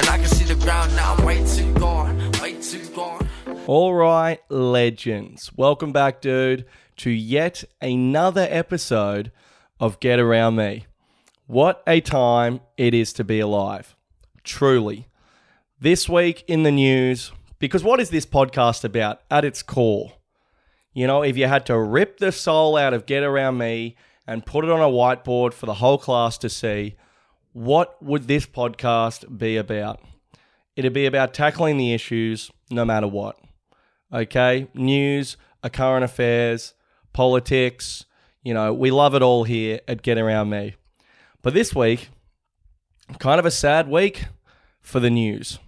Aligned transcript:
And 0.00 0.08
I 0.08 0.16
can 0.16 0.28
see 0.28 0.44
the 0.44 0.54
ground 0.54 0.96
now, 0.96 1.22
way 1.26 1.44
too 1.44 1.74
gone, 1.74 2.32
way 2.40 2.54
too 2.54 2.82
gone. 2.94 3.28
All 3.66 3.92
right, 3.92 4.40
legends. 4.48 5.50
Welcome 5.54 5.92
back, 5.92 6.22
dude, 6.22 6.64
to 6.96 7.10
yet 7.10 7.64
another 7.82 8.48
episode 8.48 9.30
of 9.78 10.00
Get 10.00 10.18
Around 10.18 10.56
Me. 10.56 10.86
What 11.46 11.82
a 11.86 12.00
time 12.00 12.60
it 12.78 12.94
is 12.94 13.12
to 13.12 13.24
be 13.24 13.40
alive. 13.40 13.94
Truly. 14.42 15.06
This 15.78 16.08
week 16.08 16.44
in 16.48 16.62
the 16.62 16.72
news, 16.72 17.32
because 17.58 17.84
what 17.84 18.00
is 18.00 18.08
this 18.08 18.24
podcast 18.24 18.84
about 18.84 19.20
at 19.30 19.44
its 19.44 19.62
core? 19.62 20.14
You 20.94 21.06
know, 21.06 21.22
if 21.22 21.36
you 21.36 21.46
had 21.46 21.66
to 21.66 21.78
rip 21.78 22.16
the 22.16 22.32
soul 22.32 22.78
out 22.78 22.94
of 22.94 23.04
Get 23.04 23.22
Around 23.22 23.58
Me 23.58 23.96
and 24.26 24.46
put 24.46 24.64
it 24.64 24.70
on 24.70 24.80
a 24.80 24.84
whiteboard 24.84 25.52
for 25.52 25.66
the 25.66 25.74
whole 25.74 25.98
class 25.98 26.38
to 26.38 26.48
see, 26.48 26.96
what 27.52 28.02
would 28.02 28.26
this 28.28 28.46
podcast 28.46 29.38
be 29.38 29.56
about? 29.56 30.00
It'd 30.76 30.92
be 30.92 31.06
about 31.06 31.34
tackling 31.34 31.76
the 31.76 31.92
issues 31.92 32.50
no 32.70 32.84
matter 32.84 33.08
what. 33.08 33.38
Okay? 34.12 34.68
News, 34.74 35.36
current 35.72 36.04
affairs, 36.04 36.74
politics, 37.12 38.04
you 38.42 38.54
know, 38.54 38.72
we 38.72 38.90
love 38.90 39.14
it 39.14 39.22
all 39.22 39.44
here 39.44 39.80
at 39.86 40.02
Get 40.02 40.18
Around 40.18 40.50
Me. 40.50 40.74
But 41.42 41.54
this 41.54 41.74
week, 41.74 42.08
kind 43.18 43.38
of 43.38 43.46
a 43.46 43.50
sad 43.50 43.88
week 43.88 44.26
for 44.80 45.00
the 45.00 45.10
news. 45.10 45.58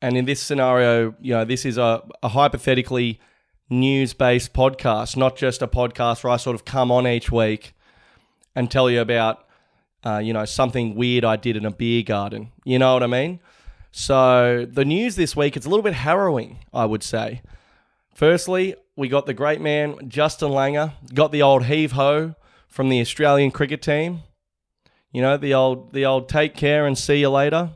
And 0.00 0.16
in 0.16 0.24
this 0.24 0.40
scenario, 0.40 1.14
you 1.20 1.34
know, 1.34 1.44
this 1.44 1.66
is 1.66 1.76
a, 1.76 2.02
a 2.22 2.28
hypothetically 2.28 3.20
news 3.68 4.14
based 4.14 4.52
podcast, 4.52 5.16
not 5.16 5.36
just 5.36 5.60
a 5.60 5.68
podcast 5.68 6.24
where 6.24 6.32
I 6.32 6.36
sort 6.36 6.54
of 6.54 6.64
come 6.64 6.90
on 6.90 7.06
each 7.06 7.30
week 7.30 7.74
and 8.54 8.70
tell 8.70 8.88
you 8.88 9.00
about, 9.00 9.44
uh, 10.08 10.18
you 10.18 10.32
know, 10.32 10.44
something 10.44 10.94
weird 10.94 11.24
I 11.24 11.36
did 11.36 11.56
in 11.56 11.66
a 11.66 11.70
beer 11.70 12.02
garden. 12.02 12.52
You 12.64 12.78
know 12.78 12.94
what 12.94 13.02
I 13.02 13.06
mean? 13.06 13.40
So 13.90 14.66
the 14.70 14.84
news 14.84 15.16
this 15.16 15.34
week, 15.36 15.56
it's 15.56 15.66
a 15.66 15.68
little 15.68 15.82
bit 15.82 15.94
harrowing, 15.94 16.58
I 16.72 16.84
would 16.86 17.02
say. 17.02 17.42
Firstly, 18.14 18.74
we 18.96 19.08
got 19.08 19.26
the 19.26 19.34
great 19.34 19.60
man 19.60 20.08
Justin 20.08 20.50
Langer, 20.50 20.92
got 21.14 21.32
the 21.32 21.42
old 21.42 21.64
heave 21.64 21.92
ho 21.92 22.34
from 22.68 22.88
the 22.88 23.00
Australian 23.00 23.50
cricket 23.50 23.82
team. 23.82 24.20
You 25.12 25.22
know, 25.22 25.36
the 25.36 25.54
old 25.54 25.92
the 25.92 26.04
old 26.04 26.28
take 26.28 26.54
care 26.54 26.86
and 26.86 26.96
see 26.96 27.20
you 27.20 27.30
later. 27.30 27.70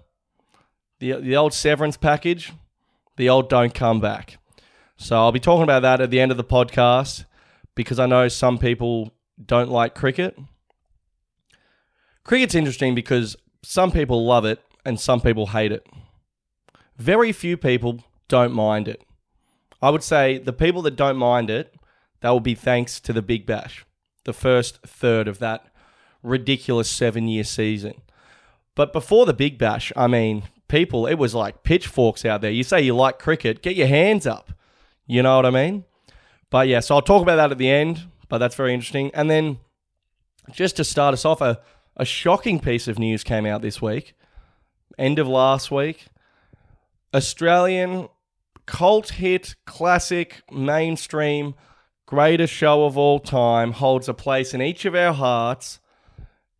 The 1.00 1.12
the 1.14 1.36
old 1.36 1.54
severance 1.54 1.96
package, 1.96 2.52
the 3.16 3.28
old 3.28 3.48
don't 3.48 3.74
come 3.74 4.00
back. 4.00 4.38
So 4.96 5.16
I'll 5.16 5.32
be 5.32 5.40
talking 5.40 5.64
about 5.64 5.82
that 5.82 6.00
at 6.00 6.10
the 6.10 6.20
end 6.20 6.30
of 6.30 6.36
the 6.36 6.44
podcast 6.44 7.24
because 7.74 7.98
I 7.98 8.06
know 8.06 8.28
some 8.28 8.58
people 8.58 9.12
don't 9.44 9.70
like 9.70 9.94
cricket. 9.94 10.38
Cricket's 12.24 12.54
interesting 12.54 12.94
because 12.94 13.36
some 13.62 13.90
people 13.90 14.24
love 14.24 14.44
it 14.44 14.60
and 14.84 14.98
some 14.98 15.20
people 15.20 15.48
hate 15.48 15.72
it. 15.72 15.86
Very 16.96 17.32
few 17.32 17.56
people 17.56 18.04
don't 18.28 18.52
mind 18.52 18.88
it. 18.88 19.02
I 19.80 19.90
would 19.90 20.02
say 20.02 20.38
the 20.38 20.52
people 20.52 20.82
that 20.82 20.96
don't 20.96 21.16
mind 21.16 21.50
it, 21.50 21.74
that 22.20 22.30
will 22.30 22.40
be 22.40 22.54
thanks 22.54 23.00
to 23.00 23.12
the 23.12 23.22
Big 23.22 23.46
Bash, 23.46 23.84
the 24.24 24.32
first 24.32 24.80
third 24.86 25.26
of 25.26 25.40
that 25.40 25.66
ridiculous 26.22 26.88
seven 26.88 27.26
year 27.26 27.44
season. 27.44 28.00
But 28.74 28.92
before 28.92 29.26
the 29.26 29.34
Big 29.34 29.58
Bash, 29.58 29.92
I 29.96 30.06
mean, 30.06 30.44
people, 30.68 31.06
it 31.06 31.14
was 31.14 31.34
like 31.34 31.64
pitchforks 31.64 32.24
out 32.24 32.40
there. 32.40 32.50
You 32.50 32.62
say 32.62 32.80
you 32.80 32.94
like 32.94 33.18
cricket, 33.18 33.62
get 33.62 33.76
your 33.76 33.88
hands 33.88 34.26
up. 34.26 34.52
You 35.06 35.22
know 35.22 35.36
what 35.36 35.46
I 35.46 35.50
mean? 35.50 35.84
But 36.48 36.68
yeah, 36.68 36.80
so 36.80 36.94
I'll 36.94 37.02
talk 37.02 37.22
about 37.22 37.36
that 37.36 37.50
at 37.50 37.58
the 37.58 37.68
end, 37.68 38.02
but 38.28 38.38
that's 38.38 38.54
very 38.54 38.72
interesting. 38.72 39.10
And 39.14 39.28
then 39.28 39.58
just 40.52 40.76
to 40.76 40.84
start 40.84 41.12
us 41.12 41.24
off, 41.24 41.40
a, 41.40 41.60
a 41.96 42.04
shocking 42.04 42.58
piece 42.60 42.88
of 42.88 42.98
news 42.98 43.24
came 43.24 43.46
out 43.46 43.62
this 43.62 43.82
week, 43.82 44.14
end 44.98 45.18
of 45.18 45.28
last 45.28 45.70
week. 45.70 46.06
Australian 47.14 48.08
cult 48.66 49.10
hit, 49.10 49.54
classic, 49.66 50.42
mainstream, 50.50 51.54
greatest 52.06 52.52
show 52.52 52.84
of 52.84 52.96
all 52.96 53.18
time 53.18 53.72
holds 53.72 54.08
a 54.08 54.14
place 54.14 54.54
in 54.54 54.62
each 54.62 54.84
of 54.84 54.94
our 54.94 55.12
hearts. 55.12 55.80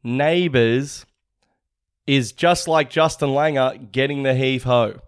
Neighbours 0.02 1.06
is 2.06 2.32
just 2.32 2.66
like 2.68 2.90
Justin 2.90 3.30
Langer 3.30 3.92
getting 3.92 4.22
the 4.22 4.34
heave 4.34 4.64
ho. 4.64 5.00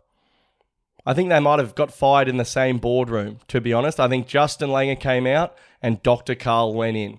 I 1.06 1.12
think 1.12 1.28
they 1.28 1.40
might 1.40 1.58
have 1.58 1.74
got 1.74 1.92
fired 1.92 2.28
in 2.28 2.38
the 2.38 2.44
same 2.44 2.78
boardroom, 2.78 3.40
to 3.48 3.60
be 3.60 3.72
honest. 3.72 4.00
I 4.00 4.08
think 4.08 4.26
Justin 4.26 4.70
Langer 4.70 4.98
came 4.98 5.26
out 5.26 5.54
and 5.82 6.02
Dr. 6.02 6.34
Karl 6.34 6.72
went 6.72 6.96
in. 6.96 7.18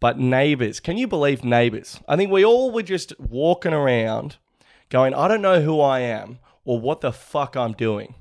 But 0.00 0.18
neighbours, 0.18 0.80
can 0.80 0.96
you 0.96 1.06
believe 1.06 1.44
neighbours? 1.44 2.00
I 2.08 2.16
think 2.16 2.30
we 2.32 2.44
all 2.44 2.70
were 2.70 2.82
just 2.82 3.12
walking 3.20 3.74
around 3.74 4.38
going, 4.88 5.14
I 5.14 5.28
don't 5.28 5.42
know 5.42 5.60
who 5.60 5.80
I 5.80 6.00
am 6.00 6.38
or 6.64 6.80
what 6.80 7.02
the 7.02 7.12
fuck 7.12 7.54
I'm 7.54 7.74
doing. 7.74 8.14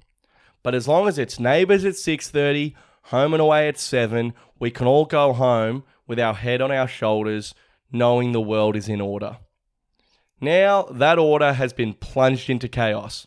But 0.61 0.75
as 0.75 0.87
long 0.87 1.07
as 1.07 1.17
it's 1.17 1.39
neighbours 1.39 1.85
at 1.85 1.95
6:30, 1.95 2.75
home 3.03 3.33
and 3.33 3.41
away 3.41 3.67
at 3.69 3.79
7, 3.79 4.33
we 4.59 4.71
can 4.71 4.87
all 4.87 5.05
go 5.05 5.31
home 5.33 5.83
with 6.05 6.19
our 6.19 6.33
head 6.33 6.61
on 6.61 6.71
our 6.71 6.87
shoulders, 6.87 7.55
knowing 7.91 8.33
the 8.33 8.41
world 8.41 8.75
is 8.75 8.89
in 8.89 8.99
order. 8.99 9.37
Now 10.41 10.83
that 10.83 11.17
order 11.17 11.53
has 11.53 11.73
been 11.73 11.93
plunged 11.93 12.49
into 12.49 12.67
chaos. 12.67 13.25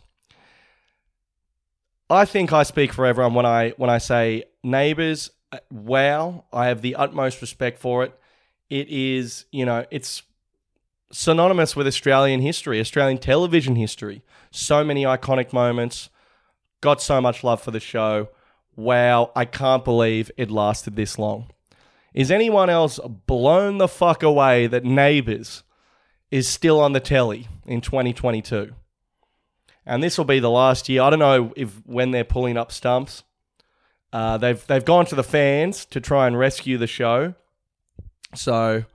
I 2.09 2.25
think 2.25 2.53
I 2.53 2.63
speak 2.63 2.93
for 2.93 3.05
everyone 3.05 3.33
when 3.33 3.45
I 3.45 3.71
when 3.77 3.89
I 3.89 3.97
say 3.97 4.43
neighbours. 4.63 5.31
uh, 5.51 5.57
Wow, 5.71 6.45
I 6.53 6.67
have 6.67 6.81
the 6.81 6.95
utmost 6.95 7.41
respect 7.41 7.79
for 7.79 8.03
it. 8.03 8.19
It 8.73 8.89
is, 8.89 9.45
you 9.51 9.67
know, 9.67 9.85
it's 9.91 10.23
synonymous 11.11 11.75
with 11.75 11.85
Australian 11.85 12.41
history, 12.41 12.79
Australian 12.79 13.19
television 13.19 13.75
history. 13.75 14.23
So 14.49 14.83
many 14.83 15.03
iconic 15.03 15.53
moments. 15.53 16.09
Got 16.81 16.99
so 16.99 17.21
much 17.21 17.43
love 17.43 17.61
for 17.61 17.69
the 17.69 17.79
show. 17.79 18.29
Wow, 18.75 19.31
I 19.35 19.45
can't 19.45 19.85
believe 19.85 20.31
it 20.37 20.49
lasted 20.49 20.95
this 20.95 21.19
long. 21.19 21.51
Is 22.15 22.31
anyone 22.31 22.71
else 22.71 22.99
blown 23.27 23.77
the 23.77 23.87
fuck 23.87 24.23
away 24.23 24.65
that 24.65 24.83
Neighbours 24.83 25.61
is 26.31 26.49
still 26.49 26.79
on 26.79 26.93
the 26.93 26.99
telly 26.99 27.47
in 27.67 27.79
2022? 27.79 28.73
And 29.85 30.01
this 30.01 30.17
will 30.17 30.25
be 30.25 30.39
the 30.39 30.49
last 30.49 30.89
year. 30.89 31.03
I 31.03 31.11
don't 31.11 31.19
know 31.19 31.53
if 31.55 31.75
when 31.85 32.09
they're 32.09 32.23
pulling 32.23 32.57
up 32.57 32.71
stumps. 32.71 33.21
Uh, 34.11 34.39
they've 34.39 34.65
they've 34.65 34.83
gone 34.83 35.05
to 35.05 35.15
the 35.15 35.23
fans 35.23 35.85
to 35.85 36.01
try 36.01 36.25
and 36.25 36.39
rescue 36.39 36.79
the 36.79 36.87
show. 36.87 37.35
So, 38.35 38.85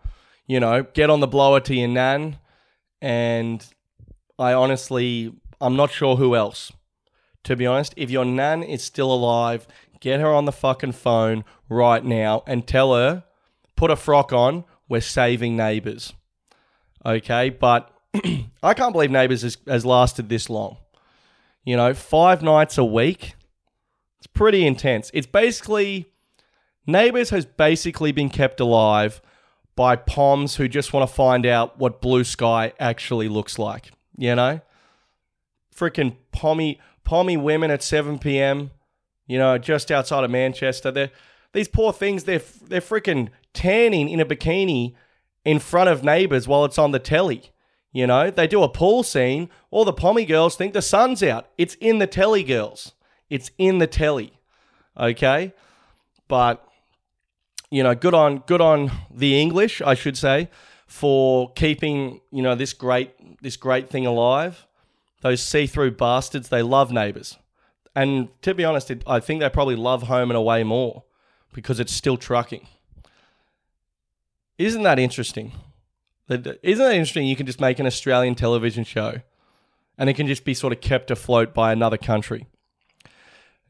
you 0.46 0.60
know, 0.60 0.84
get 0.94 1.10
on 1.10 1.20
the 1.20 1.26
blower 1.26 1.60
to 1.60 1.74
your 1.74 1.88
nan. 1.88 2.38
And 3.00 3.64
I 4.38 4.52
honestly, 4.52 5.32
I'm 5.60 5.76
not 5.76 5.90
sure 5.90 6.16
who 6.16 6.34
else. 6.34 6.72
To 7.44 7.56
be 7.56 7.66
honest, 7.66 7.94
if 7.96 8.10
your 8.10 8.24
nan 8.24 8.62
is 8.62 8.82
still 8.82 9.12
alive, 9.12 9.66
get 10.00 10.20
her 10.20 10.32
on 10.32 10.44
the 10.44 10.52
fucking 10.52 10.92
phone 10.92 11.44
right 11.68 12.04
now 12.04 12.42
and 12.46 12.66
tell 12.66 12.94
her, 12.94 13.24
put 13.76 13.90
a 13.90 13.96
frock 13.96 14.32
on, 14.32 14.64
we're 14.88 15.00
saving 15.00 15.56
neighbours. 15.56 16.12
Okay, 17.06 17.50
but 17.50 17.90
I 18.62 18.74
can't 18.74 18.92
believe 18.92 19.10
Neighbours 19.10 19.42
has, 19.42 19.56
has 19.66 19.86
lasted 19.86 20.28
this 20.28 20.50
long. 20.50 20.78
You 21.64 21.76
know, 21.76 21.94
five 21.94 22.42
nights 22.42 22.78
a 22.78 22.84
week. 22.84 23.34
It's 24.18 24.26
pretty 24.26 24.66
intense. 24.66 25.10
It's 25.14 25.26
basically 25.26 26.10
Neighbours 26.86 27.30
has 27.30 27.44
basically 27.44 28.12
been 28.12 28.30
kept 28.30 28.60
alive 28.60 29.20
by 29.78 29.94
poms 29.94 30.56
who 30.56 30.66
just 30.66 30.92
want 30.92 31.08
to 31.08 31.14
find 31.14 31.46
out 31.46 31.78
what 31.78 32.00
blue 32.00 32.24
sky 32.24 32.72
actually 32.80 33.28
looks 33.28 33.60
like. 33.60 33.92
You 34.16 34.34
know, 34.34 34.60
freaking 35.72 36.16
pommy 36.32 36.80
pommy 37.04 37.36
women 37.36 37.70
at 37.70 37.84
seven 37.84 38.18
p.m. 38.18 38.72
You 39.28 39.38
know, 39.38 39.56
just 39.56 39.92
outside 39.92 40.24
of 40.24 40.32
Manchester. 40.32 40.90
They're 40.90 41.12
these 41.52 41.68
poor 41.68 41.92
things. 41.92 42.24
They're 42.24 42.42
they're 42.66 42.80
freaking 42.80 43.28
tanning 43.54 44.08
in 44.08 44.18
a 44.18 44.26
bikini 44.26 44.96
in 45.44 45.60
front 45.60 45.90
of 45.90 46.02
neighbours 46.02 46.48
while 46.48 46.64
it's 46.64 46.78
on 46.78 46.90
the 46.90 46.98
telly. 46.98 47.52
You 47.92 48.08
know, 48.08 48.32
they 48.32 48.48
do 48.48 48.64
a 48.64 48.68
pool 48.68 49.04
scene. 49.04 49.48
All 49.70 49.84
the 49.84 49.92
pommy 49.92 50.24
girls 50.24 50.56
think 50.56 50.72
the 50.72 50.82
sun's 50.82 51.22
out. 51.22 51.50
It's 51.56 51.76
in 51.76 52.00
the 52.00 52.08
telly, 52.08 52.42
girls. 52.42 52.94
It's 53.30 53.52
in 53.58 53.78
the 53.78 53.86
telly. 53.86 54.40
Okay, 54.98 55.52
but 56.26 56.67
you 57.70 57.82
know, 57.82 57.94
good 57.94 58.14
on 58.14 58.38
good 58.46 58.60
on 58.60 58.90
the 59.10 59.40
English, 59.40 59.82
I 59.82 59.94
should 59.94 60.16
say, 60.16 60.48
for 60.86 61.52
keeping 61.52 62.20
you 62.30 62.42
know 62.42 62.54
this 62.54 62.72
great 62.72 63.42
this 63.42 63.56
great 63.56 63.90
thing 63.90 64.06
alive. 64.06 64.66
Those 65.20 65.42
see-through 65.42 65.92
bastards, 65.92 66.48
they 66.48 66.62
love 66.62 66.92
neighbours, 66.92 67.38
and 67.94 68.28
to 68.42 68.54
be 68.54 68.64
honest, 68.64 68.90
it, 68.90 69.02
I 69.06 69.18
think 69.20 69.40
they 69.40 69.48
probably 69.48 69.74
love 69.74 70.04
home 70.04 70.30
and 70.30 70.36
away 70.36 70.62
more 70.62 71.02
because 71.52 71.80
it's 71.80 71.92
still 71.92 72.16
trucking. 72.16 72.68
Isn't 74.58 74.84
that 74.84 74.98
interesting? 74.98 75.52
Isn't 76.28 76.44
that 76.62 76.94
interesting? 76.94 77.26
You 77.26 77.36
can 77.36 77.46
just 77.46 77.60
make 77.60 77.78
an 77.78 77.86
Australian 77.86 78.36
television 78.36 78.84
show, 78.84 79.22
and 79.96 80.08
it 80.08 80.14
can 80.14 80.26
just 80.28 80.44
be 80.44 80.54
sort 80.54 80.72
of 80.72 80.80
kept 80.80 81.10
afloat 81.10 81.52
by 81.52 81.72
another 81.72 81.96
country. 81.96 82.46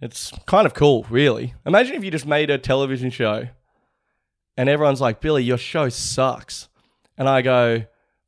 It's 0.00 0.32
kind 0.46 0.66
of 0.66 0.74
cool, 0.74 1.06
really. 1.08 1.54
Imagine 1.66 1.96
if 1.96 2.04
you 2.04 2.10
just 2.10 2.26
made 2.26 2.50
a 2.50 2.58
television 2.58 3.10
show 3.10 3.48
and 4.58 4.68
everyone's 4.68 5.00
like, 5.00 5.20
Billy, 5.20 5.44
your 5.44 5.56
show 5.56 5.88
sucks. 5.88 6.68
And 7.16 7.28
I 7.28 7.42
go, 7.42 7.84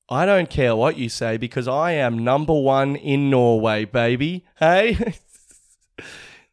I 0.08 0.24
don't 0.24 0.48
care 0.48 0.76
what 0.76 0.96
you 0.96 1.08
say 1.08 1.36
because 1.36 1.66
I 1.66 1.92
am 1.92 2.22
number 2.22 2.54
one 2.54 2.94
in 2.94 3.28
Norway, 3.28 3.84
baby. 3.84 4.46
Hey? 4.58 5.14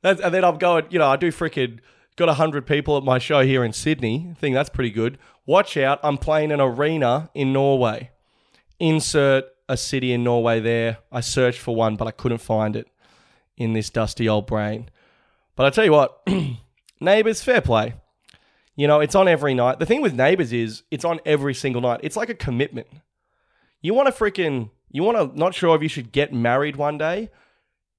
And 0.04 0.34
then 0.34 0.46
I'm 0.46 0.58
going, 0.58 0.86
you 0.90 1.00
know, 1.00 1.08
I 1.08 1.16
do 1.18 1.32
freaking 1.32 1.80
got 2.16 2.28
100 2.28 2.66
people 2.66 2.98
at 2.98 3.04
my 3.04 3.18
show 3.18 3.42
here 3.42 3.64
in 3.64 3.74
Sydney. 3.74 4.30
I 4.32 4.34
think 4.36 4.54
that's 4.54 4.70
pretty 4.70 4.92
good. 4.92 5.18
Watch 5.46 5.76
out, 5.76 6.00
I'm 6.04 6.18
playing 6.18 6.52
an 6.52 6.62
arena 6.62 7.30
in 7.34 7.52
Norway. 7.52 8.12
Insert 8.80 9.46
a 9.68 9.76
city 9.76 10.14
in 10.14 10.24
Norway 10.24 10.60
there. 10.60 11.00
I 11.12 11.22
searched 11.22 11.60
for 11.60 11.76
one, 11.76 11.98
but 11.98 12.08
I 12.08 12.12
couldn't 12.12 12.38
find 12.40 12.76
it 12.76 12.88
in 13.58 13.74
this 13.74 13.90
dusty 13.90 14.30
old 14.30 14.48
brain. 14.48 14.90
But 15.56 15.66
I 15.66 15.70
tell 15.72 15.86
you 15.86 15.92
what, 15.92 16.26
Neighbours, 17.00 17.44
fair 17.44 17.62
play. 17.62 17.96
You 18.78 18.88
know, 18.88 19.00
it's 19.00 19.16
on 19.16 19.28
every 19.28 19.56
night. 19.56 19.80
The 19.80 19.88
thing 19.88 20.02
with 20.02 20.14
Neighbours 20.14 20.54
is 20.54 20.84
it's 20.92 21.04
on 21.04 21.20
every 21.26 21.56
single 21.56 21.82
night. 21.82 22.00
It's 22.04 22.16
like 22.16 22.30
a 22.30 22.36
commitment. 22.36 22.88
You 23.82 23.96
want 23.96 24.08
to 24.08 24.14
freaking, 24.14 24.70
you 24.92 25.02
want 25.02 25.18
to, 25.18 25.38
not 25.38 25.56
sure 25.56 25.76
if 25.76 25.82
you 25.82 25.90
should 25.90 26.12
get 26.12 26.32
married 26.32 26.76
one 26.76 27.00
day. 27.00 27.32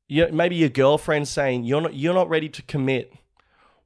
You, 0.07 0.29
maybe 0.33 0.55
your 0.55 0.69
girlfriend's 0.69 1.31
saying 1.31 1.65
you're 1.65 1.81
not, 1.81 1.95
you're 1.95 2.15
not 2.15 2.29
ready 2.29 2.49
to 2.49 2.63
commit. 2.63 3.13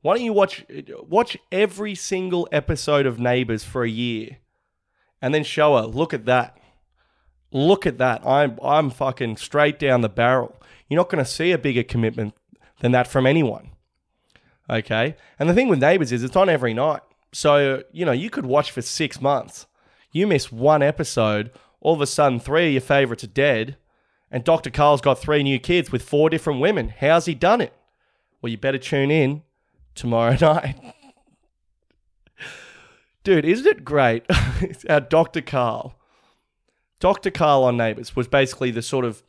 Why 0.02 0.16
don't 0.16 0.24
you 0.24 0.34
watch, 0.34 0.66
watch 1.08 1.38
every 1.50 1.94
single 1.94 2.46
episode 2.52 3.06
of 3.06 3.18
Neighbours 3.18 3.64
for 3.64 3.84
a 3.84 3.88
year, 3.88 4.38
and 5.22 5.34
then 5.34 5.44
show 5.44 5.76
her, 5.76 5.86
look 5.86 6.12
at 6.12 6.26
that, 6.26 6.58
look 7.52 7.86
at 7.86 7.98
that. 7.98 8.26
I'm, 8.26 8.58
I'm 8.62 8.90
fucking 8.90 9.38
straight 9.38 9.78
down 9.78 10.02
the 10.02 10.08
barrel. 10.08 10.60
You're 10.88 10.98
not 11.00 11.08
going 11.08 11.24
to 11.24 11.30
see 11.30 11.52
a 11.52 11.58
bigger 11.58 11.84
commitment 11.84 12.34
than 12.80 12.92
that 12.92 13.06
from 13.06 13.26
anyone. 13.26 13.70
Okay. 14.70 15.16
And 15.38 15.48
the 15.48 15.54
thing 15.54 15.68
with 15.68 15.80
Neighbours 15.80 16.12
is 16.12 16.22
it's 16.22 16.36
on 16.36 16.48
every 16.48 16.74
night. 16.74 17.00
So, 17.32 17.82
you 17.92 18.04
know, 18.04 18.12
you 18.12 18.30
could 18.30 18.46
watch 18.46 18.70
for 18.70 18.82
six 18.82 19.20
months. 19.20 19.66
You 20.12 20.26
miss 20.26 20.52
one 20.52 20.82
episode, 20.82 21.50
all 21.80 21.94
of 21.94 22.00
a 22.00 22.06
sudden, 22.06 22.38
three 22.38 22.66
of 22.68 22.72
your 22.72 22.80
favorites 22.82 23.24
are 23.24 23.28
dead, 23.28 23.76
and 24.30 24.44
Dr. 24.44 24.70
Karl's 24.70 25.00
got 25.00 25.18
three 25.18 25.42
new 25.42 25.58
kids 25.58 25.90
with 25.90 26.02
four 26.02 26.28
different 26.30 26.60
women. 26.60 26.90
How's 26.90 27.24
he 27.24 27.34
done 27.34 27.60
it? 27.60 27.72
Well, 28.40 28.50
you 28.50 28.58
better 28.58 28.78
tune 28.78 29.10
in 29.10 29.42
tomorrow 29.94 30.36
night. 30.40 30.76
Dude, 33.24 33.44
isn't 33.44 33.66
it 33.66 33.84
great? 33.84 34.24
Our 34.90 35.00
Dr. 35.00 35.40
Karl. 35.40 35.94
Dr. 36.98 37.30
Karl 37.30 37.64
on 37.64 37.76
Neighbours 37.76 38.14
was 38.14 38.28
basically 38.28 38.70
the 38.70 38.82
sort 38.82 39.04
of, 39.04 39.22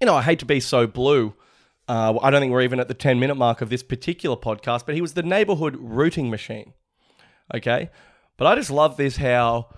you 0.00 0.06
know, 0.06 0.14
I 0.14 0.22
hate 0.22 0.38
to 0.40 0.44
be 0.44 0.60
so 0.60 0.86
blue, 0.86 1.34
uh, 1.88 2.18
I 2.20 2.30
don't 2.30 2.40
think 2.40 2.52
we're 2.52 2.62
even 2.62 2.80
at 2.80 2.88
the 2.88 2.94
10 2.94 3.20
minute 3.20 3.36
mark 3.36 3.60
of 3.60 3.70
this 3.70 3.82
particular 3.82 4.36
podcast, 4.36 4.86
but 4.86 4.94
he 4.94 5.00
was 5.00 5.14
the 5.14 5.22
neighborhood 5.22 5.76
routing 5.78 6.30
machine. 6.30 6.72
Okay. 7.54 7.90
But 8.36 8.46
I 8.46 8.54
just 8.56 8.70
love 8.70 8.96
this 8.96 9.16
how 9.16 9.68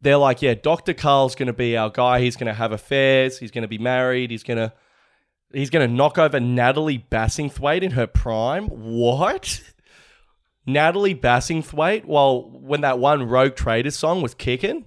they're 0.00 0.16
like, 0.16 0.40
yeah, 0.42 0.54
Dr. 0.54 0.94
Karl's 0.94 1.34
going 1.34 1.48
to 1.48 1.52
be 1.52 1.76
our 1.76 1.90
guy. 1.90 2.20
He's 2.20 2.36
going 2.36 2.46
to 2.46 2.54
have 2.54 2.72
affairs. 2.72 3.38
He's 3.38 3.50
going 3.50 3.62
to 3.62 3.68
be 3.68 3.78
married. 3.78 4.30
He's 4.30 4.42
going 4.42 4.58
to. 4.58 4.72
He's 5.52 5.70
going 5.70 5.88
to 5.88 5.94
knock 5.94 6.18
over 6.18 6.40
Natalie 6.40 7.06
Bassingthwaighte 7.08 7.82
in 7.82 7.92
her 7.92 8.08
prime. 8.08 8.66
What? 8.66 9.62
Natalie 10.66 11.14
Bassingthwaighte? 11.14 12.04
Well, 12.04 12.50
when 12.50 12.80
that 12.80 12.98
one 12.98 13.28
Rogue 13.28 13.54
Trader 13.54 13.92
song 13.92 14.22
was 14.22 14.34
kicking? 14.34 14.86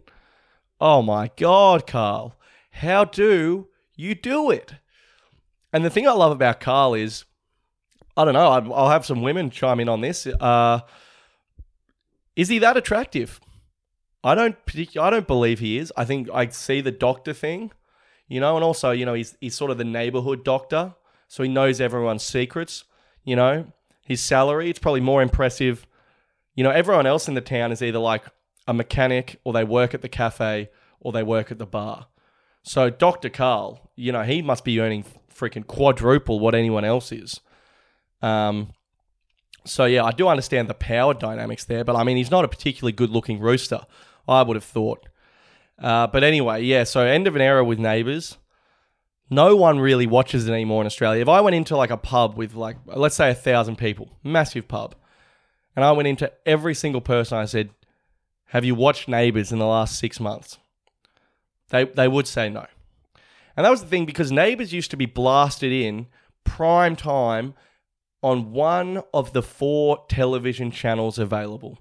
Oh 0.81 1.01
my 1.01 1.31
God, 1.37 1.87
Karl. 1.87 2.35
How 2.71 3.05
do 3.05 3.69
you 3.95 4.15
do 4.15 4.51
it? 4.51 4.73
And 5.71 5.85
the 5.85 5.89
thing 5.89 6.07
I 6.07 6.11
love 6.11 6.31
about 6.31 6.59
Karl 6.59 6.93
is, 6.93 7.25
I 8.17 8.25
don't 8.25 8.33
know, 8.33 8.73
I'll 8.73 8.89
have 8.89 9.05
some 9.05 9.21
women 9.21 9.49
chime 9.49 9.79
in 9.79 9.89
on 9.89 10.01
this. 10.01 10.25
Uh, 10.27 10.81
is 12.35 12.47
he 12.47 12.59
that 12.59 12.77
attractive? 12.77 13.39
I 14.23 14.35
don't 14.35 14.57
I 14.99 15.09
don't 15.09 15.27
believe 15.27 15.59
he 15.59 15.77
is. 15.77 15.93
I 15.95 16.05
think 16.05 16.29
I 16.33 16.47
see 16.49 16.81
the 16.81 16.91
doctor 16.91 17.33
thing, 17.33 17.71
you 18.27 18.39
know, 18.39 18.55
and 18.55 18.63
also, 18.63 18.91
you 18.91 19.05
know, 19.05 19.13
he's 19.13 19.37
he's 19.39 19.55
sort 19.55 19.71
of 19.71 19.77
the 19.77 19.85
neighborhood 19.85 20.43
doctor, 20.43 20.95
so 21.27 21.43
he 21.43 21.49
knows 21.49 21.79
everyone's 21.79 22.23
secrets, 22.23 22.83
you 23.23 23.35
know. 23.35 23.71
His 24.03 24.21
salary, 24.21 24.69
it's 24.69 24.79
probably 24.79 25.01
more 25.01 25.21
impressive. 25.21 25.85
You 26.55 26.63
know, 26.63 26.71
everyone 26.71 27.05
else 27.05 27.27
in 27.27 27.35
the 27.35 27.41
town 27.41 27.71
is 27.71 27.81
either 27.81 27.99
like 27.99 28.25
a 28.67 28.73
mechanic 28.73 29.39
or 29.43 29.53
they 29.53 29.63
work 29.63 29.93
at 29.93 30.01
the 30.01 30.09
cafe 30.09 30.69
or 30.99 31.11
they 31.11 31.23
work 31.23 31.51
at 31.51 31.59
the 31.59 31.65
bar. 31.65 32.07
So 32.63 32.89
Dr. 32.89 33.29
Karl, 33.29 33.91
you 33.95 34.11
know, 34.11 34.23
he 34.23 34.41
must 34.41 34.65
be 34.65 34.79
earning 34.79 35.05
freaking 35.39 35.65
quadruple 35.65 36.39
what 36.39 36.55
anyone 36.55 36.83
else 36.83 37.11
is. 37.11 37.39
Um, 38.21 38.73
so 39.65 39.85
yeah, 39.85 40.03
I 40.03 40.11
do 40.11 40.27
understand 40.27 40.67
the 40.67 40.73
power 40.73 41.13
dynamics 41.13 41.65
there, 41.65 41.83
but 41.83 41.95
I 41.95 42.03
mean, 42.03 42.17
he's 42.17 42.31
not 42.31 42.45
a 42.45 42.47
particularly 42.47 42.93
good-looking 42.93 43.39
rooster. 43.39 43.81
I 44.27 44.43
would 44.43 44.55
have 44.55 44.63
thought. 44.63 45.07
Uh, 45.81 46.07
but 46.07 46.23
anyway, 46.23 46.63
yeah. 46.63 46.83
So 46.83 47.01
end 47.01 47.27
of 47.27 47.35
an 47.35 47.41
era 47.41 47.63
with 47.63 47.79
Neighbours. 47.79 48.37
No 49.29 49.55
one 49.55 49.79
really 49.79 50.07
watches 50.07 50.47
it 50.47 50.51
anymore 50.51 50.81
in 50.81 50.87
Australia. 50.87 51.21
If 51.21 51.29
I 51.29 51.41
went 51.41 51.55
into 51.55 51.77
like 51.77 51.91
a 51.91 51.97
pub 51.97 52.35
with 52.35 52.55
like 52.55 52.77
let's 52.85 53.15
say 53.15 53.29
a 53.29 53.35
thousand 53.35 53.77
people, 53.77 54.17
massive 54.23 54.67
pub, 54.67 54.95
and 55.75 55.85
I 55.85 55.91
went 55.91 56.07
into 56.07 56.31
every 56.45 56.73
single 56.73 57.01
person, 57.01 57.37
I 57.37 57.45
said, 57.45 57.69
"Have 58.47 58.65
you 58.65 58.75
watched 58.75 59.07
Neighbours 59.07 59.51
in 59.51 59.59
the 59.59 59.67
last 59.67 59.99
six 59.99 60.19
months?" 60.19 60.57
They 61.69 61.85
they 61.85 62.07
would 62.07 62.27
say 62.27 62.49
no. 62.49 62.65
And 63.55 63.65
that 63.65 63.69
was 63.69 63.81
the 63.81 63.87
thing 63.87 64.05
because 64.05 64.31
Neighbours 64.31 64.73
used 64.73 64.91
to 64.91 64.97
be 64.97 65.05
blasted 65.05 65.71
in 65.71 66.07
prime 66.43 66.95
time 66.95 67.53
on 68.21 68.51
one 68.51 69.01
of 69.13 69.33
the 69.33 69.41
four 69.41 70.05
television 70.09 70.71
channels 70.71 71.17
available. 71.17 71.79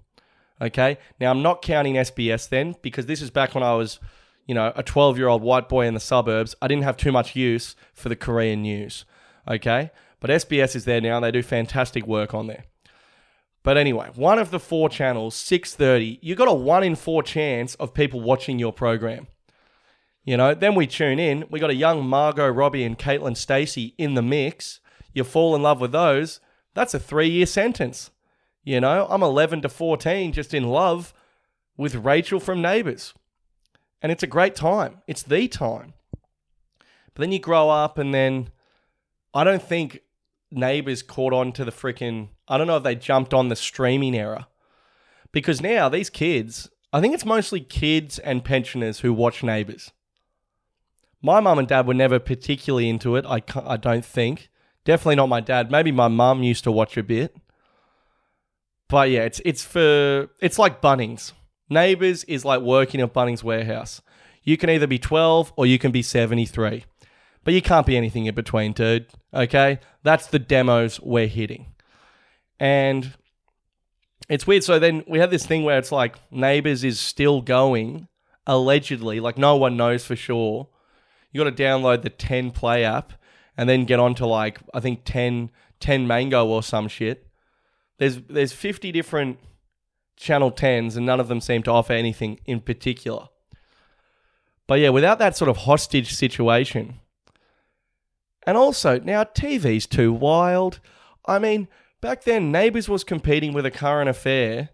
Okay. 0.60 0.98
Now, 1.20 1.30
I'm 1.30 1.42
not 1.42 1.62
counting 1.62 1.94
SBS 1.94 2.48
then 2.48 2.74
because 2.82 3.06
this 3.06 3.22
is 3.22 3.30
back 3.30 3.54
when 3.54 3.64
I 3.64 3.74
was, 3.74 4.00
you 4.46 4.54
know, 4.54 4.72
a 4.74 4.82
12 4.82 5.18
year 5.18 5.28
old 5.28 5.42
white 5.42 5.68
boy 5.68 5.86
in 5.86 5.94
the 5.94 6.00
suburbs. 6.00 6.54
I 6.60 6.68
didn't 6.68 6.84
have 6.84 6.96
too 6.96 7.12
much 7.12 7.36
use 7.36 7.76
for 7.92 8.08
the 8.08 8.16
Korean 8.16 8.62
news. 8.62 9.04
Okay. 9.46 9.90
But 10.20 10.30
SBS 10.30 10.74
is 10.74 10.84
there 10.84 11.00
now 11.00 11.16
and 11.16 11.24
they 11.24 11.30
do 11.30 11.42
fantastic 11.42 12.06
work 12.06 12.34
on 12.34 12.48
there. 12.48 12.64
But 13.62 13.76
anyway, 13.76 14.10
one 14.14 14.38
of 14.38 14.50
the 14.50 14.60
four 14.60 14.88
channels, 14.88 15.34
6:30, 15.34 16.18
you 16.22 16.34
got 16.34 16.48
a 16.48 16.54
1 16.54 16.82
in 16.84 16.94
4 16.94 17.22
chance 17.22 17.74
of 17.76 17.94
people 17.94 18.20
watching 18.20 18.58
your 18.58 18.72
program. 18.72 19.26
You 20.28 20.36
know, 20.36 20.52
then 20.52 20.74
we 20.74 20.86
tune 20.86 21.18
in. 21.18 21.46
We 21.48 21.58
got 21.58 21.70
a 21.70 21.74
young 21.74 22.06
Margot 22.06 22.50
Robbie 22.50 22.84
and 22.84 22.98
Caitlin 22.98 23.32
Stasey 23.32 23.94
in 23.96 24.12
the 24.12 24.20
mix. 24.20 24.78
You 25.14 25.24
fall 25.24 25.56
in 25.56 25.62
love 25.62 25.80
with 25.80 25.92
those. 25.92 26.40
That's 26.74 26.92
a 26.92 26.98
three 26.98 27.30
year 27.30 27.46
sentence. 27.46 28.10
You 28.62 28.78
know, 28.78 29.06
I'm 29.08 29.22
11 29.22 29.62
to 29.62 29.70
14 29.70 30.34
just 30.34 30.52
in 30.52 30.64
love 30.64 31.14
with 31.78 31.94
Rachel 31.94 32.40
from 32.40 32.60
Neighbours. 32.60 33.14
And 34.02 34.12
it's 34.12 34.22
a 34.22 34.26
great 34.26 34.54
time. 34.54 35.00
It's 35.06 35.22
the 35.22 35.48
time. 35.48 35.94
But 36.12 37.22
then 37.22 37.32
you 37.32 37.38
grow 37.38 37.70
up, 37.70 37.96
and 37.96 38.12
then 38.12 38.50
I 39.32 39.44
don't 39.44 39.62
think 39.62 40.02
Neighbours 40.50 41.02
caught 41.02 41.32
on 41.32 41.52
to 41.52 41.64
the 41.64 41.72
freaking. 41.72 42.28
I 42.46 42.58
don't 42.58 42.66
know 42.66 42.76
if 42.76 42.82
they 42.82 42.96
jumped 42.96 43.32
on 43.32 43.48
the 43.48 43.56
streaming 43.56 44.14
era. 44.14 44.46
Because 45.32 45.62
now 45.62 45.88
these 45.88 46.10
kids, 46.10 46.68
I 46.92 47.00
think 47.00 47.14
it's 47.14 47.24
mostly 47.24 47.60
kids 47.60 48.18
and 48.18 48.44
pensioners 48.44 49.00
who 49.00 49.14
watch 49.14 49.42
Neighbours. 49.42 49.90
My 51.22 51.40
mum 51.40 51.58
and 51.58 51.68
dad 51.68 51.86
were 51.86 51.94
never 51.94 52.18
particularly 52.18 52.88
into 52.88 53.16
it. 53.16 53.24
I 53.26 53.42
I 53.64 53.76
don't 53.76 54.04
think. 54.04 54.48
Definitely 54.84 55.16
not 55.16 55.28
my 55.28 55.40
dad. 55.40 55.70
Maybe 55.70 55.92
my 55.92 56.08
mum 56.08 56.42
used 56.42 56.64
to 56.64 56.72
watch 56.72 56.96
a 56.96 57.02
bit. 57.02 57.36
But 58.88 59.10
yeah, 59.10 59.24
it's 59.24 59.40
it's 59.44 59.64
for 59.64 60.28
it's 60.40 60.58
like 60.58 60.80
Bunnings. 60.80 61.32
Neighbours 61.68 62.24
is 62.24 62.44
like 62.44 62.62
working 62.62 63.00
at 63.00 63.12
Bunnings 63.12 63.42
warehouse. 63.42 64.00
You 64.42 64.56
can 64.56 64.70
either 64.70 64.86
be 64.86 64.98
12 64.98 65.52
or 65.56 65.66
you 65.66 65.78
can 65.78 65.92
be 65.92 66.00
73. 66.00 66.84
But 67.44 67.54
you 67.54 67.60
can't 67.60 67.86
be 67.86 67.96
anything 67.96 68.24
in 68.24 68.34
between, 68.34 68.72
dude. 68.72 69.06
Okay? 69.34 69.80
That's 70.02 70.28
the 70.28 70.38
demos 70.38 71.00
we're 71.00 71.26
hitting. 71.26 71.74
And 72.58 73.14
it's 74.28 74.46
weird. 74.46 74.64
So 74.64 74.78
then 74.78 75.04
we 75.06 75.18
have 75.18 75.30
this 75.30 75.44
thing 75.44 75.64
where 75.64 75.78
it's 75.78 75.92
like 75.92 76.16
Neighbours 76.32 76.82
is 76.82 76.98
still 76.98 77.42
going, 77.42 78.08
allegedly, 78.46 79.20
like 79.20 79.36
no 79.36 79.56
one 79.56 79.76
knows 79.76 80.06
for 80.06 80.16
sure 80.16 80.68
you 81.32 81.42
got 81.42 81.56
to 81.56 81.62
download 81.62 82.02
the 82.02 82.10
10 82.10 82.50
play 82.50 82.84
app 82.84 83.12
and 83.56 83.68
then 83.68 83.84
get 83.84 84.00
on 84.00 84.14
to 84.16 84.26
like 84.26 84.60
I 84.72 84.80
think 84.80 85.02
10 85.04 85.50
10 85.80 86.06
mango 86.06 86.46
or 86.46 86.62
some 86.62 86.88
shit. 86.88 87.26
There's 87.98 88.20
there's 88.22 88.52
50 88.52 88.92
different 88.92 89.38
channel 90.16 90.50
10s 90.50 90.96
and 90.96 91.06
none 91.06 91.20
of 91.20 91.28
them 91.28 91.40
seem 91.40 91.62
to 91.64 91.70
offer 91.70 91.92
anything 91.92 92.40
in 92.44 92.60
particular. 92.60 93.28
But 94.66 94.80
yeah, 94.80 94.90
without 94.90 95.18
that 95.18 95.36
sort 95.36 95.48
of 95.48 95.58
hostage 95.58 96.12
situation. 96.12 97.00
And 98.46 98.56
also, 98.56 98.98
now 99.00 99.24
TV's 99.24 99.86
too 99.86 100.12
wild. 100.12 100.80
I 101.26 101.38
mean, 101.38 101.68
back 102.00 102.24
then 102.24 102.50
Neighbours 102.50 102.88
was 102.88 103.04
competing 103.04 103.52
with 103.52 103.66
a 103.66 103.70
current 103.70 104.08
affair 104.08 104.70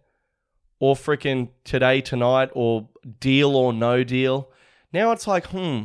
or 0.79 0.95
freaking 0.95 1.51
Today 1.65 2.01
Tonight 2.01 2.51
or 2.53 2.89
Deal 3.21 3.57
or 3.57 3.73
No 3.73 4.05
Deal. 4.05 4.51
Now 4.93 5.13
it's 5.13 5.27
like, 5.27 5.47
hmm, 5.47 5.85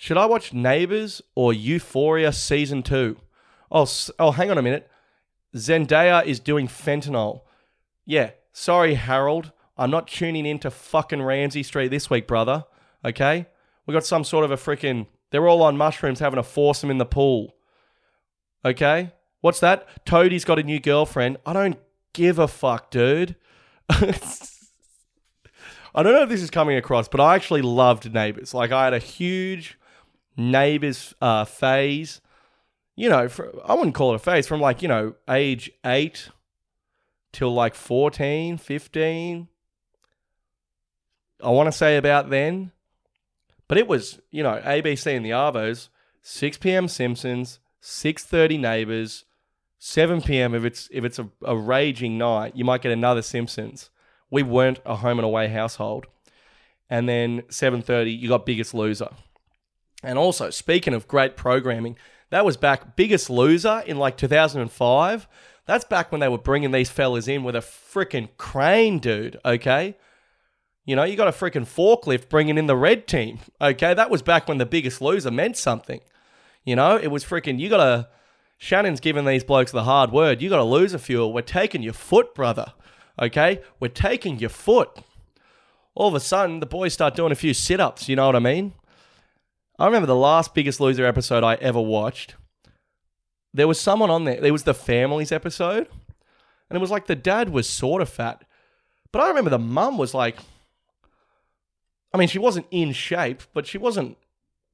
should 0.00 0.16
I 0.16 0.24
watch 0.24 0.54
Neighbours 0.54 1.20
or 1.34 1.52
Euphoria 1.52 2.32
season 2.32 2.82
two? 2.82 3.18
Oh, 3.70 3.86
oh, 4.18 4.30
hang 4.30 4.50
on 4.50 4.56
a 4.56 4.62
minute. 4.62 4.90
Zendaya 5.54 6.24
is 6.24 6.40
doing 6.40 6.68
fentanyl. 6.68 7.42
Yeah, 8.06 8.30
sorry, 8.50 8.94
Harold. 8.94 9.52
I'm 9.76 9.90
not 9.90 10.08
tuning 10.08 10.46
into 10.46 10.70
fucking 10.70 11.20
Ramsay 11.20 11.64
Street 11.64 11.88
this 11.88 12.08
week, 12.08 12.26
brother. 12.26 12.64
Okay? 13.04 13.44
We 13.84 13.92
got 13.92 14.06
some 14.06 14.24
sort 14.24 14.46
of 14.46 14.50
a 14.50 14.56
freaking. 14.56 15.06
They're 15.32 15.46
all 15.46 15.62
on 15.62 15.76
mushrooms 15.76 16.20
having 16.20 16.38
a 16.38 16.42
foursome 16.42 16.90
in 16.90 16.96
the 16.96 17.04
pool. 17.04 17.54
Okay? 18.64 19.12
What's 19.42 19.60
that? 19.60 19.86
Toadie's 20.06 20.46
got 20.46 20.58
a 20.58 20.62
new 20.62 20.80
girlfriend. 20.80 21.36
I 21.44 21.52
don't 21.52 21.76
give 22.14 22.38
a 22.38 22.48
fuck, 22.48 22.90
dude. 22.90 23.36
I 23.90 24.14
don't 26.02 26.14
know 26.14 26.22
if 26.22 26.30
this 26.30 26.42
is 26.42 26.48
coming 26.48 26.78
across, 26.78 27.06
but 27.06 27.20
I 27.20 27.34
actually 27.34 27.60
loved 27.60 28.10
Neighbours. 28.14 28.54
Like, 28.54 28.72
I 28.72 28.84
had 28.84 28.94
a 28.94 28.98
huge 28.98 29.76
Neighbours 30.36 31.14
uh, 31.20 31.44
phase. 31.44 32.20
You 32.96 33.08
know, 33.08 33.28
for, 33.28 33.50
I 33.64 33.74
wouldn't 33.74 33.94
call 33.94 34.12
it 34.12 34.16
a 34.16 34.18
phase 34.18 34.46
from 34.46 34.60
like, 34.60 34.82
you 34.82 34.88
know, 34.88 35.14
age 35.28 35.70
eight 35.84 36.28
till 37.32 37.52
like 37.54 37.74
14, 37.74 38.58
15. 38.58 39.48
I 41.42 41.50
want 41.50 41.68
to 41.68 41.72
say 41.72 41.96
about 41.96 42.30
then. 42.30 42.72
But 43.68 43.78
it 43.78 43.86
was, 43.86 44.20
you 44.30 44.42
know, 44.42 44.60
ABC 44.64 45.14
and 45.14 45.24
the 45.24 45.30
Arvos, 45.30 45.88
6 46.22 46.58
p.m. 46.58 46.88
Simpsons, 46.88 47.60
6:30 47.80 48.58
Neighbours, 48.58 49.24
7 49.78 50.22
p.m. 50.22 50.54
if 50.54 50.64
it's 50.64 50.88
if 50.92 51.04
it's 51.04 51.18
a, 51.18 51.28
a 51.44 51.56
raging 51.56 52.18
night, 52.18 52.56
you 52.56 52.64
might 52.64 52.82
get 52.82 52.92
another 52.92 53.22
Simpsons. 53.22 53.90
We 54.28 54.42
weren't 54.42 54.80
a 54.84 54.96
home 54.96 55.18
and 55.18 55.24
away 55.24 55.48
household. 55.48 56.06
And 56.88 57.08
then 57.08 57.42
7:30 57.42 58.18
you 58.18 58.28
got 58.28 58.44
Biggest 58.44 58.74
Loser. 58.74 59.10
And 60.02 60.18
also, 60.18 60.50
speaking 60.50 60.94
of 60.94 61.08
great 61.08 61.36
programming, 61.36 61.96
that 62.30 62.44
was 62.44 62.56
back 62.56 62.96
Biggest 62.96 63.28
Loser 63.28 63.82
in 63.86 63.98
like 63.98 64.16
2005. 64.16 65.28
That's 65.66 65.84
back 65.84 66.10
when 66.10 66.20
they 66.20 66.28
were 66.28 66.38
bringing 66.38 66.70
these 66.70 66.90
fellas 66.90 67.28
in 67.28 67.44
with 67.44 67.54
a 67.54 67.60
freaking 67.60 68.28
crane, 68.36 68.98
dude, 68.98 69.38
okay? 69.44 69.96
You 70.84 70.96
know, 70.96 71.04
you 71.04 71.16
got 71.16 71.28
a 71.28 71.32
freaking 71.32 71.66
forklift 71.66 72.28
bringing 72.28 72.56
in 72.56 72.66
the 72.66 72.76
red 72.76 73.06
team, 73.06 73.38
okay? 73.60 73.94
That 73.94 74.10
was 74.10 74.22
back 74.22 74.48
when 74.48 74.58
the 74.58 74.66
Biggest 74.66 75.00
Loser 75.00 75.30
meant 75.30 75.56
something. 75.56 76.00
You 76.64 76.76
know, 76.76 76.96
it 76.96 77.08
was 77.08 77.24
freaking, 77.24 77.58
you 77.58 77.68
got 77.68 77.84
to, 77.84 78.08
Shannon's 78.58 79.00
giving 79.00 79.24
these 79.24 79.44
blokes 79.44 79.72
the 79.72 79.84
hard 79.84 80.12
word. 80.12 80.42
You 80.42 80.48
got 80.48 80.56
to 80.56 80.64
lose 80.64 80.94
a 80.94 80.98
fuel. 80.98 81.32
We're 81.32 81.42
taking 81.42 81.82
your 81.82 81.92
foot, 81.92 82.34
brother, 82.34 82.72
okay? 83.20 83.60
We're 83.78 83.88
taking 83.88 84.38
your 84.38 84.50
foot. 84.50 84.90
All 85.94 86.08
of 86.08 86.14
a 86.14 86.20
sudden, 86.20 86.60
the 86.60 86.66
boys 86.66 86.94
start 86.94 87.14
doing 87.14 87.32
a 87.32 87.36
few 87.36 87.54
sit 87.54 87.80
ups, 87.80 88.08
you 88.08 88.16
know 88.16 88.26
what 88.26 88.36
I 88.36 88.40
mean? 88.40 88.74
I 89.80 89.86
remember 89.86 90.06
the 90.06 90.14
last 90.14 90.54
Biggest 90.54 90.78
Loser 90.78 91.06
episode 91.06 91.42
I 91.42 91.54
ever 91.54 91.80
watched. 91.80 92.34
There 93.54 93.66
was 93.66 93.80
someone 93.80 94.10
on 94.10 94.24
there. 94.24 94.38
There 94.38 94.52
was 94.52 94.64
the 94.64 94.74
families 94.74 95.32
episode. 95.32 95.88
And 96.68 96.76
it 96.76 96.80
was 96.80 96.90
like 96.90 97.06
the 97.06 97.16
dad 97.16 97.48
was 97.48 97.66
sort 97.66 98.02
of 98.02 98.10
fat. 98.10 98.44
But 99.10 99.22
I 99.22 99.28
remember 99.28 99.48
the 99.48 99.58
mum 99.58 99.96
was 99.96 100.12
like, 100.12 100.36
I 102.12 102.18
mean, 102.18 102.28
she 102.28 102.38
wasn't 102.38 102.66
in 102.70 102.92
shape, 102.92 103.40
but 103.54 103.66
she 103.66 103.78
wasn't, 103.78 104.18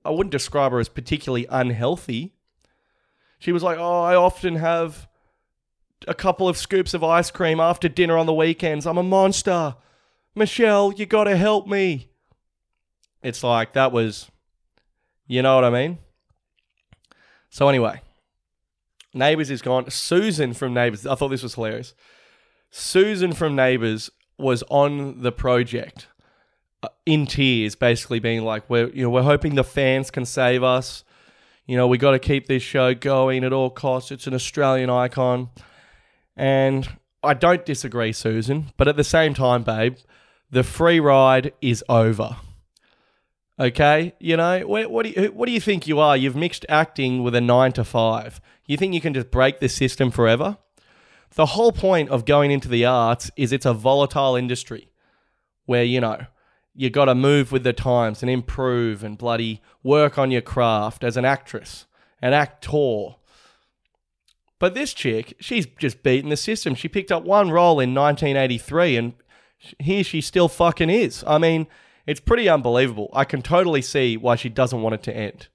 I 0.04 0.10
wouldn't 0.10 0.32
describe 0.32 0.72
her 0.72 0.80
as 0.80 0.88
particularly 0.88 1.46
unhealthy. 1.48 2.34
She 3.38 3.52
was 3.52 3.62
like, 3.62 3.78
Oh, 3.78 4.02
I 4.02 4.16
often 4.16 4.56
have 4.56 5.06
a 6.08 6.14
couple 6.14 6.48
of 6.48 6.56
scoops 6.56 6.94
of 6.94 7.04
ice 7.04 7.30
cream 7.30 7.60
after 7.60 7.88
dinner 7.88 8.18
on 8.18 8.26
the 8.26 8.34
weekends. 8.34 8.88
I'm 8.88 8.98
a 8.98 9.04
monster. 9.04 9.76
Michelle, 10.34 10.92
you 10.92 11.06
gotta 11.06 11.36
help 11.36 11.68
me. 11.68 12.10
It's 13.22 13.44
like, 13.44 13.72
that 13.74 13.92
was 13.92 14.30
you 15.26 15.42
know 15.42 15.54
what 15.54 15.64
I 15.64 15.70
mean? 15.70 15.98
So 17.50 17.68
anyway, 17.68 18.00
Neighbours 19.14 19.50
is 19.50 19.62
gone. 19.62 19.90
Susan 19.90 20.52
from 20.52 20.74
Neighbours, 20.74 21.06
I 21.06 21.14
thought 21.14 21.28
this 21.28 21.42
was 21.42 21.54
hilarious. 21.54 21.94
Susan 22.70 23.32
from 23.32 23.56
Neighbours 23.56 24.10
was 24.38 24.62
on 24.68 25.22
the 25.22 25.32
project 25.32 26.08
uh, 26.82 26.88
in 27.06 27.26
tears, 27.26 27.74
basically 27.74 28.18
being 28.18 28.42
like, 28.42 28.68
"We're 28.68 28.88
you 28.90 29.02
know 29.02 29.10
we're 29.10 29.22
hoping 29.22 29.54
the 29.54 29.64
fans 29.64 30.10
can 30.10 30.26
save 30.26 30.62
us. 30.62 31.04
You 31.66 31.76
know 31.76 31.86
we 31.86 31.98
got 31.98 32.10
to 32.10 32.18
keep 32.18 32.46
this 32.46 32.62
show 32.62 32.94
going 32.94 33.44
at 33.44 33.52
all 33.52 33.70
costs. 33.70 34.10
It's 34.10 34.26
an 34.26 34.34
Australian 34.34 34.90
icon." 34.90 35.48
And 36.36 36.86
I 37.22 37.32
don't 37.32 37.64
disagree, 37.64 38.12
Susan, 38.12 38.72
but 38.76 38.88
at 38.88 38.96
the 38.96 39.04
same 39.04 39.32
time, 39.32 39.62
babe, 39.62 39.96
the 40.50 40.62
free 40.62 41.00
ride 41.00 41.52
is 41.62 41.82
over. 41.88 42.36
Okay, 43.58 44.12
you 44.20 44.36
know 44.36 44.60
what, 44.66 44.90
what 44.90 45.06
do 45.06 45.10
you 45.10 45.28
what 45.28 45.46
do 45.46 45.52
you 45.52 45.60
think 45.60 45.86
you 45.86 45.98
are? 45.98 46.16
You've 46.16 46.36
mixed 46.36 46.66
acting 46.68 47.22
with 47.22 47.34
a 47.34 47.40
nine 47.40 47.72
to 47.72 47.84
five. 47.84 48.40
You 48.66 48.76
think 48.76 48.92
you 48.92 49.00
can 49.00 49.14
just 49.14 49.30
break 49.30 49.60
the 49.60 49.68
system 49.68 50.10
forever? 50.10 50.58
The 51.34 51.46
whole 51.46 51.72
point 51.72 52.10
of 52.10 52.26
going 52.26 52.50
into 52.50 52.68
the 52.68 52.84
arts 52.84 53.30
is 53.36 53.52
it's 53.52 53.64
a 53.64 53.72
volatile 53.72 54.36
industry 54.36 54.90
where 55.64 55.84
you 55.84 56.00
know 56.00 56.26
you 56.74 56.90
got 56.90 57.06
to 57.06 57.14
move 57.14 57.50
with 57.50 57.64
the 57.64 57.72
times 57.72 58.22
and 58.22 58.30
improve 58.30 59.02
and 59.02 59.16
bloody 59.16 59.62
work 59.82 60.18
on 60.18 60.30
your 60.30 60.42
craft 60.42 61.02
as 61.02 61.16
an 61.16 61.24
actress, 61.24 61.86
an 62.20 62.34
actor. 62.34 63.16
But 64.58 64.74
this 64.74 64.92
chick, 64.92 65.34
she's 65.40 65.66
just 65.78 66.02
beaten 66.02 66.28
the 66.28 66.36
system. 66.36 66.74
She 66.74 66.88
picked 66.88 67.10
up 67.10 67.24
one 67.24 67.50
role 67.50 67.80
in 67.80 67.94
1983 67.94 68.96
and 68.98 69.14
here 69.78 70.04
she 70.04 70.20
still 70.20 70.48
fucking 70.48 70.90
is. 70.90 71.24
I 71.26 71.38
mean, 71.38 71.66
it's 72.06 72.20
pretty 72.20 72.48
unbelievable. 72.48 73.10
I 73.12 73.24
can 73.24 73.42
totally 73.42 73.82
see 73.82 74.16
why 74.16 74.36
she 74.36 74.48
doesn't 74.48 74.80
want 74.80 74.94
it 74.94 75.02
to 75.04 75.16
end. 75.16 75.48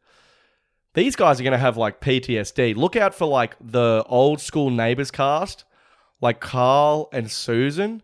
These 0.94 1.16
guys 1.16 1.40
are 1.40 1.44
going 1.44 1.54
to 1.54 1.58
have 1.58 1.78
like 1.78 2.02
PTSD. 2.02 2.76
Look 2.76 2.96
out 2.96 3.16
for 3.16 3.26
like 3.26 3.56
the 3.62 4.04
old 4.08 4.42
school 4.42 4.70
neighbors 4.70 5.10
cast, 5.10 5.64
like 6.20 6.42
Karl 6.42 7.08
and 7.14 7.32
Susan, 7.32 8.04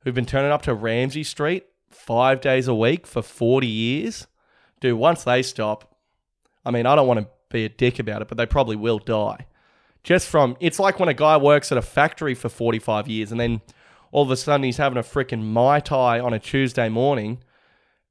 who've 0.00 0.14
been 0.14 0.26
turning 0.26 0.52
up 0.52 0.62
to 0.62 0.74
Ramsay 0.74 1.22
Street 1.22 1.64
five 1.88 2.42
days 2.42 2.68
a 2.68 2.74
week 2.74 3.06
for 3.06 3.22
40 3.22 3.66
years. 3.66 4.26
Dude, 4.80 4.98
once 4.98 5.24
they 5.24 5.42
stop, 5.42 5.96
I 6.64 6.70
mean, 6.70 6.84
I 6.84 6.94
don't 6.94 7.08
want 7.08 7.20
to 7.20 7.28
be 7.50 7.64
a 7.64 7.70
dick 7.70 7.98
about 7.98 8.20
it, 8.20 8.28
but 8.28 8.36
they 8.36 8.44
probably 8.44 8.76
will 8.76 8.98
die. 8.98 9.46
Just 10.04 10.28
from, 10.28 10.56
it's 10.60 10.78
like 10.78 11.00
when 11.00 11.08
a 11.08 11.14
guy 11.14 11.38
works 11.38 11.72
at 11.72 11.78
a 11.78 11.82
factory 11.82 12.34
for 12.34 12.50
45 12.50 13.08
years 13.08 13.32
and 13.32 13.40
then 13.40 13.62
all 14.12 14.22
of 14.22 14.30
a 14.30 14.36
sudden 14.36 14.64
he's 14.64 14.76
having 14.76 14.98
a 14.98 15.02
freaking 15.02 15.42
Mai 15.42 15.80
Tai 15.80 16.20
on 16.20 16.34
a 16.34 16.38
Tuesday 16.38 16.88
morning 16.88 17.38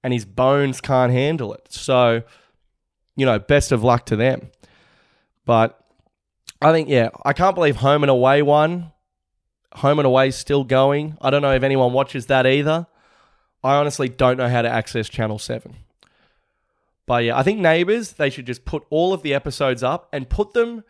and 0.05 0.13
his 0.13 0.23
bones 0.23 0.81
can't 0.81 1.11
handle 1.11 1.51
it. 1.51 1.65
So, 1.71 2.21
you 3.15 3.25
know, 3.25 3.39
best 3.39 3.71
of 3.71 3.83
luck 3.83 4.05
to 4.05 4.15
them. 4.15 4.51
But 5.45 5.83
I 6.61 6.71
think, 6.71 6.89
yeah, 6.89 7.09
I 7.23 7.33
can't 7.33 7.55
believe 7.55 7.77
Home 7.77 8.03
and 8.03 8.11
Away 8.11 8.43
won. 8.43 8.91
Home 9.77 9.97
and 9.97 10.05
Away 10.05 10.29
still 10.29 10.63
going. 10.63 11.17
I 11.21 11.31
don't 11.31 11.41
know 11.41 11.55
if 11.55 11.63
anyone 11.63 11.91
watches 11.91 12.27
that 12.27 12.45
either. 12.45 12.85
I 13.63 13.77
honestly 13.77 14.07
don't 14.07 14.37
know 14.37 14.47
how 14.47 14.61
to 14.61 14.69
access 14.69 15.09
Channel 15.09 15.39
7. 15.39 15.75
But 17.07 17.23
yeah, 17.23 17.35
I 17.35 17.41
think 17.41 17.59
Neighbours, 17.59 18.11
they 18.11 18.29
should 18.29 18.45
just 18.45 18.63
put 18.63 18.83
all 18.91 19.11
of 19.11 19.23
the 19.23 19.33
episodes 19.33 19.81
up 19.81 20.07
and 20.13 20.29
put 20.29 20.53
them 20.53 20.83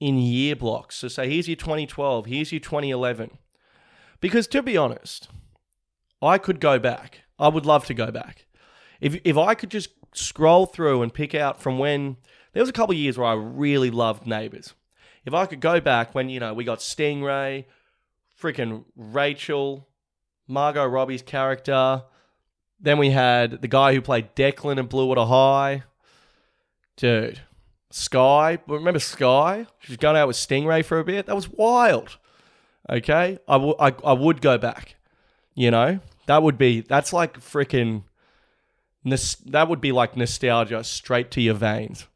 in 0.00 0.16
year 0.16 0.56
blocks. 0.56 0.96
So 0.96 1.08
say, 1.08 1.28
here's 1.28 1.46
your 1.46 1.56
2012, 1.56 2.24
here's 2.24 2.52
your 2.52 2.60
2011. 2.60 3.36
Because 4.22 4.46
to 4.46 4.62
be 4.62 4.78
honest, 4.78 5.28
I 6.22 6.38
could 6.38 6.58
go 6.58 6.78
back. 6.78 7.24
I 7.38 7.48
would 7.48 7.66
love 7.66 7.84
to 7.84 7.92
go 7.92 8.10
back. 8.10 8.46
If 9.02 9.20
if 9.24 9.36
I 9.36 9.54
could 9.54 9.70
just 9.70 9.90
scroll 10.14 10.64
through 10.64 11.02
and 11.02 11.12
pick 11.12 11.34
out 11.34 11.60
from 11.60 11.78
when 11.78 12.16
there 12.52 12.62
was 12.62 12.70
a 12.70 12.72
couple 12.72 12.94
years 12.94 13.18
where 13.18 13.26
I 13.26 13.34
really 13.34 13.90
loved 13.90 14.26
Neighbours. 14.26 14.74
If 15.24 15.34
I 15.34 15.46
could 15.46 15.60
go 15.60 15.80
back 15.80 16.14
when 16.14 16.28
you 16.28 16.40
know 16.40 16.54
we 16.54 16.64
got 16.64 16.78
Stingray, 16.78 17.64
freaking 18.40 18.84
Rachel, 18.96 19.88
Margot 20.46 20.86
Robbie's 20.86 21.22
character, 21.22 22.04
then 22.80 22.98
we 22.98 23.10
had 23.10 23.60
the 23.60 23.68
guy 23.68 23.92
who 23.92 24.00
played 24.00 24.34
Declan 24.36 24.78
in 24.78 24.86
Blue 24.86 25.08
Bluewater 25.08 25.28
High, 25.28 25.82
dude. 26.96 27.40
Sky, 27.90 28.58
remember 28.66 29.00
Sky? 29.00 29.66
She's 29.80 29.98
going 29.98 30.16
out 30.16 30.26
with 30.28 30.36
Stingray 30.36 30.84
for 30.84 30.98
a 30.98 31.04
bit. 31.04 31.26
That 31.26 31.34
was 31.34 31.48
wild. 31.48 32.18
Okay, 32.88 33.38
I, 33.46 33.52
w- 33.52 33.74
I, 33.78 33.94
I 34.04 34.12
would 34.12 34.40
go 34.40 34.58
back. 34.58 34.96
You 35.54 35.70
know, 35.70 36.00
that 36.26 36.42
would 36.42 36.56
be 36.56 36.80
that's 36.80 37.12
like 37.12 37.38
freaking 37.40 38.04
that 39.04 39.68
would 39.68 39.80
be 39.80 39.92
like 39.92 40.16
nostalgia 40.16 40.84
straight 40.84 41.30
to 41.32 41.40
your 41.40 41.54
veins. 41.54 42.06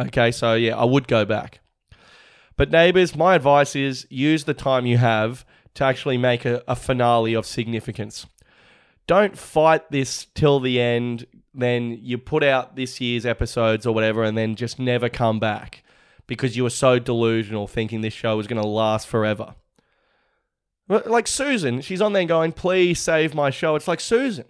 Okay, 0.00 0.30
so 0.30 0.54
yeah, 0.54 0.76
I 0.76 0.84
would 0.84 1.08
go 1.08 1.24
back. 1.24 1.60
But 2.56 2.70
neighbors, 2.70 3.16
my 3.16 3.34
advice 3.34 3.74
is 3.74 4.06
use 4.10 4.44
the 4.44 4.54
time 4.54 4.86
you 4.86 4.98
have 4.98 5.44
to 5.74 5.84
actually 5.84 6.18
make 6.18 6.44
a, 6.44 6.62
a 6.68 6.76
finale 6.76 7.34
of 7.34 7.46
significance. 7.46 8.26
Don't 9.06 9.36
fight 9.36 9.90
this 9.90 10.26
till 10.34 10.60
the 10.60 10.80
end, 10.80 11.26
then 11.52 11.98
you 12.00 12.16
put 12.18 12.42
out 12.42 12.76
this 12.76 13.00
year's 13.00 13.26
episodes 13.26 13.86
or 13.86 13.94
whatever, 13.94 14.22
and 14.22 14.36
then 14.36 14.54
just 14.54 14.78
never 14.78 15.08
come 15.08 15.38
back 15.38 15.82
because 16.26 16.56
you 16.56 16.62
were 16.62 16.70
so 16.70 16.98
delusional 16.98 17.66
thinking 17.66 18.00
this 18.00 18.14
show 18.14 18.36
was 18.36 18.46
going 18.46 18.60
to 18.60 18.66
last 18.66 19.06
forever. 19.06 19.54
Like 20.88 21.26
Susan, 21.26 21.80
she's 21.80 22.02
on 22.02 22.12
there 22.12 22.24
going, 22.24 22.52
please 22.52 23.00
save 23.00 23.34
my 23.34 23.50
show. 23.50 23.74
It's 23.74 23.88
like, 23.88 24.00
Susan, 24.00 24.44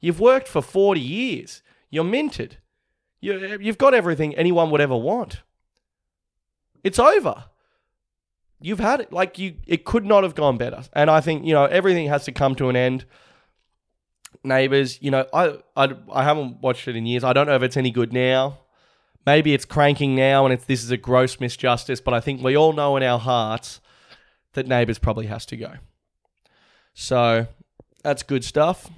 You've 0.00 0.20
worked 0.20 0.48
for 0.48 0.62
40 0.62 1.00
years. 1.00 1.62
You're 1.90 2.04
minted. 2.04 2.58
You, 3.20 3.58
you've 3.60 3.78
got 3.78 3.94
everything 3.94 4.34
anyone 4.34 4.70
would 4.70 4.80
ever 4.80 4.96
want. 4.96 5.42
It's 6.84 6.98
over. 6.98 7.44
You've 8.60 8.80
had 8.80 9.00
it. 9.00 9.12
Like 9.12 9.38
you, 9.38 9.56
it 9.66 9.84
could 9.84 10.04
not 10.04 10.22
have 10.24 10.34
gone 10.34 10.56
better. 10.56 10.84
And 10.92 11.10
I 11.10 11.20
think 11.20 11.44
you 11.44 11.54
know 11.54 11.64
everything 11.64 12.08
has 12.08 12.24
to 12.24 12.32
come 12.32 12.54
to 12.56 12.68
an 12.68 12.76
end. 12.76 13.04
Neighbours, 14.44 15.00
you 15.02 15.10
know, 15.10 15.26
I, 15.32 15.58
I 15.76 15.94
I 16.12 16.22
haven't 16.24 16.60
watched 16.60 16.88
it 16.88 16.96
in 16.96 17.06
years. 17.06 17.24
I 17.24 17.32
don't 17.32 17.46
know 17.46 17.54
if 17.54 17.62
it's 17.62 17.76
any 17.76 17.90
good 17.90 18.12
now. 18.12 18.58
Maybe 19.26 19.52
it's 19.52 19.64
cranking 19.64 20.14
now, 20.14 20.44
and 20.44 20.52
it's 20.52 20.64
this 20.64 20.82
is 20.82 20.90
a 20.90 20.96
gross 20.96 21.36
misjustice. 21.36 22.02
But 22.02 22.14
I 22.14 22.20
think 22.20 22.42
we 22.42 22.56
all 22.56 22.72
know 22.72 22.96
in 22.96 23.02
our 23.02 23.18
hearts 23.18 23.80
that 24.54 24.66
Neighbours 24.66 24.98
probably 24.98 25.26
has 25.26 25.46
to 25.46 25.56
go. 25.56 25.74
So 26.94 27.46
that's 28.02 28.22
good 28.22 28.44
stuff. 28.44 28.88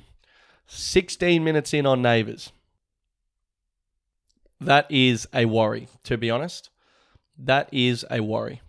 16 0.71 1.43
minutes 1.43 1.75
in 1.75 1.85
on 1.85 2.01
Neighbours. 2.01 2.53
That 4.61 4.87
is 4.89 5.27
a 5.35 5.47
worry, 5.47 5.89
to 6.05 6.17
be 6.17 6.31
honest. 6.31 6.71
That 7.37 7.69
is 7.73 8.05
a 8.11 8.21
worry. 8.21 8.61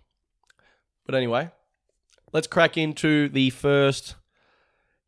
But 1.06 1.14
anyway, 1.14 1.50
let's 2.32 2.46
crack 2.46 2.76
into 2.76 3.28
the 3.28 3.50
first 3.50 4.16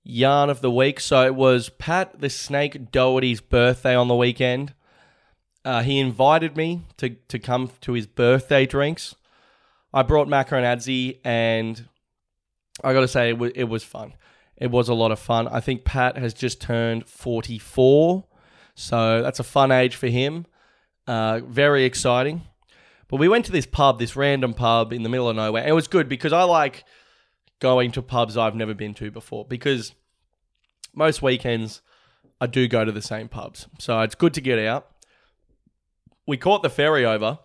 yarn 0.04 0.50
of 0.50 0.60
the 0.60 0.70
week. 0.70 1.00
So 1.00 1.24
it 1.24 1.34
was 1.34 1.68
Pat 1.68 2.20
the 2.20 2.30
Snake 2.30 2.92
Doherty's 2.92 3.40
birthday 3.40 3.94
on 3.94 4.08
the 4.08 4.14
weekend. 4.14 4.74
Uh, 5.64 5.82
he 5.82 5.98
invited 5.98 6.56
me 6.56 6.82
to, 6.98 7.10
to 7.28 7.38
come 7.38 7.70
to 7.80 7.94
his 7.94 8.06
birthday 8.06 8.66
drinks. 8.66 9.14
I 9.92 10.02
brought 10.02 10.28
Macca 10.28 11.16
and 11.24 11.88
I 12.82 12.92
got 12.92 13.00
to 13.00 13.08
say, 13.08 13.32
it 13.32 13.52
it 13.54 13.64
was 13.64 13.82
fun. 13.82 14.14
It 14.56 14.70
was 14.70 14.88
a 14.88 14.94
lot 14.94 15.10
of 15.10 15.18
fun. 15.18 15.48
I 15.48 15.60
think 15.60 15.84
Pat 15.84 16.16
has 16.16 16.32
just 16.32 16.60
turned 16.60 17.06
44, 17.06 18.24
so 18.74 19.22
that's 19.22 19.40
a 19.40 19.44
fun 19.44 19.72
age 19.72 19.96
for 19.96 20.06
him. 20.06 20.46
Uh, 21.06 21.40
very 21.46 21.84
exciting. 21.84 22.42
But 23.08 23.18
we 23.18 23.28
went 23.28 23.44
to 23.46 23.52
this 23.52 23.66
pub, 23.66 23.98
this 23.98 24.16
random 24.16 24.54
pub 24.54 24.92
in 24.92 25.02
the 25.02 25.08
middle 25.08 25.28
of 25.28 25.36
nowhere. 25.36 25.62
And 25.62 25.70
it 25.70 25.74
was 25.74 25.88
good 25.88 26.08
because 26.08 26.32
I 26.32 26.44
like 26.44 26.84
going 27.60 27.92
to 27.92 28.02
pubs 28.02 28.36
I've 28.36 28.54
never 28.54 28.74
been 28.74 28.94
to 28.94 29.10
before 29.10 29.44
because 29.44 29.94
most 30.94 31.22
weekends 31.22 31.82
I 32.40 32.46
do 32.46 32.66
go 32.68 32.84
to 32.84 32.92
the 32.92 33.02
same 33.02 33.28
pubs. 33.28 33.68
So 33.78 34.00
it's 34.00 34.14
good 34.14 34.34
to 34.34 34.40
get 34.40 34.58
out. 34.58 34.88
We 36.26 36.36
caught 36.36 36.62
the 36.62 36.70
ferry 36.70 37.04
over. 37.04 37.38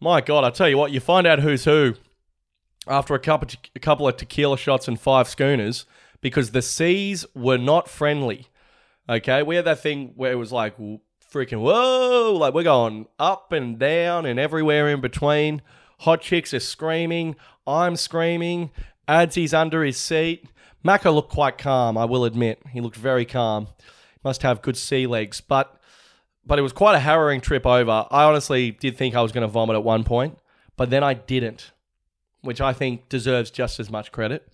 My 0.00 0.20
God, 0.20 0.44
I 0.44 0.50
tell 0.50 0.68
you 0.68 0.78
what, 0.78 0.90
you 0.90 1.00
find 1.00 1.26
out 1.26 1.40
who's 1.40 1.64
who 1.64 1.94
after 2.86 3.14
a 3.14 3.18
couple, 3.18 3.48
a 3.74 3.78
couple 3.78 4.08
of 4.08 4.16
tequila 4.16 4.58
shots 4.58 4.88
and 4.88 5.00
five 5.00 5.28
schooners 5.28 5.86
because 6.24 6.52
the 6.52 6.62
seas 6.62 7.26
were 7.34 7.58
not 7.58 7.86
friendly. 7.86 8.46
Okay, 9.06 9.42
we 9.42 9.56
had 9.56 9.66
that 9.66 9.80
thing 9.80 10.12
where 10.16 10.32
it 10.32 10.36
was 10.36 10.52
like 10.52 10.74
freaking 10.78 11.60
whoa, 11.60 12.34
like 12.40 12.54
we're 12.54 12.62
going 12.62 13.06
up 13.18 13.52
and 13.52 13.78
down 13.78 14.24
and 14.24 14.40
everywhere 14.40 14.88
in 14.88 15.02
between. 15.02 15.60
Hot 15.98 16.22
chicks 16.22 16.54
are 16.54 16.60
screaming. 16.60 17.36
I'm 17.66 17.94
screaming. 17.94 18.70
Adzi's 19.06 19.52
under 19.52 19.84
his 19.84 19.98
seat. 19.98 20.46
Macca 20.82 21.14
looked 21.14 21.30
quite 21.30 21.58
calm, 21.58 21.98
I 21.98 22.06
will 22.06 22.24
admit. 22.24 22.62
He 22.70 22.80
looked 22.80 22.96
very 22.96 23.26
calm. 23.26 23.68
Must 24.24 24.40
have 24.40 24.62
good 24.62 24.78
sea 24.78 25.06
legs, 25.06 25.42
but 25.42 25.78
but 26.46 26.58
it 26.58 26.62
was 26.62 26.72
quite 26.72 26.94
a 26.94 27.00
harrowing 27.00 27.42
trip 27.42 27.66
over. 27.66 28.06
I 28.10 28.24
honestly 28.24 28.70
did 28.70 28.96
think 28.96 29.14
I 29.14 29.20
was 29.20 29.30
going 29.30 29.46
to 29.46 29.52
vomit 29.52 29.76
at 29.76 29.84
one 29.84 30.04
point, 30.04 30.38
but 30.78 30.88
then 30.88 31.04
I 31.04 31.12
didn't, 31.12 31.72
which 32.40 32.62
I 32.62 32.72
think 32.72 33.10
deserves 33.10 33.50
just 33.50 33.78
as 33.78 33.90
much 33.90 34.10
credit. 34.10 34.48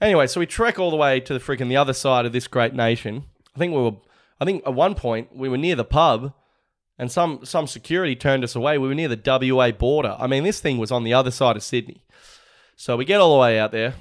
Anyway, 0.00 0.26
so 0.26 0.40
we 0.40 0.46
trek 0.46 0.78
all 0.78 0.90
the 0.90 0.96
way 0.96 1.20
to 1.20 1.34
the 1.34 1.40
freaking 1.40 1.68
the 1.68 1.76
other 1.76 1.92
side 1.92 2.24
of 2.24 2.32
this 2.32 2.46
great 2.46 2.74
nation. 2.74 3.24
I 3.54 3.58
think 3.58 3.74
we 3.74 3.80
were 3.80 3.96
I 4.40 4.44
think 4.44 4.62
at 4.66 4.74
one 4.74 4.94
point 4.94 5.36
we 5.36 5.48
were 5.48 5.58
near 5.58 5.76
the 5.76 5.84
pub 5.84 6.32
and 6.98 7.10
some 7.10 7.44
some 7.44 7.66
security 7.66 8.16
turned 8.16 8.44
us 8.44 8.54
away. 8.54 8.78
We 8.78 8.88
were 8.88 8.94
near 8.94 9.08
the 9.08 9.52
WA 9.54 9.70
border. 9.70 10.16
I 10.18 10.26
mean, 10.26 10.44
this 10.44 10.60
thing 10.60 10.78
was 10.78 10.90
on 10.90 11.04
the 11.04 11.14
other 11.14 11.30
side 11.30 11.56
of 11.56 11.62
Sydney. 11.62 12.04
So 12.76 12.96
we 12.96 13.04
get 13.04 13.20
all 13.20 13.34
the 13.34 13.40
way 13.40 13.58
out 13.58 13.72
there 13.72 13.94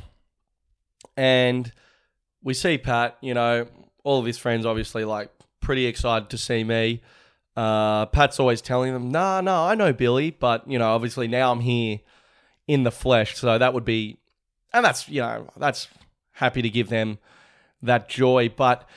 and 1.18 1.72
we 2.41 2.53
see 2.53 2.77
Pat, 2.77 3.18
you 3.20 3.34
know, 3.34 3.68
all 4.03 4.20
of 4.20 4.25
his 4.25 4.38
friends 4.38 4.65
obviously 4.65 5.03
like 5.03 5.29
pretty 5.60 5.86
excited 5.86 6.29
to 6.29 6.38
see 6.38 6.63
me. 6.63 7.01
Uh, 7.58 8.06
Pat's 8.06 8.39
always 8.39 8.62
telling 8.62 8.94
them, 8.94 9.12
nah, 9.12 9.41
nah, 9.41 9.68
I 9.68 9.75
know 9.75 9.91
Billy, 9.91 10.32
but 10.32 10.69
you 10.69 10.80
know, 10.80 10.91
obviously 10.91 11.28
now 11.28 11.52
I'm 11.52 11.60
here 11.60 12.00
in 12.67 12.84
the 12.84 12.91
flesh. 12.91 13.36
So 13.38 13.58
that 13.58 13.73
would 13.73 13.84
be, 13.84 14.17
and 14.71 14.86
that's, 14.86 15.10
you 15.10 15.21
know, 15.21 15.50
that's 15.58 15.89
happy 16.39 16.62
to 16.62 16.69
give 16.69 16.89
them 16.89 17.19
that 17.82 18.10
joy. 18.10 18.49
But 18.49 18.88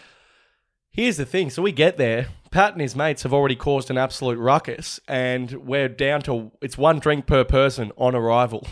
Here's 0.92 1.16
the 1.16 1.24
thing. 1.24 1.48
So 1.48 1.62
we 1.62 1.72
get 1.72 1.96
there. 1.96 2.28
Pat 2.50 2.72
and 2.72 2.83
his 2.83 2.94
mates 2.94 3.22
have 3.22 3.33
already 3.33 3.57
caused 3.57 3.90
an 3.90 3.96
absolute 3.96 4.38
ruckus, 4.38 5.00
and 5.09 5.50
we're 5.66 5.88
down 5.88 6.20
to 6.22 6.52
it's 6.61 6.76
one 6.76 6.98
drink 6.98 7.26
per 7.26 7.44
person 7.44 7.92
on 7.96 8.14
arrival. 8.14 8.66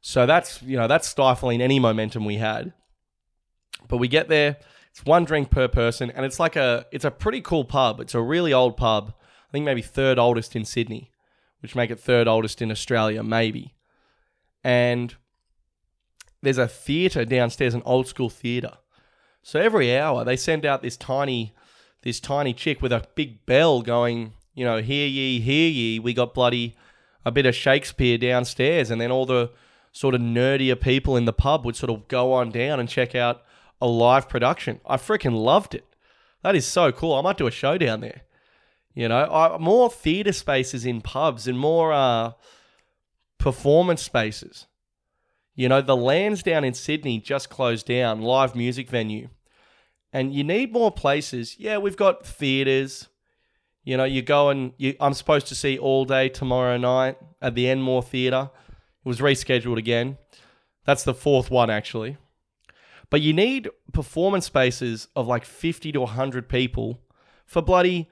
So 0.00 0.24
that's 0.24 0.62
you 0.62 0.76
know 0.76 0.86
that's 0.86 1.08
stifling 1.08 1.60
any 1.60 1.80
momentum 1.80 2.24
we 2.24 2.36
had. 2.36 2.72
But 3.88 3.96
we 3.96 4.06
get 4.06 4.28
there. 4.28 4.58
It's 4.92 5.04
one 5.04 5.24
drink 5.24 5.50
per 5.50 5.66
person, 5.66 6.12
and 6.12 6.24
it's 6.24 6.38
like 6.38 6.54
a 6.54 6.86
it's 6.92 7.04
a 7.04 7.10
pretty 7.10 7.40
cool 7.40 7.64
pub. 7.64 7.98
It's 7.98 8.14
a 8.14 8.22
really 8.22 8.52
old 8.52 8.76
pub. 8.76 9.12
I 9.48 9.50
think 9.50 9.64
maybe 9.64 9.82
third 9.82 10.20
oldest 10.20 10.54
in 10.54 10.64
Sydney, 10.64 11.10
which 11.58 11.74
make 11.74 11.90
it 11.90 11.98
third 11.98 12.28
oldest 12.28 12.62
in 12.62 12.70
Australia, 12.70 13.24
maybe. 13.24 13.74
And 14.62 15.12
there's 16.46 16.58
a 16.58 16.68
theatre 16.68 17.24
downstairs, 17.24 17.74
an 17.74 17.82
old 17.84 18.06
school 18.06 18.30
theatre. 18.30 18.78
So 19.42 19.60
every 19.60 19.96
hour 19.96 20.24
they 20.24 20.36
send 20.36 20.64
out 20.64 20.80
this 20.80 20.96
tiny, 20.96 21.54
this 22.02 22.20
tiny 22.20 22.52
chick 22.52 22.80
with 22.80 22.92
a 22.92 23.06
big 23.16 23.44
bell 23.46 23.82
going, 23.82 24.32
you 24.54 24.64
know, 24.64 24.80
hear 24.80 25.08
ye, 25.08 25.40
hear 25.40 25.68
ye. 25.68 25.98
We 25.98 26.14
got 26.14 26.34
bloody 26.34 26.76
a 27.24 27.32
bit 27.32 27.46
of 27.46 27.54
Shakespeare 27.56 28.16
downstairs, 28.16 28.92
and 28.92 29.00
then 29.00 29.10
all 29.10 29.26
the 29.26 29.50
sort 29.90 30.14
of 30.14 30.20
nerdier 30.20 30.80
people 30.80 31.16
in 31.16 31.24
the 31.24 31.32
pub 31.32 31.64
would 31.64 31.74
sort 31.74 31.90
of 31.90 32.06
go 32.06 32.32
on 32.32 32.50
down 32.50 32.78
and 32.78 32.88
check 32.88 33.16
out 33.16 33.42
a 33.80 33.88
live 33.88 34.28
production. 34.28 34.80
I 34.86 34.98
freaking 34.98 35.36
loved 35.36 35.74
it. 35.74 35.84
That 36.42 36.54
is 36.54 36.64
so 36.64 36.92
cool. 36.92 37.14
I 37.14 37.22
might 37.22 37.38
do 37.38 37.48
a 37.48 37.50
show 37.50 37.76
down 37.76 38.00
there. 38.00 38.22
You 38.94 39.08
know, 39.08 39.24
I, 39.24 39.58
more 39.58 39.90
theatre 39.90 40.32
spaces 40.32 40.86
in 40.86 41.00
pubs 41.00 41.48
and 41.48 41.58
more 41.58 41.92
uh, 41.92 42.32
performance 43.38 44.02
spaces. 44.02 44.66
You 45.56 45.70
know, 45.70 45.80
the 45.80 45.96
Lansdowne 45.96 46.64
in 46.64 46.74
Sydney 46.74 47.18
just 47.18 47.48
closed 47.48 47.86
down, 47.86 48.20
live 48.20 48.54
music 48.54 48.90
venue. 48.90 49.30
And 50.12 50.32
you 50.32 50.44
need 50.44 50.72
more 50.72 50.92
places. 50.92 51.56
Yeah, 51.58 51.78
we've 51.78 51.96
got 51.96 52.26
theatres. 52.26 53.08
You 53.82 53.96
know, 53.96 54.04
you 54.04 54.20
go 54.20 54.50
and 54.50 54.74
you, 54.76 54.94
I'm 55.00 55.14
supposed 55.14 55.46
to 55.48 55.54
see 55.54 55.78
all 55.78 56.04
day 56.04 56.28
tomorrow 56.28 56.76
night 56.76 57.16
at 57.40 57.54
the 57.54 57.68
Enmore 57.68 58.02
Theatre. 58.02 58.50
It 59.04 59.08
was 59.08 59.20
rescheduled 59.20 59.78
again. 59.78 60.18
That's 60.84 61.04
the 61.04 61.14
fourth 61.14 61.50
one, 61.50 61.70
actually. 61.70 62.18
But 63.08 63.22
you 63.22 63.32
need 63.32 63.70
performance 63.92 64.46
spaces 64.46 65.08
of 65.16 65.26
like 65.26 65.44
50 65.44 65.90
to 65.92 66.00
100 66.00 66.48
people 66.48 67.00
for 67.46 67.62
bloody, 67.62 68.10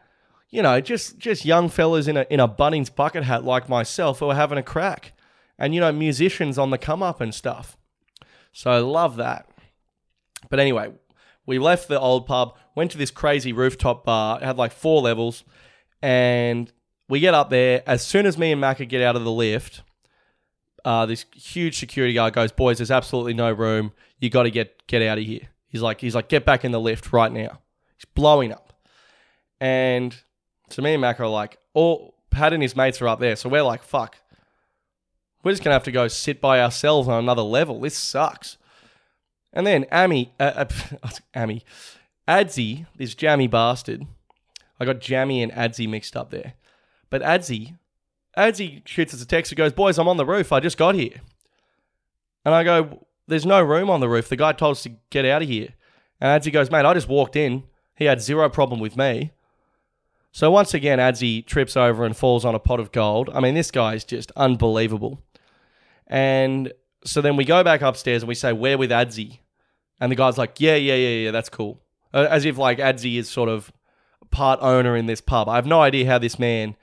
you 0.49 0.63
know, 0.63 0.81
just 0.81 1.19
just 1.19 1.45
young 1.45 1.69
fellas 1.69 2.07
in 2.07 2.17
a 2.17 2.27
in 2.31 2.41
a 2.41 2.49
Bunnings 2.49 2.95
bucket 2.95 3.25
hat 3.25 3.45
like 3.45 3.69
myself 3.69 4.21
who 4.21 4.31
are 4.31 4.35
having 4.35 4.57
a 4.57 4.63
crack 4.63 5.14
and 5.59 5.75
you 5.75 5.81
know 5.81 5.93
musicians 5.93 6.59
on 6.59 6.71
the 6.71 6.79
come 6.79 7.03
up 7.03 7.21
and 7.21 7.35
stuff. 7.35 7.77
So 8.53 8.71
I 8.71 8.79
love 8.79 9.17
that. 9.17 9.49
But 10.49 10.61
anyway, 10.61 10.93
we 11.47 11.59
left 11.59 11.89
the 11.89 11.99
old 11.99 12.27
pub, 12.27 12.57
went 12.75 12.91
to 12.93 12.99
this 12.99 13.11
crazy 13.11 13.53
rooftop 13.53 14.05
bar. 14.05 14.39
It 14.41 14.45
had 14.45 14.57
like 14.57 14.73
four 14.73 15.03
levels, 15.03 15.45
and 16.03 16.73
we 17.09 17.21
get 17.21 17.35
up 17.35 17.51
there. 17.51 17.83
As 17.87 18.05
soon 18.05 18.27
as 18.27 18.39
me 18.39 18.53
and 18.53 18.63
Macca 18.63 18.89
get 18.89 19.03
out 19.03 19.17
of 19.17 19.25
the 19.25 19.31
lift, 19.31 19.83
uh, 20.85 21.07
this 21.07 21.25
huge 21.35 21.79
security 21.79 22.15
guard 22.15 22.35
goes, 22.35 22.53
"Boys, 22.53 22.79
there's 22.79 22.91
absolutely 22.91 23.35
no 23.35 23.53
room. 23.53 23.93
You 24.19 24.31
got 24.31 24.45
to 24.45 24.51
get 24.51 24.87
get 24.87 25.03
out 25.03 25.19
of 25.19 25.25
here." 25.25 25.49
He's 25.69 25.83
like, 25.83 26.01
he's 26.01 26.15
like, 26.15 26.29
"Get 26.29 26.45
back 26.45 26.65
in 26.65 26.73
the 26.73 26.81
lift 26.81 27.13
right 27.13 27.33
now." 27.33 27.61
He's 27.97 28.05
blowing 28.15 28.53
up, 28.53 28.73
and 29.61 30.15
so 30.71 30.83
me 30.83 30.95
and 30.95 31.03
Macca 31.03 31.21
are 31.21 31.29
like, 31.29 31.59
"Oh, 31.75 32.15
Pat 32.31 32.53
and 32.53 32.63
his 32.63 32.77
mates 32.77 33.01
are 33.03 33.09
up 33.09 33.21
there." 33.21 33.37
So 33.37 33.49
we're 33.49 33.63
like, 33.63 33.83
"Fuck." 33.83 34.19
We're 35.45 35.53
just 35.53 35.63
gonna 35.63 35.75
have 35.75 35.85
to 35.85 35.93
go 35.93 36.09
sit 36.09 36.41
by 36.41 36.61
ourselves 36.61 37.07
on 37.07 37.23
another 37.23 37.43
level. 37.43 37.81
This 37.81 37.97
sucks. 37.97 38.57
And 39.53 39.67
then 39.67 39.87
Amy, 39.93 40.33
uh, 40.41 40.67
uh, 41.03 41.11
Amy, 41.37 41.63
Adzi, 42.27 42.87
this 42.97 43.15
jammy 43.15 43.47
bastard. 43.47 44.07
I 44.81 44.85
got 44.85 45.01
Jammy 45.01 45.43
and 45.43 45.53
Adzi 45.53 45.89
mixed 45.89 46.17
up 46.17 46.31
there. 46.31 46.55
But 47.11 47.23
Adzi, 47.23 47.77
Adzi 48.37 48.87
shoots 48.87 49.15
us 49.15 49.23
a 49.23 49.27
text 49.27 49.53
and 49.53 49.57
goes, 49.57 49.73
Boys, 49.73 49.99
I'm 49.99 50.09
on 50.09 50.17
the 50.17 50.27
roof. 50.27 50.53
I 50.53 50.61
just 50.61 50.77
got 50.77 50.95
here. 50.95 51.21
And 52.45 52.55
I 52.55 52.65
go, 52.65 53.07
There's 53.29 53.47
no 53.47 53.63
room 53.63 53.89
on 53.91 54.01
the 54.01 54.09
roof. 54.09 54.29
The 54.29 54.37
guy 54.37 54.53
told 54.53 54.73
us 54.73 54.83
to 54.83 54.93
get 55.11 55.25
out 55.25 55.43
of 55.43 55.49
here. 55.49 55.69
And 56.21 56.43
Adzi 56.43 56.53
goes, 56.53 56.71
Mate, 56.71 56.85
I 56.85 56.95
just 56.95 57.09
walked 57.09 57.37
in. 57.37 57.65
He 57.95 58.07
had 58.07 58.21
zero 58.21 58.49
problem 58.49 58.81
with 58.81 58.97
me. 58.97 59.31
So 60.33 60.51
once 60.51 60.75
again, 60.75 60.99
Adzi 60.99 61.47
trips 61.47 61.77
over 61.77 62.05
and 62.05 62.17
falls 62.17 62.45
on 62.45 62.57
a 62.57 62.59
pot 62.59 62.81
of 62.81 62.91
gold. 62.91 63.31
I 63.33 63.39
mean, 63.39 63.55
this 63.55 63.71
guy 63.71 63.95
is 63.95 64.03
just 64.03 64.33
unbelievable. 64.35 65.23
And 66.15 66.73
so 67.05 67.21
then 67.21 67.35
we 67.35 67.45
go 67.45 67.65
back 67.65 67.83
upstairs 67.83 68.23
and 68.23 68.29
we 68.29 68.37
say, 68.37 68.53
We're 68.53 68.79
with 68.79 68.91
Adzi. 68.91 69.41
And 70.01 70.13
the 70.13 70.17
guy's 70.17 70.39
like, 70.39 70.61
Yeah, 70.61 70.77
yeah, 70.77 70.95
yeah, 70.95 71.25
yeah, 71.25 71.31
that's 71.33 71.49
cool. 71.49 71.83
As 72.13 72.45
if 72.45 72.57
like 72.57 72.79
Adzi 72.79 73.17
is 73.19 73.29
sort 73.29 73.49
of 73.49 73.73
part 74.31 74.61
owner 74.63 74.97
in 74.97 75.07
this 75.07 75.21
pub. 75.21 75.49
I 75.49 75.57
have 75.57 75.67
no 75.67 75.81
idea 75.81 76.07
how 76.07 76.19
this 76.19 76.39
man 76.39 76.77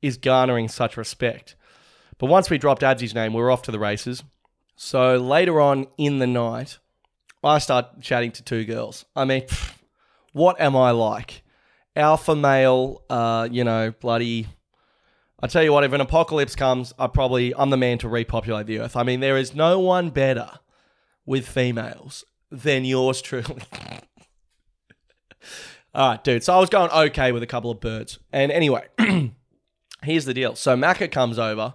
is 0.00 0.16
garnering 0.16 0.68
such 0.68 0.96
respect. 0.96 1.54
But 2.16 2.30
once 2.30 2.48
we 2.48 2.56
dropped 2.56 2.80
Adzi's 2.80 3.14
name, 3.14 3.34
we 3.34 3.42
were 3.42 3.50
off 3.50 3.60
to 3.64 3.72
the 3.72 3.78
races. 3.78 4.24
So 4.74 5.18
later 5.18 5.60
on 5.60 5.86
in 5.98 6.18
the 6.18 6.26
night, 6.26 6.78
I 7.44 7.58
start 7.58 8.00
chatting 8.00 8.32
to 8.32 8.42
two 8.42 8.64
girls. 8.64 9.04
I 9.14 9.26
mean, 9.26 9.42
pff, 9.42 9.74
what 10.32 10.58
am 10.58 10.74
I 10.76 10.92
like? 10.92 11.42
Alpha 11.94 12.34
male, 12.34 13.02
uh, 13.10 13.48
you 13.50 13.64
know, 13.64 13.90
bloody. 13.90 14.46
I 15.42 15.48
tell 15.48 15.62
you 15.64 15.72
what, 15.72 15.82
if 15.82 15.92
an 15.92 16.00
apocalypse 16.00 16.54
comes, 16.54 16.94
I 16.98 17.08
probably 17.08 17.52
I'm 17.54 17.70
the 17.70 17.76
man 17.76 17.98
to 17.98 18.08
repopulate 18.08 18.66
the 18.66 18.78
earth. 18.78 18.96
I 18.96 19.02
mean, 19.02 19.18
there 19.18 19.36
is 19.36 19.54
no 19.56 19.80
one 19.80 20.10
better 20.10 20.48
with 21.26 21.48
females 21.48 22.24
than 22.50 22.84
yours 22.84 23.20
truly. 23.20 23.62
All 25.94 26.10
right, 26.10 26.22
dude. 26.22 26.44
So 26.44 26.54
I 26.54 26.60
was 26.60 26.70
going 26.70 26.90
okay 26.90 27.32
with 27.32 27.42
a 27.42 27.46
couple 27.46 27.70
of 27.70 27.80
birds. 27.80 28.18
And 28.32 28.52
anyway, 28.52 28.86
here's 30.02 30.24
the 30.24 30.32
deal. 30.32 30.54
So 30.54 30.76
Macca 30.76 31.10
comes 31.10 31.38
over, 31.40 31.74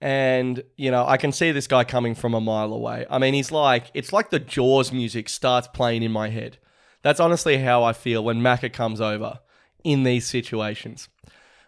and, 0.00 0.62
you 0.76 0.90
know, 0.90 1.06
I 1.06 1.18
can 1.18 1.30
see 1.30 1.52
this 1.52 1.66
guy 1.66 1.84
coming 1.84 2.14
from 2.14 2.34
a 2.34 2.40
mile 2.40 2.72
away. 2.72 3.06
I 3.08 3.18
mean, 3.18 3.34
he's 3.34 3.52
like, 3.52 3.90
it's 3.92 4.12
like 4.12 4.30
the 4.30 4.40
Jaws 4.40 4.92
music 4.92 5.28
starts 5.28 5.68
playing 5.68 6.02
in 6.02 6.10
my 6.10 6.30
head. 6.30 6.56
That's 7.02 7.20
honestly 7.20 7.58
how 7.58 7.84
I 7.84 7.92
feel 7.92 8.24
when 8.24 8.40
Macca 8.40 8.72
comes 8.72 9.00
over 9.00 9.40
in 9.84 10.04
these 10.04 10.26
situations. 10.26 11.08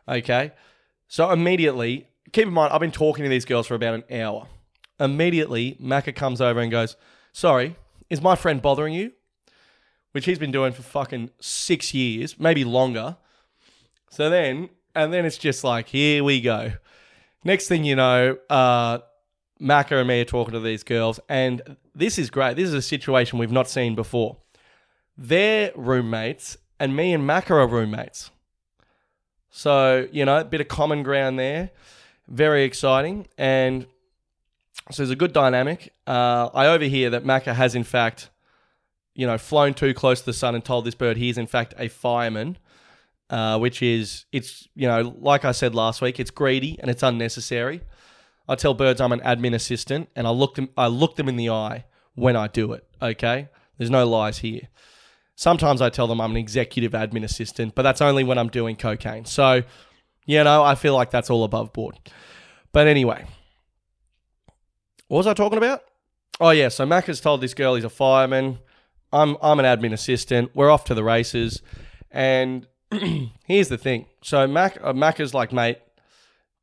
Okay. 0.09 0.53
So 1.09 1.31
immediately, 1.31 2.09
keep 2.33 2.47
in 2.47 2.53
mind, 2.53 2.73
I've 2.73 2.81
been 2.81 2.91
talking 2.93 3.25
to 3.25 3.29
these 3.29 3.45
girls 3.45 3.67
for 3.67 3.75
about 3.75 3.95
an 3.95 4.05
hour. 4.11 4.49
Immediately, 4.99 5.77
Macca 5.81 6.15
comes 6.15 6.41
over 6.41 6.61
and 6.61 6.71
goes, 6.71 6.97
Sorry, 7.33 7.77
is 8.09 8.23
my 8.23 8.35
friend 8.35 8.63
bothering 8.63 8.95
you? 8.95 9.13
which 10.17 10.25
he's 10.25 10.39
been 10.39 10.51
doing 10.51 10.73
for 10.73 10.81
fucking 10.81 11.29
six 11.41 11.93
years, 11.93 12.41
maybe 12.41 12.65
longer. 12.65 13.19
So 14.09 14.31
then, 14.31 14.71
and 14.95 15.13
then 15.13 15.27
it's 15.27 15.37
just 15.37 15.63
like, 15.63 15.89
here 15.89 16.25
we 16.25 16.41
go. 16.41 16.73
Next 17.45 17.69
thing 17.69 17.85
you 17.85 17.97
know, 17.97 18.39
uh, 18.49 19.01
Macca 19.61 19.99
and 19.99 20.09
me 20.09 20.23
are 20.23 20.25
talking 20.25 20.55
to 20.55 20.61
these 20.61 20.83
girls, 20.85 21.21
and 21.29 21.77
this 21.95 22.19
is 22.19 22.31
great. 22.31 22.57
This 22.57 22.67
is 22.69 22.73
a 22.73 22.81
situation 22.81 23.39
we've 23.39 23.53
not 23.53 23.69
seen 23.69 23.95
before. 23.95 24.39
They're 25.19 25.71
roommates, 25.75 26.57
and 26.81 26.97
me 26.97 27.13
and 27.13 27.29
Macca 27.29 27.51
are 27.51 27.69
roommates. 27.69 28.31
So, 29.57 30.07
you 30.13 30.27
know, 30.27 30.41
a 30.41 30.45
bit 30.45 30.61
of 30.61 30.69
common 30.69 31.03
ground 31.03 31.39
there. 31.39 31.71
Very 32.29 32.65
exciting. 32.65 33.27
And 33.39 33.87
so 34.91 35.03
there's 35.03 35.11
a 35.11 35.17
good 35.17 35.33
dynamic. 35.33 35.95
Uh, 36.07 36.51
I 36.53 36.67
overhear 36.67 37.09
that 37.09 37.25
Macca 37.25 37.55
has, 37.55 37.75
in 37.75 37.83
fact, 37.83 38.29
you 39.15 39.27
know, 39.27 39.39
flown 39.39 39.73
too 39.73 39.95
close 39.95 40.21
to 40.21 40.27
the 40.27 40.35
sun 40.35 40.55
and 40.55 40.63
told 40.63 40.85
this 40.85 40.95
bird 40.95 41.17
he 41.17 41.31
is 41.31 41.39
in 41.39 41.47
fact 41.47 41.73
a 41.79 41.89
fireman, 41.89 42.59
uh, 43.31 43.59
which 43.59 43.81
is 43.81 44.27
it's 44.31 44.69
you 44.75 44.87
know, 44.87 45.17
like 45.19 45.47
I 45.47 45.53
said 45.53 45.75
last 45.75 46.03
week, 46.03 46.21
it's 46.21 46.31
greedy 46.31 46.79
and 46.79 46.91
it's 46.91 47.03
unnecessary. 47.03 47.81
I 48.47 48.57
tell 48.57 48.75
birds 48.75 49.01
I'm 49.01 49.13
an 49.13 49.21
admin 49.21 49.55
assistant, 49.55 50.11
and 50.15 50.27
I 50.27 50.31
look 50.33 50.57
them 50.57 50.69
I 50.77 50.89
look 50.89 51.17
them 51.17 51.31
in 51.31 51.37
the 51.37 51.49
eye 51.49 51.87
when 52.15 52.37
I 52.37 52.49
do 52.49 52.75
it. 52.75 52.87
Okay, 53.01 53.49
there's 53.79 53.91
no 53.91 54.07
lies 54.07 54.39
here. 54.39 54.69
Sometimes 55.37 55.83
I 55.83 55.91
tell 55.91 56.07
them 56.07 56.21
I'm 56.21 56.31
an 56.31 56.37
executive 56.39 56.93
admin 56.93 57.23
assistant, 57.23 57.75
but 57.75 57.83
that's 57.83 58.01
only 58.01 58.25
when 58.25 58.39
I'm 58.39 58.49
doing 58.49 58.75
cocaine. 58.75 59.27
So, 59.27 59.63
you 60.25 60.43
know, 60.43 60.65
I 60.65 60.75
feel 60.75 60.95
like 60.95 61.11
that's 61.11 61.29
all 61.29 61.45
above 61.45 61.75
board. 61.75 61.99
But 62.73 62.87
anyway, 62.87 63.27
what 65.09 65.19
was 65.19 65.27
I 65.27 65.35
talking 65.35 65.59
about? 65.59 65.83
Oh 66.41 66.51
yeah, 66.51 66.69
so 66.69 66.85
Mac 66.87 67.05
has 67.05 67.21
told 67.21 67.43
this 67.43 67.55
girl 67.55 67.75
he's 67.75 67.85
a 67.85 67.91
fireman. 67.91 68.59
I'm 69.13 69.37
I'm 69.43 69.61
an 69.61 69.67
admin 69.67 69.93
assistant. 69.93 70.51
We're 70.55 70.71
off 70.71 70.85
to 70.85 70.95
the 70.95 71.05
races, 71.05 71.63
and 72.11 72.67
here's 73.47 73.69
the 73.69 73.79
thing. 73.79 74.07
So 74.23 74.47
Mac 74.47 74.79
uh, 74.83 74.93
Mac 74.93 75.21
is 75.21 75.33
like, 75.33 75.53
mate, 75.53 75.79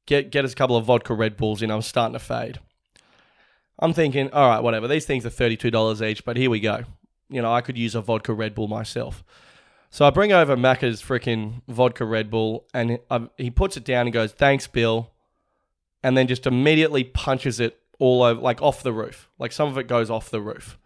get 0.05 0.31
get 0.31 0.45
us 0.45 0.53
a 0.53 0.55
couple 0.55 0.75
of 0.75 0.85
vodka 0.85 1.13
Red 1.13 1.37
Bulls 1.37 1.61
in. 1.61 1.71
I'm 1.71 1.81
starting 1.81 2.13
to 2.13 2.19
fade. 2.19 2.59
I'm 3.79 3.93
thinking, 3.93 4.31
all 4.31 4.49
right, 4.49 4.61
whatever. 4.61 4.87
These 4.87 5.05
things 5.05 5.25
are 5.25 5.31
thirty 5.31 5.57
two 5.57 5.71
dollars 5.71 6.01
each, 6.01 6.25
but 6.25 6.37
here 6.37 6.49
we 6.49 6.59
go. 6.59 6.83
You 7.29 7.41
know, 7.41 7.53
I 7.53 7.61
could 7.61 7.77
use 7.77 7.95
a 7.95 8.01
vodka 8.01 8.33
Red 8.33 8.55
Bull 8.55 8.67
myself. 8.67 9.23
So 9.89 10.05
I 10.05 10.09
bring 10.09 10.31
over 10.31 10.57
Macca's 10.57 11.01
freaking 11.01 11.61
vodka 11.67 12.05
Red 12.05 12.29
Bull, 12.29 12.65
and 12.73 12.99
I, 13.11 13.15
um, 13.15 13.29
he 13.37 13.51
puts 13.51 13.77
it 13.77 13.83
down 13.83 14.07
and 14.07 14.13
goes, 14.13 14.31
"Thanks, 14.31 14.67
Bill," 14.67 15.11
and 16.01 16.17
then 16.17 16.27
just 16.27 16.47
immediately 16.47 17.03
punches 17.03 17.59
it 17.59 17.79
all 17.99 18.23
over, 18.23 18.41
like 18.41 18.61
off 18.61 18.83
the 18.83 18.93
roof. 18.93 19.29
Like 19.39 19.51
some 19.51 19.69
of 19.69 19.77
it 19.77 19.87
goes 19.87 20.09
off 20.09 20.29
the 20.29 20.41
roof. 20.41 20.77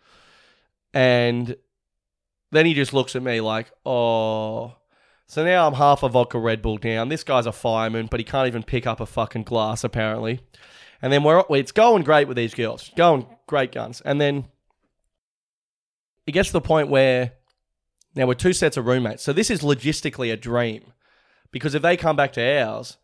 And 0.94 1.56
then 2.52 2.66
he 2.66 2.74
just 2.74 2.94
looks 2.94 3.16
at 3.16 3.24
me 3.24 3.42
like, 3.42 3.72
oh. 3.86 4.76
So 5.28 5.44
now 5.44 5.68
I'm 5.68 5.74
half 5.74 6.04
a 6.04 6.10
vodka 6.10 6.40
Red 6.40 6.62
Bull 6.62 6.78
down. 6.78 7.10
This 7.10 7.24
guy's 7.24 7.46
a 7.46 7.52
fireman, 7.52 8.08
but 8.08 8.20
he 8.20 8.24
can't 8.24 8.48
even 8.48 8.64
pick 8.64 8.88
up 8.88 9.00
a 9.00 9.06
fucking 9.06 9.44
glass, 9.44 9.84
apparently. 9.84 10.40
And 11.02 11.12
then 11.12 11.24
we're 11.24 11.44
it's 11.50 11.72
going 11.72 12.04
great 12.04 12.28
with 12.28 12.38
these 12.38 12.54
girls, 12.54 12.92
going 12.96 13.28
great 13.46 13.72
guns. 13.72 14.02
And 14.02 14.22
then 14.22 14.46
it 16.28 16.34
gets 16.34 16.50
to 16.50 16.54
the 16.54 16.62
point 16.62 16.90
where 16.90 17.32
now 18.16 18.28
we're 18.28 18.36
two 18.36 18.54
sets 18.54 18.78
of 18.78 18.86
roommates. 18.86 19.24
So 19.24 19.34
this 19.34 19.50
is 19.50 19.62
logistically 19.62 20.32
a 20.32 20.38
dream 20.38 20.84
because 21.52 21.74
if 21.74 21.82
they 21.82 21.98
come 21.98 22.16
back 22.16 22.34
to 22.34 22.62
ours, 22.62 22.98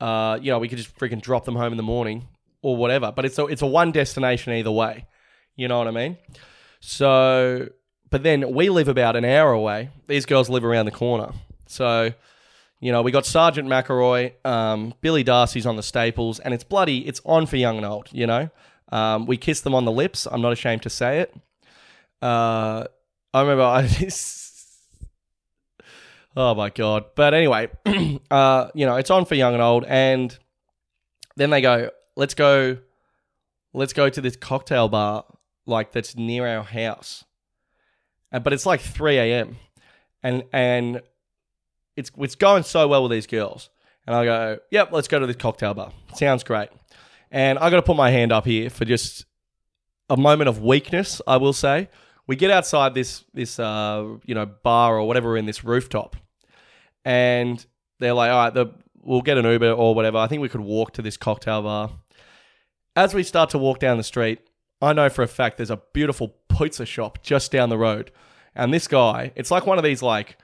uh, 0.00 0.38
you 0.42 0.50
know, 0.50 0.58
we 0.58 0.68
could 0.68 0.78
just 0.78 0.94
freaking 0.98 1.22
drop 1.22 1.44
them 1.44 1.56
home 1.56 1.72
in 1.72 1.76
the 1.76 1.82
morning 1.82 2.28
or 2.62 2.76
whatever. 2.76 3.12
But 3.12 3.24
it's 3.24 3.38
a, 3.38 3.46
it's 3.46 3.62
a 3.62 3.66
one 3.66 3.92
destination 3.92 4.52
either 4.52 4.72
way. 4.72 5.06
You 5.54 5.68
know 5.68 5.78
what 5.78 5.86
I 5.86 5.92
mean? 5.92 6.18
So, 6.80 7.68
but 8.10 8.22
then 8.22 8.52
we 8.52 8.68
live 8.68 8.88
about 8.88 9.16
an 9.16 9.24
hour 9.24 9.52
away. 9.52 9.90
These 10.08 10.26
girls 10.26 10.50
live 10.50 10.64
around 10.64 10.86
the 10.86 10.90
corner. 10.92 11.32
So, 11.66 12.12
you 12.80 12.92
know, 12.92 13.02
we 13.02 13.10
got 13.10 13.24
Sergeant 13.24 13.68
McElroy, 13.68 14.32
um, 14.44 14.92
Billy 15.00 15.22
Darcy's 15.22 15.66
on 15.66 15.76
the 15.76 15.82
staples, 15.82 16.38
and 16.40 16.52
it's 16.52 16.64
bloody, 16.64 17.06
it's 17.06 17.20
on 17.24 17.46
for 17.46 17.56
young 17.56 17.78
and 17.78 17.86
old, 17.86 18.08
you 18.12 18.26
know? 18.26 18.50
Um, 18.92 19.26
we 19.26 19.36
kiss 19.36 19.62
them 19.62 19.74
on 19.74 19.84
the 19.84 19.92
lips. 19.92 20.26
I'm 20.30 20.42
not 20.42 20.52
ashamed 20.52 20.82
to 20.82 20.90
say 20.90 21.20
it. 21.20 21.34
Uh, 22.22 22.84
I 23.32 23.40
remember 23.40 23.62
I. 23.62 23.88
oh 26.36 26.54
my 26.54 26.70
god! 26.70 27.04
But 27.14 27.34
anyway, 27.34 27.68
uh, 28.30 28.68
you 28.74 28.86
know, 28.86 28.96
it's 28.96 29.10
on 29.10 29.24
for 29.24 29.34
young 29.34 29.54
and 29.54 29.62
old, 29.62 29.84
and 29.86 30.36
then 31.36 31.50
they 31.50 31.60
go, 31.60 31.90
"Let's 32.16 32.34
go, 32.34 32.78
let's 33.74 33.92
go 33.92 34.08
to 34.08 34.20
this 34.20 34.36
cocktail 34.36 34.88
bar 34.88 35.24
like 35.66 35.92
that's 35.92 36.16
near 36.16 36.46
our 36.46 36.64
house, 36.64 37.24
and, 38.32 38.42
but 38.42 38.52
it's 38.52 38.66
like 38.66 38.80
three 38.80 39.18
a.m. 39.18 39.56
and 40.22 40.44
and 40.52 41.02
it's 41.96 42.10
it's 42.18 42.34
going 42.36 42.62
so 42.62 42.88
well 42.88 43.02
with 43.02 43.12
these 43.12 43.26
girls, 43.26 43.68
and 44.06 44.16
I 44.16 44.24
go, 44.24 44.58
"Yep, 44.70 44.92
let's 44.92 45.08
go 45.08 45.18
to 45.18 45.26
this 45.26 45.36
cocktail 45.36 45.74
bar. 45.74 45.92
Sounds 46.14 46.42
great." 46.42 46.70
And 47.30 47.58
I 47.58 47.70
got 47.70 47.76
to 47.76 47.82
put 47.82 47.96
my 47.96 48.10
hand 48.10 48.32
up 48.32 48.46
here 48.46 48.70
for 48.70 48.84
just 48.84 49.26
a 50.08 50.16
moment 50.16 50.48
of 50.48 50.62
weakness, 50.62 51.20
I 51.26 51.36
will 51.36 51.52
say. 51.52 51.88
We 52.26 52.36
get 52.36 52.50
outside 52.50 52.94
this 52.94 53.24
this 53.34 53.58
uh, 53.58 54.16
you 54.24 54.34
know 54.34 54.46
bar 54.46 54.98
or 54.98 55.06
whatever 55.06 55.36
in 55.36 55.46
this 55.46 55.64
rooftop, 55.64 56.16
and 57.04 57.64
they're 58.00 58.14
like, 58.14 58.30
"All 58.30 58.44
right, 58.44 58.54
the, 58.54 58.66
we'll 59.00 59.22
get 59.22 59.38
an 59.38 59.44
Uber 59.44 59.72
or 59.72 59.94
whatever." 59.94 60.18
I 60.18 60.26
think 60.26 60.42
we 60.42 60.48
could 60.48 60.60
walk 60.60 60.92
to 60.94 61.02
this 61.02 61.16
cocktail 61.16 61.62
bar. 61.62 61.90
As 62.96 63.14
we 63.14 63.22
start 63.22 63.50
to 63.50 63.58
walk 63.58 63.78
down 63.78 63.96
the 63.96 64.02
street, 64.02 64.40
I 64.80 64.92
know 64.92 65.08
for 65.08 65.22
a 65.22 65.28
fact 65.28 65.58
there's 65.58 65.70
a 65.70 65.80
beautiful 65.92 66.34
pizza 66.48 66.86
shop 66.86 67.22
just 67.22 67.52
down 67.52 67.68
the 67.68 67.78
road, 67.78 68.10
and 68.54 68.74
this 68.74 68.88
guy, 68.88 69.32
it's 69.36 69.50
like 69.50 69.66
one 69.66 69.78
of 69.78 69.84
these 69.84 70.02
like 70.02 70.36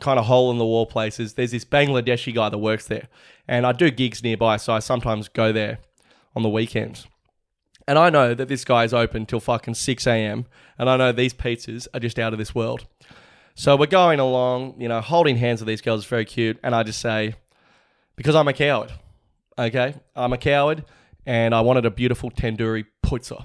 kind 0.00 0.18
of 0.18 0.26
hole 0.26 0.50
in 0.50 0.58
the 0.58 0.64
wall 0.64 0.86
places. 0.86 1.34
There's 1.34 1.52
this 1.52 1.64
Bangladeshi 1.64 2.34
guy 2.34 2.48
that 2.48 2.58
works 2.58 2.86
there, 2.86 3.08
and 3.46 3.66
I 3.66 3.72
do 3.72 3.90
gigs 3.90 4.22
nearby, 4.22 4.56
so 4.56 4.72
I 4.72 4.80
sometimes 4.80 5.28
go 5.28 5.52
there 5.52 5.78
on 6.34 6.42
the 6.42 6.48
weekends. 6.48 7.06
And 7.88 7.98
I 7.98 8.10
know 8.10 8.34
that 8.34 8.48
this 8.48 8.64
guy 8.64 8.84
is 8.84 8.92
open 8.92 9.26
till 9.26 9.40
fucking 9.40 9.74
6 9.74 10.06
a.m. 10.06 10.46
And 10.78 10.90
I 10.90 10.96
know 10.96 11.12
these 11.12 11.32
pizzas 11.32 11.86
are 11.94 12.00
just 12.00 12.18
out 12.18 12.32
of 12.32 12.38
this 12.38 12.54
world. 12.54 12.86
So 13.54 13.76
we're 13.76 13.86
going 13.86 14.18
along, 14.18 14.80
you 14.80 14.88
know, 14.88 15.00
holding 15.00 15.36
hands 15.36 15.60
with 15.60 15.68
these 15.68 15.80
girls 15.80 16.00
is 16.00 16.06
very 16.06 16.24
cute. 16.24 16.58
And 16.62 16.74
I 16.74 16.82
just 16.82 17.00
say, 17.00 17.34
because 18.16 18.34
I'm 18.34 18.48
a 18.48 18.52
coward, 18.52 18.92
okay? 19.58 19.94
I'm 20.14 20.32
a 20.32 20.38
coward 20.38 20.84
and 21.24 21.54
I 21.54 21.60
wanted 21.60 21.86
a 21.86 21.90
beautiful 21.90 22.30
tandoori 22.30 22.86
pizza. 23.02 23.44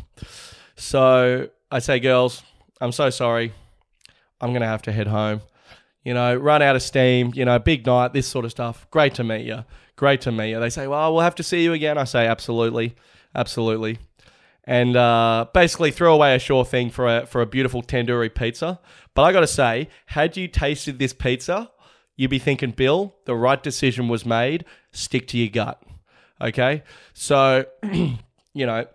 So 0.75 1.49
I 1.69 1.79
say, 1.79 1.99
girls, 1.99 2.43
I'm 2.81 2.91
so 2.91 3.09
sorry. 3.09 3.53
I'm 4.41 4.49
going 4.49 4.61
to 4.61 4.67
have 4.67 4.81
to 4.83 4.91
head 4.91 5.07
home. 5.07 5.41
You 6.03 6.15
know, 6.15 6.35
run 6.35 6.63
out 6.63 6.75
of 6.75 6.81
steam, 6.81 7.31
you 7.35 7.45
know, 7.45 7.59
big 7.59 7.85
night, 7.85 8.11
this 8.13 8.27
sort 8.27 8.43
of 8.43 8.51
stuff. 8.51 8.87
Great 8.89 9.13
to 9.15 9.23
meet 9.23 9.45
you. 9.45 9.63
Great 9.97 10.21
to 10.21 10.31
meet 10.31 10.49
you. 10.49 10.59
They 10.59 10.71
say, 10.71 10.87
well, 10.87 11.13
we'll 11.13 11.21
have 11.21 11.35
to 11.35 11.43
see 11.43 11.63
you 11.63 11.73
again. 11.73 11.99
I 11.99 12.05
say, 12.05 12.25
absolutely. 12.25 12.95
Absolutely 13.33 13.97
and 14.65 14.95
uh, 14.95 15.47
basically 15.53 15.91
threw 15.91 16.11
away 16.11 16.35
a 16.35 16.39
sure 16.39 16.63
thing 16.63 16.89
for 16.89 17.07
a 17.07 17.25
for 17.25 17.41
a 17.41 17.45
beautiful 17.45 17.81
tandoori 17.81 18.33
pizza. 18.33 18.79
But 19.13 19.23
I 19.23 19.31
got 19.31 19.41
to 19.41 19.47
say, 19.47 19.89
had 20.07 20.37
you 20.37 20.47
tasted 20.47 20.99
this 20.99 21.13
pizza, 21.13 21.71
you'd 22.15 22.29
be 22.29 22.39
thinking, 22.39 22.71
Bill, 22.71 23.15
the 23.25 23.35
right 23.35 23.61
decision 23.61 24.07
was 24.07 24.25
made. 24.25 24.65
Stick 24.91 25.27
to 25.29 25.37
your 25.37 25.49
gut. 25.49 25.81
Okay, 26.39 26.83
so 27.13 27.65
you 27.83 28.65
know 28.65 28.85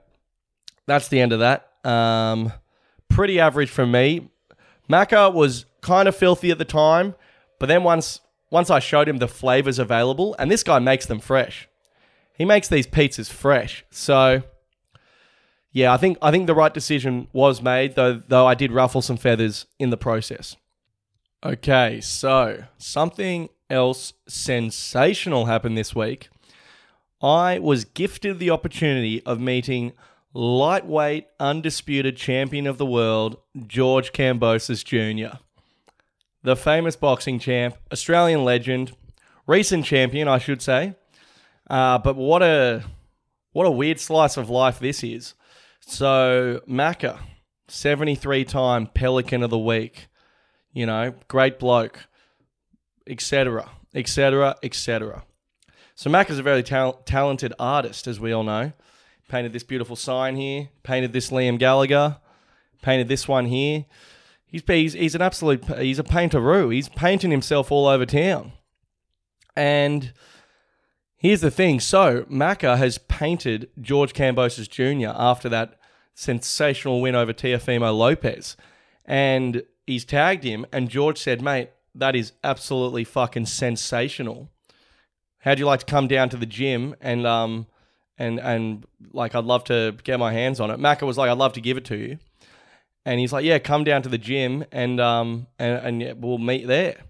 that's 0.86 1.08
the 1.08 1.20
end 1.20 1.32
of 1.32 1.40
that. 1.40 1.70
Um, 1.84 2.52
pretty 3.08 3.40
average 3.40 3.70
from 3.70 3.90
me. 3.90 4.30
Macca 4.88 5.32
was 5.32 5.66
kind 5.80 6.08
of 6.08 6.16
filthy 6.16 6.50
at 6.50 6.58
the 6.58 6.64
time, 6.64 7.14
but 7.58 7.66
then 7.66 7.82
once 7.82 8.20
once 8.50 8.70
I 8.70 8.78
showed 8.78 9.08
him 9.08 9.18
the 9.18 9.28
flavors 9.28 9.78
available, 9.78 10.36
and 10.38 10.50
this 10.50 10.62
guy 10.62 10.78
makes 10.78 11.06
them 11.06 11.18
fresh. 11.18 11.68
He 12.34 12.44
makes 12.44 12.68
these 12.68 12.86
pizzas 12.86 13.30
fresh, 13.30 13.84
so 13.90 14.42
yeah, 15.76 15.92
I 15.92 15.98
think 15.98 16.16
I 16.22 16.30
think 16.30 16.46
the 16.46 16.54
right 16.54 16.72
decision 16.72 17.28
was 17.34 17.60
made, 17.60 17.96
though 17.96 18.22
though 18.26 18.46
I 18.46 18.54
did 18.54 18.72
ruffle 18.72 19.02
some 19.02 19.18
feathers 19.18 19.66
in 19.78 19.90
the 19.90 19.98
process. 19.98 20.56
Okay, 21.44 22.00
so 22.00 22.64
something 22.78 23.50
else 23.68 24.14
sensational 24.26 25.44
happened 25.44 25.76
this 25.76 25.94
week. 25.94 26.30
I 27.20 27.58
was 27.58 27.84
gifted 27.84 28.38
the 28.38 28.48
opportunity 28.48 29.22
of 29.26 29.38
meeting 29.38 29.92
lightweight 30.32 31.26
undisputed 31.38 32.16
champion 32.16 32.66
of 32.66 32.78
the 32.78 32.86
world, 32.86 33.36
George 33.66 34.12
Kambosos 34.12 34.82
Jr. 34.82 35.36
The 36.42 36.56
famous 36.56 36.96
boxing 36.96 37.38
champ, 37.38 37.76
Australian 37.92 38.46
legend, 38.46 38.96
recent 39.46 39.84
champion, 39.84 40.26
I 40.26 40.38
should 40.38 40.62
say. 40.62 40.94
Uh, 41.68 41.98
but 41.98 42.16
what 42.16 42.42
a 42.42 42.82
what 43.52 43.66
a 43.66 43.70
weird 43.70 44.00
slice 44.00 44.38
of 44.38 44.48
life 44.48 44.78
this 44.78 45.04
is. 45.04 45.34
So 45.88 46.62
Macca, 46.68 47.20
73 47.68 48.44
time 48.44 48.88
Pelican 48.88 49.44
of 49.44 49.50
the 49.50 49.58
Week, 49.58 50.08
you 50.72 50.84
know, 50.84 51.14
great 51.28 51.60
bloke, 51.60 52.06
etc., 53.06 53.70
etc., 53.94 54.56
etc. 54.64 55.24
So 55.94 56.10
Macca's 56.10 56.40
a 56.40 56.42
very 56.42 56.64
tal- 56.64 57.00
talented 57.04 57.54
artist, 57.58 58.08
as 58.08 58.18
we 58.18 58.32
all 58.32 58.42
know. 58.42 58.72
Painted 59.28 59.52
this 59.52 59.62
beautiful 59.62 59.94
sign 59.94 60.34
here, 60.34 60.68
painted 60.82 61.12
this 61.12 61.30
Liam 61.30 61.56
Gallagher, 61.58 62.18
painted 62.82 63.06
this 63.06 63.28
one 63.28 63.46
here. 63.46 63.86
He's, 64.46 64.62
he's, 64.66 64.92
he's 64.92 65.14
an 65.14 65.22
absolute, 65.22 65.64
he's 65.78 66.00
a 66.00 66.04
painteroo. 66.04 66.74
He's 66.74 66.88
painting 66.88 67.30
himself 67.30 67.70
all 67.70 67.86
over 67.86 68.04
town. 68.04 68.52
And 69.56 70.12
here's 71.16 71.40
the 71.40 71.50
thing. 71.50 71.80
So 71.80 72.22
Macca 72.24 72.76
has 72.76 72.98
painted 72.98 73.70
George 73.80 74.12
Kambosos 74.12 74.68
Jr. 74.68 75.12
after 75.16 75.48
that 75.48 75.75
sensational 76.16 77.00
win 77.00 77.14
over 77.14 77.32
Teofimo 77.32 77.96
Lopez. 77.96 78.56
And 79.04 79.62
he's 79.86 80.04
tagged 80.04 80.42
him, 80.42 80.66
and 80.72 80.88
George 80.88 81.18
said, 81.18 81.40
mate, 81.40 81.70
that 81.94 82.16
is 82.16 82.32
absolutely 82.42 83.04
fucking 83.04 83.46
sensational. 83.46 84.50
How'd 85.38 85.60
you 85.60 85.66
like 85.66 85.80
to 85.80 85.86
come 85.86 86.08
down 86.08 86.28
to 86.30 86.36
the 86.36 86.46
gym 86.46 86.96
and 87.00 87.24
um 87.26 87.68
and 88.18 88.40
and 88.40 88.84
like 89.12 89.34
I'd 89.34 89.44
love 89.44 89.64
to 89.64 89.94
get 90.02 90.18
my 90.18 90.32
hands 90.32 90.58
on 90.60 90.70
it. 90.70 90.80
Macca 90.80 91.06
was 91.06 91.16
like, 91.16 91.30
I'd 91.30 91.38
love 91.38 91.52
to 91.52 91.60
give 91.60 91.76
it 91.76 91.84
to 91.86 91.96
you. 91.96 92.18
And 93.04 93.20
he's 93.20 93.32
like, 93.32 93.44
Yeah, 93.44 93.58
come 93.60 93.84
down 93.84 94.02
to 94.02 94.08
the 94.08 94.18
gym 94.18 94.64
and 94.72 95.00
um 95.00 95.46
and, 95.58 96.02
and 96.02 96.22
we'll 96.22 96.38
meet 96.38 96.66
there. 96.66 97.00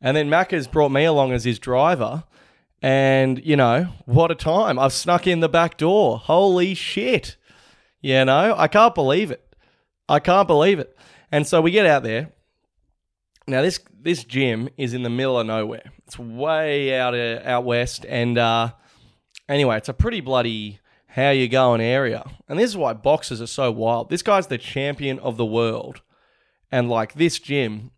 And 0.00 0.16
then 0.16 0.28
Macca's 0.28 0.66
brought 0.66 0.90
me 0.90 1.04
along 1.04 1.32
as 1.32 1.44
his 1.44 1.58
driver. 1.58 2.24
And, 2.82 3.44
you 3.44 3.56
know, 3.56 3.88
what 4.04 4.30
a 4.30 4.34
time. 4.34 4.78
I've 4.78 4.92
snuck 4.92 5.26
in 5.26 5.40
the 5.40 5.48
back 5.48 5.78
door. 5.78 6.18
Holy 6.18 6.74
shit. 6.74 7.36
You 8.04 8.22
know, 8.26 8.54
I 8.54 8.68
can't 8.68 8.94
believe 8.94 9.30
it. 9.30 9.56
I 10.10 10.18
can't 10.18 10.46
believe 10.46 10.78
it. 10.78 10.94
And 11.32 11.46
so 11.46 11.62
we 11.62 11.70
get 11.70 11.86
out 11.86 12.02
there. 12.02 12.32
Now 13.46 13.62
this 13.62 13.80
this 13.98 14.24
gym 14.24 14.68
is 14.76 14.92
in 14.92 15.02
the 15.02 15.08
middle 15.08 15.40
of 15.40 15.46
nowhere. 15.46 15.90
It's 16.06 16.18
way 16.18 16.94
out 16.98 17.14
uh, 17.14 17.40
out 17.46 17.64
west, 17.64 18.04
and 18.06 18.36
uh, 18.36 18.72
anyway, 19.48 19.78
it's 19.78 19.88
a 19.88 19.94
pretty 19.94 20.20
bloody 20.20 20.80
how 21.06 21.30
you 21.30 21.48
going 21.48 21.80
area. 21.80 22.26
And 22.46 22.58
this 22.58 22.68
is 22.68 22.76
why 22.76 22.92
boxers 22.92 23.40
are 23.40 23.46
so 23.46 23.72
wild. 23.72 24.10
This 24.10 24.22
guy's 24.22 24.48
the 24.48 24.58
champion 24.58 25.18
of 25.20 25.38
the 25.38 25.46
world, 25.46 26.02
and 26.70 26.90
like 26.90 27.14
this 27.14 27.38
gym, 27.38 27.90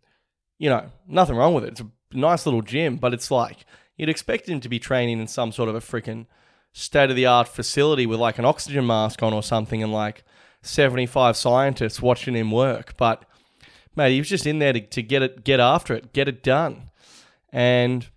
you 0.57 0.69
know, 0.69 0.89
nothing 1.05 1.35
wrong 1.35 1.53
with 1.53 1.65
it. 1.65 1.71
It's 1.71 1.81
a 1.81 1.87
nice 2.13 2.45
little 2.45 2.61
gym, 2.61 2.95
but 2.95 3.13
it's 3.13 3.29
like 3.29 3.65
you'd 3.97 4.07
expect 4.07 4.47
him 4.47 4.61
to 4.61 4.69
be 4.69 4.79
training 4.79 5.19
in 5.19 5.27
some 5.27 5.51
sort 5.51 5.67
of 5.67 5.75
a 5.75 5.81
freaking 5.81 6.27
state 6.77 7.09
of 7.09 7.15
the 7.15 7.25
art 7.25 7.47
facility 7.47 8.05
with 8.05 8.19
like 8.19 8.37
an 8.37 8.45
oxygen 8.45 8.85
mask 8.85 9.23
on 9.23 9.33
or 9.33 9.43
something, 9.43 9.81
and 9.81 9.91
like 9.91 10.23
75 10.61 11.35
scientists 11.35 12.01
watching 12.01 12.35
him 12.35 12.51
work. 12.51 12.95
But 12.97 13.23
mate, 13.95 14.13
he 14.13 14.19
was 14.19 14.29
just 14.29 14.45
in 14.45 14.59
there 14.59 14.73
to, 14.73 14.81
to 14.81 15.01
get 15.01 15.23
it, 15.23 15.43
get 15.43 15.59
after 15.59 15.93
it, 15.93 16.13
get 16.13 16.27
it 16.27 16.43
done. 16.43 16.89
And 17.51 18.07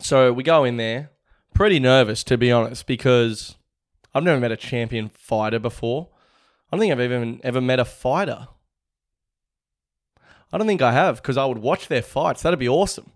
so 0.00 0.32
we 0.32 0.42
go 0.42 0.64
in 0.64 0.76
there, 0.76 1.10
pretty 1.54 1.78
nervous 1.78 2.24
to 2.24 2.36
be 2.36 2.50
honest, 2.50 2.86
because 2.86 3.56
I've 4.14 4.24
never 4.24 4.40
met 4.40 4.52
a 4.52 4.56
champion 4.56 5.08
fighter 5.08 5.58
before. 5.58 6.08
I 6.70 6.76
don't 6.76 6.80
think 6.80 6.92
I've 6.92 7.00
even 7.00 7.40
ever 7.44 7.60
met 7.60 7.80
a 7.80 7.84
fighter. 7.84 8.48
I 10.52 10.58
don't 10.58 10.66
think 10.66 10.82
I 10.82 10.92
have 10.92 11.16
because 11.16 11.36
I 11.36 11.44
would 11.44 11.58
watch 11.58 11.86
their 11.86 12.02
fights. 12.02 12.42
That'd 12.42 12.58
be 12.58 12.68
awesome. 12.68 13.12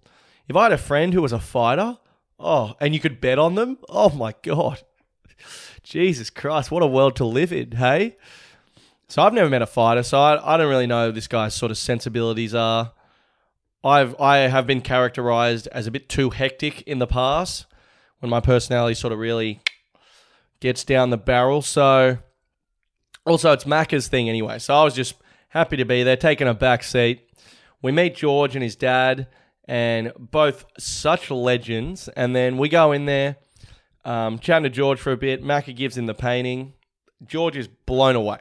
If 0.47 0.55
I 0.55 0.65
had 0.65 0.73
a 0.73 0.79
friend 0.79 1.13
who 1.13 1.23
was 1.23 1.33
a 1.33 1.41
fighter, 1.41 1.99
oh, 2.39 2.75
and 2.81 2.95
you 2.95 3.01
could 3.01 3.21
bet 3.21 3.39
on 3.39 3.55
them, 3.55 3.79
oh 3.89 4.11
my 4.11 4.35
god, 4.43 4.83
Jesus 5.83 6.31
Christ, 6.31 6.71
what 6.71 6.83
a 6.83 6.87
world 6.87 7.17
to 7.17 7.25
live 7.25 7.53
in, 7.53 7.73
hey? 7.73 8.17
So 9.09 9.23
I've 9.23 9.35
never 9.35 9.51
met 9.51 9.63
a 9.63 9.67
fighter, 9.67 10.03
so 10.03 10.19
I, 10.19 10.55
I 10.55 10.57
don't 10.57 10.69
really 10.69 10.87
know 10.87 11.11
this 11.11 11.29
guy's 11.29 11.55
sort 11.55 11.71
of 11.71 11.79
sensibilities 11.79 12.55
are. 12.55 12.93
I've 13.85 14.19
I 14.19 14.39
have 14.39 14.67
been 14.67 14.81
characterized 14.81 15.69
as 15.69 15.87
a 15.87 15.91
bit 15.91 16.09
too 16.09 16.31
hectic 16.31 16.83
in 16.83 16.99
the 16.99 17.07
past 17.07 17.67
when 18.21 18.31
my 18.31 18.41
personality 18.41 18.95
sort 18.95 19.13
of 19.13 19.19
really 19.19 19.61
gets 20.59 20.85
down 20.85 21.11
the 21.11 21.19
barrel. 21.19 21.61
So 21.61 22.17
also 23.27 23.53
it's 23.53 23.65
Macca's 23.65 24.09
thing 24.09 24.31
anyway. 24.31 24.59
So 24.59 24.75
I 24.75 24.85
was 24.85 24.95
just 24.95 25.15
happy 25.51 25.77
to 25.77 25.85
be 25.85 26.03
there, 26.03 26.17
taking 26.17 26.49
a 26.49 26.55
back 26.55 26.83
seat. 26.83 27.29
We 27.83 27.93
meet 27.93 28.15
George 28.17 28.57
and 28.57 28.63
his 28.63 28.75
dad, 28.75 29.27
and 29.67 30.13
both 30.19 30.65
such 30.79 31.31
legends. 31.31 32.09
And 32.09 32.35
then 32.35 32.59
we 32.59 32.69
go 32.69 32.93
in 32.93 33.07
there, 33.07 33.37
um, 34.05 34.39
chatting 34.39 34.65
to 34.65 34.71
George 34.71 35.01
for 35.01 35.13
a 35.13 35.17
bit. 35.17 35.43
Macca 35.43 35.75
gives 35.75 35.97
him 35.97 36.07
the 36.07 36.15
painting. 36.15 36.75
George 37.27 37.57
is 37.57 37.69
blown 37.69 38.17
away. 38.17 38.39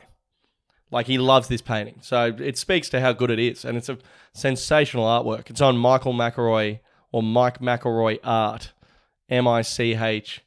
Like 0.91 1.07
he 1.07 1.17
loves 1.17 1.47
this 1.47 1.61
painting. 1.61 1.99
So 2.01 2.35
it 2.37 2.57
speaks 2.57 2.89
to 2.89 3.01
how 3.01 3.13
good 3.13 3.31
it 3.31 3.39
is. 3.39 3.65
And 3.65 3.77
it's 3.77 3.89
a 3.89 3.97
sensational 4.33 5.05
artwork. 5.05 5.49
It's 5.49 5.61
on 5.61 5.77
Michael 5.77 6.13
McElroy 6.13 6.79
or 7.11 7.23
Mike 7.23 7.59
McElroy 7.59 8.19
Art. 8.23 8.73
M 9.29 9.47
I 9.47 9.61
C 9.63 9.95
H 9.95 10.41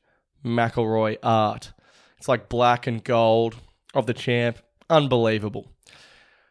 McElroy 0.44 1.16
Art. 1.22 1.72
It's 2.18 2.28
like 2.28 2.48
black 2.48 2.86
and 2.86 3.02
gold 3.02 3.56
of 3.94 4.06
the 4.06 4.14
champ. 4.14 4.58
Unbelievable. 4.88 5.72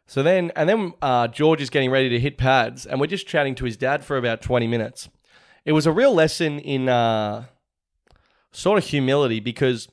So 0.07 0.21
then, 0.21 0.51
and 0.55 0.69
then 0.69 0.93
uh, 1.01 1.27
George 1.27 1.61
is 1.61 1.69
getting 1.69 1.89
ready 1.89 2.09
to 2.09 2.19
hit 2.19 2.37
pads, 2.37 2.85
and 2.85 2.99
we're 2.99 3.07
just 3.07 3.27
chatting 3.27 3.55
to 3.55 3.65
his 3.65 3.75
dad 3.75 4.05
for 4.05 4.17
about 4.17 4.41
20 4.41 4.67
minutes. 4.67 5.09
It 5.65 5.71
was 5.71 5.87
a 5.87 5.91
real 5.91 6.13
lesson 6.13 6.59
in 6.59 6.87
uh, 6.87 7.45
sort 8.51 8.77
of 8.77 8.85
humility 8.85 9.39
because 9.39 9.87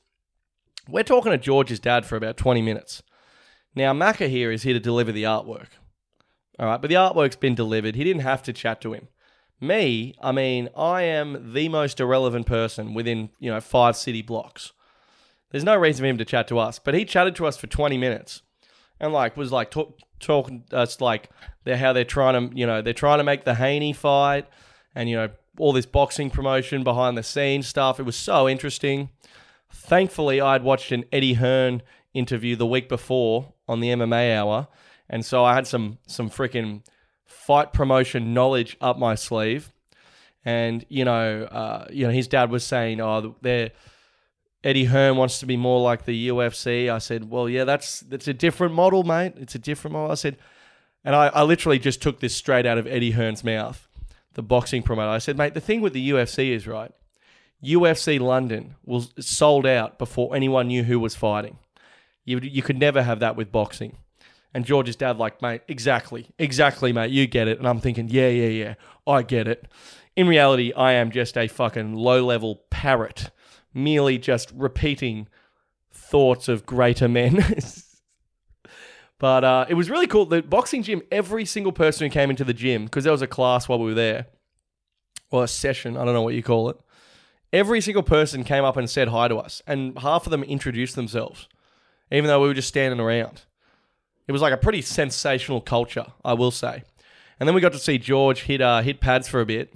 we're 0.88 1.02
talking 1.02 1.32
to 1.32 1.38
George's 1.38 1.80
dad 1.80 2.04
for 2.04 2.16
about 2.16 2.36
20 2.36 2.60
minutes. 2.60 3.02
Now, 3.74 3.94
Macca 3.94 4.28
here 4.28 4.52
is 4.52 4.64
here 4.64 4.74
to 4.74 4.80
deliver 4.80 5.12
the 5.12 5.22
artwork. 5.22 5.68
All 6.58 6.66
right, 6.66 6.80
but 6.80 6.88
the 6.88 6.96
artwork's 6.96 7.36
been 7.36 7.54
delivered. 7.54 7.94
He 7.94 8.04
didn't 8.04 8.22
have 8.22 8.42
to 8.42 8.52
chat 8.52 8.82
to 8.82 8.92
him. 8.92 9.08
Me, 9.58 10.14
I 10.20 10.32
mean, 10.32 10.68
I 10.76 11.02
am 11.02 11.54
the 11.54 11.68
most 11.70 12.00
irrelevant 12.00 12.46
person 12.46 12.92
within, 12.92 13.30
you 13.38 13.50
know, 13.50 13.60
five 13.60 13.96
city 13.96 14.20
blocks. 14.20 14.72
There's 15.50 15.64
no 15.64 15.76
reason 15.76 16.02
for 16.02 16.08
him 16.08 16.18
to 16.18 16.24
chat 16.24 16.48
to 16.48 16.58
us, 16.58 16.78
but 16.78 16.94
he 16.94 17.06
chatted 17.06 17.34
to 17.36 17.46
us 17.46 17.56
for 17.56 17.66
20 17.66 17.96
minutes 17.96 18.42
and 19.02 19.12
like 19.12 19.36
was 19.36 19.52
like 19.52 19.70
talk, 19.70 19.98
talking 20.20 20.64
us 20.72 21.00
like 21.00 21.28
they're 21.64 21.76
how 21.76 21.92
they're 21.92 22.04
trying 22.04 22.50
to, 22.50 22.56
you 22.56 22.66
know, 22.66 22.80
they're 22.80 22.94
trying 22.94 23.18
to 23.18 23.24
make 23.24 23.44
the 23.44 23.56
Haney 23.56 23.92
fight 23.92 24.48
and, 24.94 25.10
you 25.10 25.16
know, 25.16 25.28
all 25.58 25.72
this 25.72 25.84
boxing 25.84 26.30
promotion 26.30 26.82
behind 26.82 27.18
the 27.18 27.22
scenes 27.22 27.66
stuff. 27.66 28.00
It 28.00 28.04
was 28.04 28.16
so 28.16 28.48
interesting. 28.48 29.10
Thankfully, 29.70 30.40
I'd 30.40 30.62
watched 30.62 30.92
an 30.92 31.04
Eddie 31.12 31.34
Hearn 31.34 31.82
interview 32.14 32.56
the 32.56 32.66
week 32.66 32.88
before 32.88 33.52
on 33.68 33.80
the 33.80 33.88
MMA 33.88 34.34
hour, 34.36 34.68
and 35.10 35.24
so 35.24 35.44
I 35.44 35.54
had 35.54 35.66
some 35.66 35.98
some 36.06 36.30
freaking 36.30 36.82
fight 37.24 37.72
promotion 37.72 38.32
knowledge 38.32 38.76
up 38.80 38.98
my 38.98 39.14
sleeve. 39.14 39.72
And 40.44 40.84
you 40.88 41.04
know, 41.04 41.44
uh, 41.44 41.86
you 41.90 42.06
know, 42.06 42.12
his 42.12 42.28
dad 42.28 42.50
was 42.50 42.64
saying, 42.64 43.00
"Oh, 43.00 43.36
they're." 43.42 43.70
Eddie 44.64 44.84
Hearn 44.84 45.16
wants 45.16 45.40
to 45.40 45.46
be 45.46 45.56
more 45.56 45.80
like 45.80 46.04
the 46.04 46.28
UFC. 46.28 46.88
I 46.88 46.98
said, 46.98 47.30
"Well, 47.30 47.48
yeah, 47.48 47.64
that's 47.64 48.00
that's 48.00 48.28
a 48.28 48.34
different 48.34 48.74
model, 48.74 49.02
mate. 49.02 49.34
It's 49.36 49.54
a 49.54 49.58
different 49.58 49.92
model." 49.94 50.10
I 50.10 50.14
said, 50.14 50.36
and 51.04 51.14
I, 51.14 51.28
I 51.28 51.42
literally 51.42 51.78
just 51.78 52.00
took 52.00 52.20
this 52.20 52.34
straight 52.34 52.66
out 52.66 52.78
of 52.78 52.86
Eddie 52.86 53.12
Hearn's 53.12 53.42
mouth, 53.42 53.88
the 54.34 54.42
boxing 54.42 54.82
promoter. 54.82 55.10
I 55.10 55.18
said, 55.18 55.36
"Mate, 55.36 55.54
the 55.54 55.60
thing 55.60 55.80
with 55.80 55.92
the 55.92 56.10
UFC 56.10 56.50
is 56.50 56.66
right. 56.66 56.92
UFC 57.64 58.20
London 58.20 58.76
was 58.84 59.12
sold 59.18 59.66
out 59.66 59.98
before 59.98 60.34
anyone 60.34 60.68
knew 60.68 60.84
who 60.84 60.98
was 61.00 61.14
fighting. 61.16 61.58
You 62.24 62.38
you 62.38 62.62
could 62.62 62.78
never 62.78 63.02
have 63.02 63.20
that 63.20 63.36
with 63.36 63.50
boxing." 63.50 63.96
And 64.54 64.66
George's 64.66 64.96
dad, 64.96 65.16
like, 65.16 65.40
mate, 65.40 65.62
exactly, 65.66 66.28
exactly, 66.38 66.92
mate, 66.92 67.10
you 67.10 67.26
get 67.26 67.48
it. 67.48 67.58
And 67.58 67.66
I'm 67.66 67.80
thinking, 67.80 68.08
yeah, 68.10 68.28
yeah, 68.28 68.48
yeah, 68.48 68.74
I 69.06 69.22
get 69.22 69.48
it. 69.48 69.66
In 70.14 70.28
reality, 70.28 70.72
I 70.74 70.92
am 70.92 71.10
just 71.10 71.38
a 71.38 71.48
fucking 71.48 71.94
low 71.94 72.24
level 72.24 72.62
parrot, 72.68 73.30
merely 73.74 74.18
just 74.18 74.52
repeating 74.54 75.28
thoughts 75.90 76.48
of 76.48 76.66
greater 76.66 77.08
men. 77.08 77.44
but 79.18 79.44
uh, 79.44 79.66
it 79.68 79.74
was 79.74 79.90
really 79.90 80.06
cool. 80.06 80.26
The 80.26 80.42
boxing 80.42 80.82
gym, 80.82 81.02
every 81.10 81.44
single 81.44 81.72
person 81.72 82.06
who 82.06 82.12
came 82.12 82.30
into 82.30 82.44
the 82.44 82.54
gym, 82.54 82.84
because 82.84 83.04
there 83.04 83.12
was 83.12 83.22
a 83.22 83.26
class 83.26 83.68
while 83.68 83.78
we 83.78 83.86
were 83.86 83.94
there, 83.94 84.26
or 85.30 85.44
a 85.44 85.48
session, 85.48 85.96
I 85.96 86.04
don't 86.04 86.14
know 86.14 86.22
what 86.22 86.34
you 86.34 86.42
call 86.42 86.68
it. 86.70 86.76
Every 87.52 87.80
single 87.80 88.02
person 88.02 88.44
came 88.44 88.64
up 88.64 88.76
and 88.76 88.88
said 88.88 89.08
hi 89.08 89.28
to 89.28 89.36
us, 89.36 89.62
and 89.66 89.98
half 89.98 90.26
of 90.26 90.30
them 90.30 90.42
introduced 90.42 90.96
themselves. 90.96 91.48
even 92.10 92.28
though 92.28 92.40
we 92.40 92.48
were 92.48 92.54
just 92.54 92.68
standing 92.68 93.00
around. 93.00 93.42
It 94.28 94.32
was 94.32 94.42
like 94.42 94.52
a 94.52 94.58
pretty 94.58 94.82
sensational 94.82 95.60
culture, 95.60 96.06
I 96.24 96.34
will 96.34 96.50
say. 96.50 96.84
And 97.40 97.48
then 97.48 97.54
we 97.54 97.60
got 97.60 97.72
to 97.72 97.78
see 97.78 97.98
George 97.98 98.42
hit 98.42 98.60
uh, 98.60 98.82
hit 98.82 99.00
pads 99.00 99.28
for 99.28 99.40
a 99.40 99.46
bit. 99.46 99.74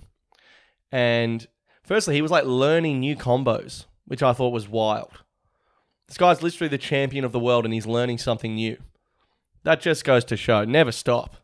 And 0.92 1.46
firstly, 1.86 2.14
he 2.14 2.22
was 2.22 2.30
like 2.30 2.44
learning 2.44 3.00
new 3.00 3.16
combos, 3.16 3.86
which 4.04 4.22
I 4.22 4.32
thought 4.32 4.52
was 4.52 4.68
wild. 4.68 5.22
This 6.08 6.18
guy's 6.18 6.42
literally 6.42 6.68
the 6.68 6.78
champion 6.78 7.24
of 7.24 7.32
the 7.32 7.40
world 7.40 7.64
and 7.64 7.74
he's 7.74 7.86
learning 7.86 8.18
something 8.18 8.54
new. 8.54 8.76
That 9.64 9.80
just 9.80 10.04
goes 10.04 10.24
to 10.26 10.36
show 10.36 10.64
never 10.64 10.92
stop. 10.92 11.36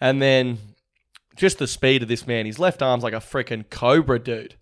And 0.00 0.20
then 0.20 0.58
just 1.36 1.58
the 1.58 1.66
speed 1.66 2.02
of 2.02 2.08
this 2.08 2.26
man. 2.26 2.44
His 2.44 2.58
left 2.58 2.82
arm's 2.82 3.04
like 3.04 3.14
a 3.14 3.16
freaking 3.16 3.68
cobra, 3.70 4.18
dude. 4.18 4.56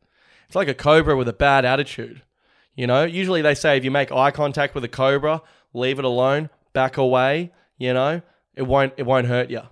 It's 0.46 0.54
like 0.54 0.68
a 0.68 0.74
cobra 0.74 1.16
with 1.16 1.28
a 1.28 1.32
bad 1.32 1.64
attitude. 1.64 2.22
You 2.76 2.86
know, 2.86 3.04
usually 3.04 3.42
they 3.42 3.54
say 3.54 3.76
if 3.76 3.84
you 3.84 3.90
make 3.90 4.12
eye 4.12 4.30
contact 4.30 4.74
with 4.74 4.84
a 4.84 4.88
cobra, 4.88 5.42
leave 5.72 5.98
it 5.98 6.04
alone, 6.04 6.50
back 6.72 6.96
away, 6.98 7.52
you 7.78 7.92
know, 7.94 8.20
it 8.54 8.62
won't 8.62 8.92
it 8.96 9.04
won't 9.04 9.26
hurt 9.26 9.50
you. 9.50 9.62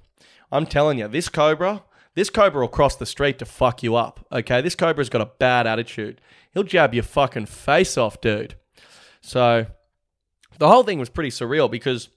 I'm 0.51 0.67
telling 0.67 0.99
you, 0.99 1.09
this 1.09 1.29
cobra, 1.29 1.83
this 2.15 2.31
cobra 2.31 2.61
will 2.61 2.69
cross 2.69 2.97
the 2.97 3.07
street 3.07 3.39
to 3.39 3.45
fuck 3.45 3.83
you 3.83 3.97
up. 3.97 4.27
Okay, 4.33 4.61
this 4.61 4.75
cobra's 4.75 5.09
got 5.09 5.21
a 5.21 5.31
bad 5.39 5.67
attitude. 5.67 6.21
He'll 6.53 6.63
jab 6.63 6.95
your 6.95 7.03
fucking 7.03 7.47
face 7.47 7.99
off, 7.99 8.21
dude. 8.21 8.55
So 9.21 9.67
the 10.59 10.69
whole 10.69 10.85
thing 10.85 10.99
was 10.99 11.09
pretty 11.09 11.31
surreal 11.31 11.71
because 11.71 12.09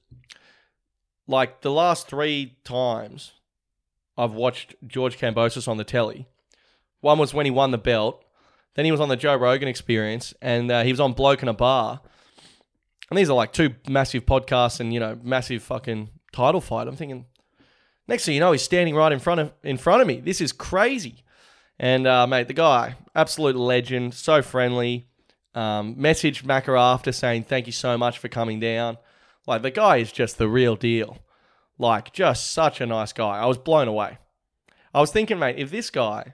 like 1.27 1.61
the 1.61 1.71
last 1.71 2.07
3 2.07 2.57
times 2.63 3.33
I've 4.17 4.33
watched 4.33 4.75
George 4.85 5.17
Kambosos 5.17 5.67
on 5.67 5.77
the 5.77 5.83
telly. 5.83 6.27
One 7.01 7.19
was 7.19 7.33
when 7.33 7.45
he 7.45 7.51
won 7.51 7.71
the 7.71 7.77
belt. 7.77 8.23
Then 8.73 8.85
he 8.85 8.91
was 8.91 9.01
on 9.01 9.09
the 9.09 9.15
Joe 9.15 9.35
Rogan 9.35 9.67
Experience, 9.67 10.33
and 10.41 10.69
uh, 10.71 10.83
he 10.83 10.91
was 10.91 10.99
on 10.99 11.13
Bloke 11.13 11.41
in 11.41 11.47
a 11.47 11.53
Bar. 11.53 11.99
And 13.09 13.17
these 13.17 13.29
are 13.29 13.35
like 13.35 13.53
two 13.53 13.73
massive 13.87 14.25
podcasts 14.25 14.79
and 14.79 14.93
you 14.93 14.99
know 14.99 15.17
massive 15.23 15.63
fucking 15.63 16.09
title 16.31 16.61
fight. 16.61 16.87
I'm 16.87 16.95
thinking, 16.95 17.25
next 18.07 18.25
thing 18.25 18.33
you 18.33 18.39
know, 18.39 18.51
he's 18.51 18.61
standing 18.61 18.95
right 18.95 19.11
in 19.11 19.19
front 19.19 19.41
of 19.41 19.51
in 19.63 19.77
front 19.77 20.01
of 20.01 20.07
me. 20.07 20.19
This 20.19 20.41
is 20.41 20.51
crazy. 20.51 21.23
And 21.79 22.07
uh, 22.07 22.25
mate, 22.25 22.47
the 22.47 22.53
guy, 22.53 22.95
absolute 23.15 23.55
legend, 23.55 24.13
so 24.13 24.41
friendly. 24.41 25.07
Um, 25.53 25.95
messaged 25.95 26.43
Macca 26.43 26.79
after 26.79 27.11
saying 27.11 27.43
thank 27.43 27.65
you 27.65 27.71
so 27.71 27.97
much 27.97 28.19
for 28.19 28.27
coming 28.27 28.59
down. 28.59 28.97
Like 29.47 29.61
the 29.61 29.71
guy 29.71 29.97
is 29.97 30.11
just 30.11 30.37
the 30.37 30.47
real 30.47 30.75
deal. 30.75 31.19
Like 31.77 32.13
just 32.13 32.51
such 32.51 32.81
a 32.81 32.85
nice 32.85 33.13
guy. 33.13 33.37
I 33.37 33.45
was 33.45 33.57
blown 33.57 33.87
away. 33.87 34.17
I 34.93 34.99
was 34.99 35.11
thinking, 35.11 35.37
mate, 35.37 35.57
if 35.57 35.69
this 35.69 35.89
guy 35.89 36.33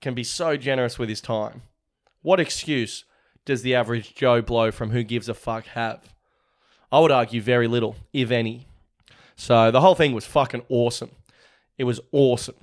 can 0.00 0.14
be 0.14 0.22
so 0.22 0.56
generous 0.56 0.98
with 0.98 1.08
his 1.08 1.20
time, 1.20 1.62
what 2.22 2.38
excuse 2.38 3.04
does 3.44 3.62
the 3.62 3.74
average 3.74 4.14
Joe 4.14 4.40
Blow 4.40 4.70
from 4.70 4.90
Who 4.90 5.02
Gives 5.02 5.28
a 5.28 5.34
Fuck 5.34 5.66
have? 5.66 6.14
I 6.92 7.00
would 7.00 7.10
argue 7.10 7.40
very 7.42 7.66
little, 7.66 7.96
if 8.12 8.30
any. 8.30 8.67
So 9.38 9.70
the 9.70 9.80
whole 9.80 9.94
thing 9.94 10.12
was 10.12 10.26
fucking 10.26 10.64
awesome. 10.68 11.12
It 11.78 11.84
was 11.84 12.00
awesome. 12.10 12.56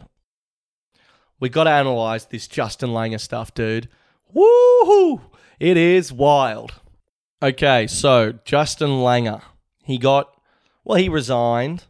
We 1.40 1.48
got 1.48 1.64
to 1.64 1.70
analyze 1.70 2.26
this 2.26 2.48
Justin 2.48 2.90
Langer 2.90 3.20
stuff, 3.20 3.54
dude. 3.54 3.88
Woohoo! 4.36 5.22
It 5.58 5.78
is 5.78 6.12
wild. 6.12 6.74
Okay, 7.42 7.88
so 7.88 8.34
Justin 8.44 8.90
Langer, 8.90 9.42
he 9.86 9.98
got, 9.98 10.30
well, 10.84 10.98
he 10.98 11.08
resigned, 11.08 11.86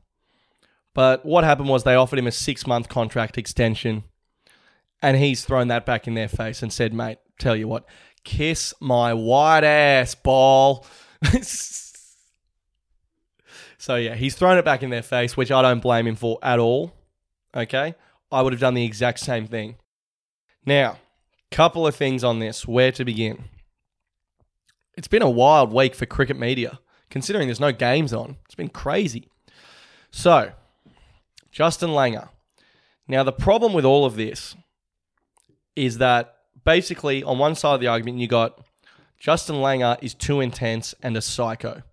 but 0.93 1.25
what 1.25 1.43
happened 1.43 1.69
was 1.69 1.83
they 1.83 1.95
offered 1.95 2.19
him 2.19 2.27
a 2.27 2.31
six 2.31 2.67
month 2.67 2.87
contract 2.87 3.39
extension, 3.39 4.03
and 5.01 5.17
he's 5.17 5.43
thrown 5.43 5.67
that 5.69 5.85
back 5.85 6.07
in 6.07 6.13
their 6.13 6.29
face 6.29 6.61
and 6.61 6.71
said, 6.71 6.93
mate, 6.93 7.17
tell 7.39 7.55
you 7.55 7.67
what, 7.67 7.85
kiss 8.23 8.73
my 8.79 9.15
white 9.15 9.63
ass 9.63 10.13
ball. 10.13 10.85
so 13.85 13.97
yeah, 13.97 14.15
he's 14.15 14.33
thrown 14.33 14.57
it 14.57 14.65
back 14.65 14.81
in 14.81 14.89
their 14.89 15.03
face, 15.03 15.37
which 15.37 15.51
I 15.51 15.61
don't 15.61 15.79
blame 15.79 16.07
him 16.07 16.15
for 16.15 16.39
at 16.41 16.57
all. 16.57 16.91
Okay, 17.55 17.93
I 18.31 18.41
would 18.41 18.51
have 18.51 18.59
done 18.59 18.73
the 18.73 18.83
exact 18.83 19.19
same 19.19 19.45
thing. 19.45 19.75
Now, 20.65 20.97
couple 21.51 21.85
of 21.85 21.95
things 21.95 22.23
on 22.23 22.39
this. 22.39 22.67
Where 22.67 22.91
to 22.93 23.05
begin? 23.05 23.43
It's 24.97 25.07
been 25.07 25.21
a 25.21 25.29
wild 25.29 25.71
week 25.71 25.93
for 25.93 26.07
cricket 26.07 26.35
media, 26.35 26.79
considering 27.11 27.47
there's 27.47 27.59
no 27.59 27.71
games 27.71 28.11
on. 28.11 28.37
It's 28.45 28.55
been 28.55 28.69
crazy. 28.69 29.29
So, 30.09 30.53
Justin 31.51 31.91
Langer. 31.91 32.29
Now, 33.07 33.21
the 33.21 33.31
problem 33.31 33.71
with 33.71 33.85
all 33.85 34.03
of 34.03 34.15
this 34.15 34.55
is 35.75 35.99
that 35.99 36.37
basically, 36.63 37.23
on 37.23 37.37
one 37.37 37.53
side 37.53 37.75
of 37.75 37.81
the 37.81 37.87
argument, 37.87 38.17
you 38.17 38.27
got 38.27 38.65
Justin 39.19 39.57
Langer 39.57 40.01
is 40.01 40.15
too 40.15 40.41
intense 40.41 40.95
and 41.03 41.15
a 41.15 41.21
psycho. 41.21 41.83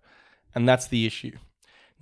And 0.55 0.67
that's 0.67 0.87
the 0.87 1.05
issue. 1.05 1.37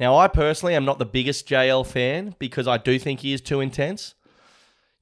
Now, 0.01 0.17
I 0.17 0.27
personally 0.27 0.73
am 0.73 0.83
not 0.83 0.97
the 0.97 1.05
biggest 1.05 1.47
JL 1.47 1.85
fan 1.85 2.35
because 2.39 2.67
I 2.67 2.77
do 2.77 2.97
think 2.97 3.19
he 3.19 3.33
is 3.33 3.39
too 3.39 3.61
intense. 3.61 4.15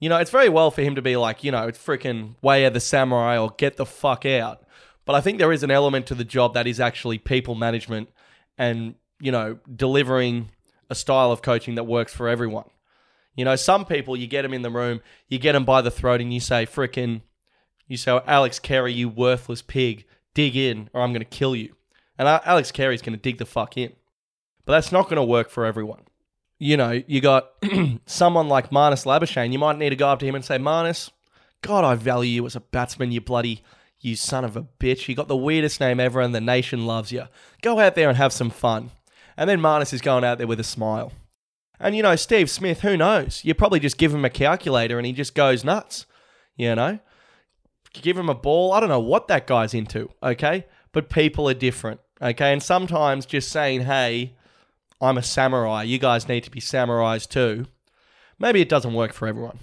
You 0.01 0.09
know, 0.09 0.17
it's 0.17 0.29
very 0.29 0.49
well 0.49 0.71
for 0.71 0.81
him 0.81 0.95
to 0.95 1.01
be 1.01 1.15
like, 1.15 1.41
you 1.41 1.53
know, 1.53 1.69
it's 1.69 1.79
freaking 1.79 2.35
way 2.41 2.65
of 2.65 2.73
the 2.73 2.81
samurai 2.81 3.37
or 3.37 3.51
get 3.57 3.77
the 3.77 3.85
fuck 3.85 4.25
out. 4.25 4.61
But 5.05 5.15
I 5.15 5.21
think 5.21 5.39
there 5.39 5.53
is 5.53 5.63
an 5.63 5.71
element 5.71 6.05
to 6.07 6.15
the 6.15 6.25
job 6.25 6.53
that 6.53 6.67
is 6.67 6.81
actually 6.81 7.17
people 7.17 7.55
management 7.55 8.09
and, 8.57 8.95
you 9.21 9.31
know, 9.31 9.59
delivering 9.73 10.51
a 10.89 10.95
style 10.95 11.31
of 11.31 11.41
coaching 11.41 11.75
that 11.75 11.85
works 11.85 12.13
for 12.13 12.27
everyone. 12.27 12.69
You 13.37 13.45
know, 13.45 13.55
some 13.55 13.85
people, 13.85 14.17
you 14.17 14.27
get 14.27 14.41
them 14.41 14.53
in 14.53 14.63
the 14.63 14.69
room, 14.69 14.99
you 15.29 15.39
get 15.39 15.53
them 15.53 15.63
by 15.63 15.81
the 15.81 15.91
throat, 15.91 16.19
and 16.19 16.33
you 16.33 16.41
say, 16.41 16.65
frickin', 16.65 17.21
you 17.87 17.95
say, 17.95 18.11
oh, 18.11 18.23
Alex 18.27 18.59
Carey, 18.59 18.91
you 18.91 19.07
worthless 19.07 19.61
pig, 19.61 20.05
dig 20.33 20.57
in 20.57 20.89
or 20.93 21.03
I'm 21.03 21.13
going 21.13 21.21
to 21.21 21.25
kill 21.25 21.55
you. 21.55 21.73
And 22.17 22.27
uh, 22.27 22.41
Alex 22.43 22.69
Carey's 22.73 23.01
going 23.01 23.15
to 23.15 23.21
dig 23.21 23.37
the 23.37 23.45
fuck 23.45 23.77
in. 23.77 23.93
But 24.65 24.73
that's 24.73 24.91
not 24.91 25.05
going 25.05 25.17
to 25.17 25.23
work 25.23 25.49
for 25.49 25.65
everyone. 25.65 26.01
You 26.57 26.77
know, 26.77 27.01
you 27.07 27.21
got 27.21 27.51
someone 28.05 28.47
like 28.47 28.69
Marnus 28.69 29.05
Labuschagne, 29.05 29.51
you 29.51 29.59
might 29.59 29.77
need 29.77 29.89
to 29.91 29.95
go 29.95 30.09
up 30.09 30.19
to 30.19 30.25
him 30.25 30.35
and 30.35 30.43
say, 30.43 30.57
Marnus, 30.57 31.09
God, 31.61 31.83
I 31.83 31.95
value 31.95 32.31
you 32.31 32.45
as 32.45 32.55
a 32.55 32.59
batsman, 32.59 33.11
you 33.11 33.21
bloody 33.21 33.63
you 34.01 34.15
son 34.15 34.45
of 34.45 34.55
a 34.55 34.63
bitch. 34.79 35.07
You 35.07 35.15
got 35.15 35.27
the 35.27 35.35
weirdest 35.35 35.79
name 35.79 35.99
ever 35.99 36.21
and 36.21 36.33
the 36.33 36.41
nation 36.41 36.85
loves 36.85 37.11
you. 37.11 37.25
Go 37.61 37.79
out 37.79 37.95
there 37.95 38.09
and 38.09 38.17
have 38.17 38.33
some 38.33 38.49
fun. 38.49 38.91
And 39.35 39.49
then 39.49 39.59
Marnus 39.59 39.93
is 39.93 40.01
going 40.01 40.23
out 40.23 40.37
there 40.37 40.47
with 40.47 40.59
a 40.59 40.65
smile. 40.65 41.11
And 41.79 41.95
you 41.95 42.03
know, 42.03 42.15
Steve 42.15 42.49
Smith, 42.49 42.81
who 42.81 42.97
knows? 42.97 43.43
You 43.43 43.53
probably 43.53 43.79
just 43.79 43.97
give 43.97 44.13
him 44.13 44.25
a 44.25 44.29
calculator 44.29 44.97
and 44.97 45.05
he 45.05 45.13
just 45.13 45.35
goes 45.35 45.63
nuts. 45.63 46.05
You 46.55 46.75
know? 46.75 46.99
Give 47.93 48.17
him 48.17 48.29
a 48.29 48.35
ball. 48.35 48.73
I 48.73 48.79
don't 48.79 48.89
know 48.89 48.99
what 48.99 49.27
that 49.27 49.47
guy's 49.47 49.73
into, 49.73 50.09
okay? 50.21 50.65
But 50.91 51.09
people 51.09 51.49
are 51.49 51.53
different, 51.53 51.99
okay? 52.21 52.53
And 52.53 52.61
sometimes 52.61 53.25
just 53.25 53.49
saying, 53.49 53.81
hey, 53.81 54.35
I'm 55.01 55.17
a 55.17 55.23
samurai, 55.23 55.83
you 55.83 55.97
guys 55.97 56.27
need 56.27 56.43
to 56.43 56.51
be 56.51 56.59
samurais 56.59 57.27
too, 57.27 57.65
maybe 58.37 58.61
it 58.61 58.69
doesn't 58.69 58.93
work 58.93 59.13
for 59.13 59.27
everyone. 59.27 59.59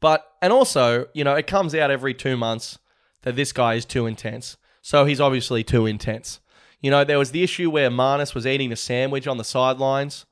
But, 0.00 0.30
and 0.42 0.52
also, 0.52 1.06
you 1.14 1.24
know, 1.24 1.34
it 1.34 1.46
comes 1.46 1.74
out 1.74 1.90
every 1.90 2.14
two 2.14 2.36
months 2.36 2.78
that 3.22 3.36
this 3.36 3.52
guy 3.52 3.74
is 3.74 3.84
too 3.84 4.06
intense. 4.06 4.56
So 4.82 5.04
he's 5.04 5.20
obviously 5.20 5.64
too 5.64 5.86
intense. 5.86 6.40
You 6.80 6.90
know, 6.90 7.02
there 7.02 7.18
was 7.18 7.32
the 7.32 7.42
issue 7.42 7.70
where 7.70 7.90
Marnus 7.90 8.34
was 8.34 8.46
eating 8.46 8.70
a 8.70 8.76
sandwich 8.76 9.26
on 9.26 9.38
the 9.38 9.44
sidelines. 9.44 10.26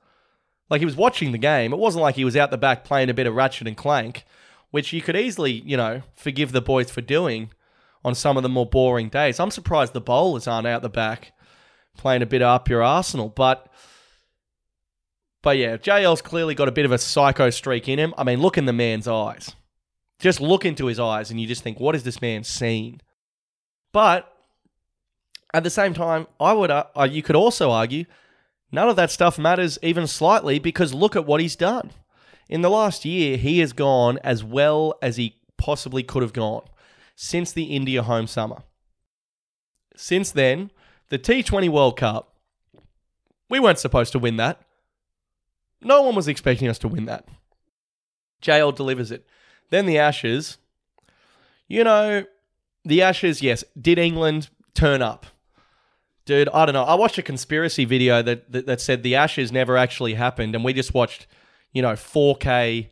Like 0.71 0.81
he 0.81 0.85
was 0.85 0.97
watching 0.97 1.33
the 1.33 1.39
game. 1.39 1.73
It 1.73 1.79
wasn't 1.79 2.03
like 2.03 2.15
he 2.15 2.25
was 2.25 2.37
out 2.37 2.51
the 2.51 2.59
back 2.59 2.85
playing 2.85 3.11
a 3.11 3.15
bit 3.15 3.27
of 3.27 3.35
Ratchet 3.35 3.67
and 3.67 3.77
Clank, 3.77 4.25
which 4.71 4.93
you 4.93 5.03
could 5.03 5.17
easily, 5.17 5.53
you 5.53 5.77
know, 5.77 6.03
forgive 6.15 6.53
the 6.53 6.61
boys 6.61 6.91
for 6.91 7.01
doing 7.01 7.51
on 8.05 8.15
some 8.15 8.37
of 8.37 8.43
the 8.43 8.49
more 8.49 8.67
boring 8.67 9.09
days. 9.09 9.41
I'm 9.41 9.51
surprised 9.51 9.93
the 9.93 10.01
bowlers 10.01 10.47
aren't 10.47 10.67
out 10.67 10.83
the 10.83 10.89
back 10.89 11.33
playing 11.97 12.23
a 12.23 12.27
bit 12.27 12.43
up 12.43 12.69
your 12.69 12.83
arsenal. 12.83 13.29
But 13.29 13.67
but 15.43 15.59
yeah, 15.59 15.77
JL's 15.77 16.23
clearly 16.23 16.55
got 16.55 16.69
a 16.69 16.73
bit 16.73 16.87
of 16.87 16.93
a 16.93 16.99
psycho 16.99 17.51
streak 17.51 17.89
in 17.89 17.99
him. 17.99 18.15
I 18.17 18.25
mean, 18.25 18.41
look 18.41 18.57
in 18.57 18.65
the 18.65 18.73
man's 18.73 19.07
eyes. 19.07 19.55
Just 20.19 20.41
look 20.41 20.65
into 20.65 20.87
his 20.87 20.99
eyes 20.99 21.31
and 21.31 21.39
you 21.39 21.47
just 21.47 21.63
think, 21.63 21.79
what 21.79 21.95
is 21.95 22.03
this 22.03 22.23
man 22.23 22.45
seen? 22.45 23.01
But 23.93 24.31
at 25.53 25.63
the 25.63 25.71
same 25.71 25.93
time, 25.93 26.27
I 26.41 26.53
would 26.53 26.71
uh, 26.71 26.85
uh, 26.99 27.09
you 27.11 27.23
could 27.23 27.37
also 27.37 27.71
argue 27.71 28.07
none 28.73 28.89
of 28.89 28.97
that 28.97 29.11
stuff 29.11 29.39
matters 29.39 29.79
even 29.83 30.07
slightly 30.07 30.59
because 30.59 30.95
look 30.95 31.15
at 31.15 31.27
what 31.27 31.41
he's 31.41 31.57
done. 31.57 31.91
In 32.49 32.63
the 32.63 32.71
last 32.71 33.05
year, 33.05 33.37
he 33.37 33.61
has 33.61 33.73
gone 33.73 34.19
as 34.25 34.43
well 34.43 34.95
as 35.03 35.17
he 35.17 35.37
possibly 35.59 36.03
could 36.03 36.23
have 36.23 36.33
gone 36.33 36.63
since 37.17 37.53
the 37.53 37.65
India 37.65 38.03
home 38.03 38.27
summer. 38.27 38.63
Since 39.97 40.33
then, 40.33 40.71
the 41.15 41.19
T20 41.21 41.69
World 41.69 41.97
Cup, 41.97 42.35
we 43.49 43.61
weren't 43.61 43.79
supposed 43.79 44.11
to 44.13 44.19
win 44.19 44.37
that. 44.39 44.61
No 45.81 46.03
one 46.03 46.17
was 46.17 46.27
expecting 46.27 46.67
us 46.67 46.77
to 46.79 46.89
win 46.89 47.05
that. 47.05 47.29
JL 48.43 48.75
delivers 48.75 49.13
it. 49.13 49.25
Then 49.71 49.87
the 49.87 49.97
Ashes. 49.97 50.59
You 51.69 51.85
know, 51.85 52.25
the 52.85 53.01
Ashes, 53.01 53.43
yes. 53.43 53.63
Did 53.81 53.97
England 53.97 54.51
turn 54.75 55.03
up? 55.03 55.27
Dude, 56.25 56.49
I 56.49 56.67
don't 56.67 56.73
know. 56.73 56.83
I 56.83 56.95
watched 56.95 57.19
a 57.19 57.23
conspiracy 57.23 57.85
video 57.85 58.21
that, 58.21 58.51
that, 58.51 58.67
that 58.67 58.81
said 58.81 59.05
the 59.05 59.15
Ashes 59.15 59.53
never 59.53 59.77
actually 59.77 60.15
happened, 60.15 60.57
and 60.57 60.65
we 60.65 60.73
just 60.73 60.95
watched, 60.95 61.29
you 61.73 61.81
know, 61.81 61.93
4K 61.93 62.91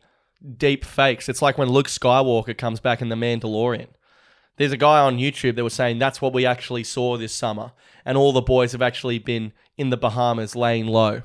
deep 0.57 0.85
fakes. 0.85 1.27
It's 1.27 1.41
like 1.41 1.57
when 1.57 1.67
Luke 1.67 1.89
Skywalker 1.89 2.57
comes 2.57 2.79
back 2.79 3.01
in 3.01 3.09
The 3.09 3.15
Mandalorian. 3.15 3.87
There's 4.57 4.71
a 4.71 4.77
guy 4.77 4.99
on 4.99 5.17
YouTube 5.17 5.55
that 5.55 5.63
was 5.63 5.73
saying 5.73 5.99
that's 5.99 6.21
what 6.21 6.33
we 6.33 6.45
actually 6.45 6.83
saw 6.83 7.17
this 7.17 7.33
summer, 7.33 7.71
and 8.05 8.17
all 8.17 8.31
the 8.31 8.41
boys 8.41 8.71
have 8.73 8.81
actually 8.81 9.19
been 9.19 9.51
in 9.77 9.89
the 9.89 9.97
Bahamas 9.97 10.55
laying 10.55 10.85
low. 10.85 11.23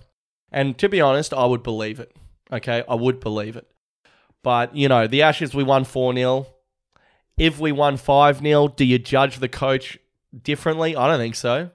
And 0.51 0.79
to 0.79 0.89
be 0.89 1.01
honest, 1.01 1.35
I 1.35 1.45
would 1.45 1.63
believe 1.63 2.01
it. 2.01 2.17
Okay, 2.51 2.83
I 2.89 2.95
would 2.95 3.21
believe 3.21 3.57
it. 3.57 3.71
But, 4.43 4.75
you 4.75 4.89
know, 4.89 5.07
the 5.07 5.23
Ashes, 5.23 5.55
we 5.55 5.63
won 5.63 5.85
4 5.85 6.15
0. 6.15 6.47
If 7.37 7.59
we 7.61 7.71
won 7.71 7.97
5 7.97 8.39
0, 8.39 8.69
do 8.69 8.85
you 8.85 8.99
judge 8.99 9.39
the 9.39 9.49
coach 9.49 9.99
differently? 10.43 10.97
I 10.97 11.07
don't 11.07 11.19
think 11.19 11.35
so. 11.35 11.71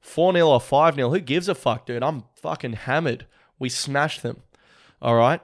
4 0.00 0.34
0 0.34 0.48
or 0.48 0.60
5 0.60 0.94
0, 0.96 1.10
who 1.10 1.20
gives 1.20 1.48
a 1.48 1.54
fuck, 1.54 1.86
dude? 1.86 2.02
I'm 2.02 2.24
fucking 2.34 2.74
hammered. 2.74 3.26
We 3.58 3.68
smashed 3.68 4.22
them. 4.22 4.42
All 5.00 5.14
right. 5.14 5.40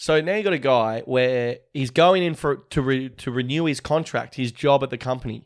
So 0.00 0.18
now 0.22 0.34
you 0.34 0.42
got 0.42 0.54
a 0.54 0.58
guy 0.58 1.02
where 1.04 1.58
he's 1.74 1.90
going 1.90 2.22
in 2.22 2.34
for 2.34 2.56
to 2.70 2.80
re, 2.80 3.10
to 3.10 3.30
renew 3.30 3.66
his 3.66 3.80
contract, 3.80 4.36
his 4.36 4.50
job 4.50 4.82
at 4.82 4.88
the 4.88 4.96
company, 4.96 5.44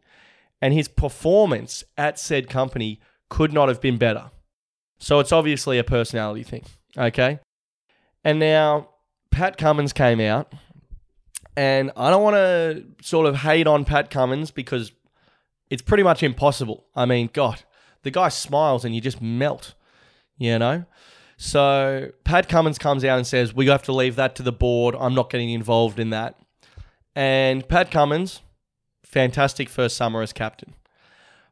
and 0.63 0.73
his 0.73 0.87
performance 0.87 1.83
at 1.99 2.21
said 2.21 2.49
company 2.49 3.01
could 3.29 3.53
not 3.53 3.67
have 3.67 3.81
been 3.81 3.99
better. 3.99 4.31
So 4.97 5.19
it's 5.19 5.33
obviously 5.33 5.77
a 5.77 5.83
personality 5.83 6.45
thing. 6.45 6.63
Okay. 6.97 7.41
And 8.23 8.39
now 8.39 8.91
Pat 9.33 9.57
Cummins 9.57 9.93
came 9.93 10.21
out, 10.21 10.53
and 11.57 11.91
I 11.97 12.11
don't 12.11 12.23
want 12.23 12.37
to 12.37 12.85
sort 13.03 13.27
of 13.27 13.35
hate 13.35 13.67
on 13.67 13.85
Pat 13.85 14.09
Cummins 14.09 14.53
because 14.53 14.93
it's 15.69 15.83
pretty 15.83 16.05
much 16.05 16.23
impossible. 16.23 16.87
I 16.95 17.07
mean, 17.07 17.29
God, 17.33 17.65
the 18.05 18.13
guy 18.13 18.29
smiles 18.29 18.85
and 18.85 18.95
you 18.95 19.01
just 19.01 19.21
melt, 19.21 19.75
you 20.39 20.61
know? 20.61 20.85
So 21.37 22.13
Pat 22.25 22.49
Cummins 22.49 22.79
comes 22.79 23.05
out 23.05 23.19
and 23.19 23.27
says, 23.27 23.55
We 23.55 23.67
have 23.67 23.83
to 23.85 23.93
leave 23.93 24.17
that 24.17 24.35
to 24.37 24.43
the 24.43 24.53
board. 24.53 24.95
I'm 24.99 25.15
not 25.15 25.31
getting 25.31 25.51
involved 25.51 25.99
in 25.99 26.11
that. 26.11 26.39
And 27.15 27.69
Pat 27.69 27.91
Cummins, 27.91 28.41
fantastic 29.05 29.69
first 29.69 29.97
summer 29.97 30.23
as 30.23 30.33
captain. 30.33 30.75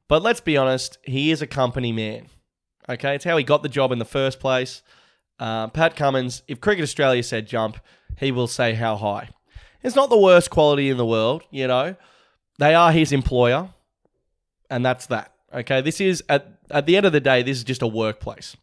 But 0.08 0.22
let's 0.22 0.40
be 0.40 0.56
honest, 0.56 0.98
he 1.02 1.30
is 1.30 1.42
a 1.42 1.46
company 1.46 1.92
man. 1.92 2.26
Okay, 2.88 3.14
it's 3.14 3.24
how 3.24 3.36
he 3.36 3.44
got 3.44 3.62
the 3.62 3.68
job 3.68 3.92
in 3.92 3.98
the 3.98 4.04
first 4.04 4.40
place. 4.40 4.82
Uh, 5.38 5.68
Pat 5.68 5.96
Cummins, 5.96 6.42
if 6.48 6.60
Cricket 6.60 6.82
Australia 6.82 7.22
said 7.22 7.46
jump, 7.46 7.78
he 8.18 8.32
will 8.32 8.46
say 8.46 8.74
how 8.74 8.96
high. 8.96 9.30
It's 9.82 9.96
not 9.96 10.10
the 10.10 10.18
worst 10.18 10.50
quality 10.50 10.90
in 10.90 10.96
the 10.96 11.06
world, 11.06 11.42
you 11.50 11.66
know. 11.66 11.96
They 12.58 12.74
are 12.74 12.92
his 12.92 13.12
employer, 13.12 13.70
and 14.70 14.84
that's 14.84 15.06
that. 15.06 15.32
Okay, 15.52 15.80
this 15.80 16.00
is 16.00 16.22
at 16.28 16.58
at 16.70 16.86
the 16.86 16.96
end 16.96 17.06
of 17.06 17.12
the 17.12 17.20
day, 17.20 17.42
this 17.42 17.58
is 17.58 17.64
just 17.64 17.82
a 17.82 17.86
workplace. 17.86 18.56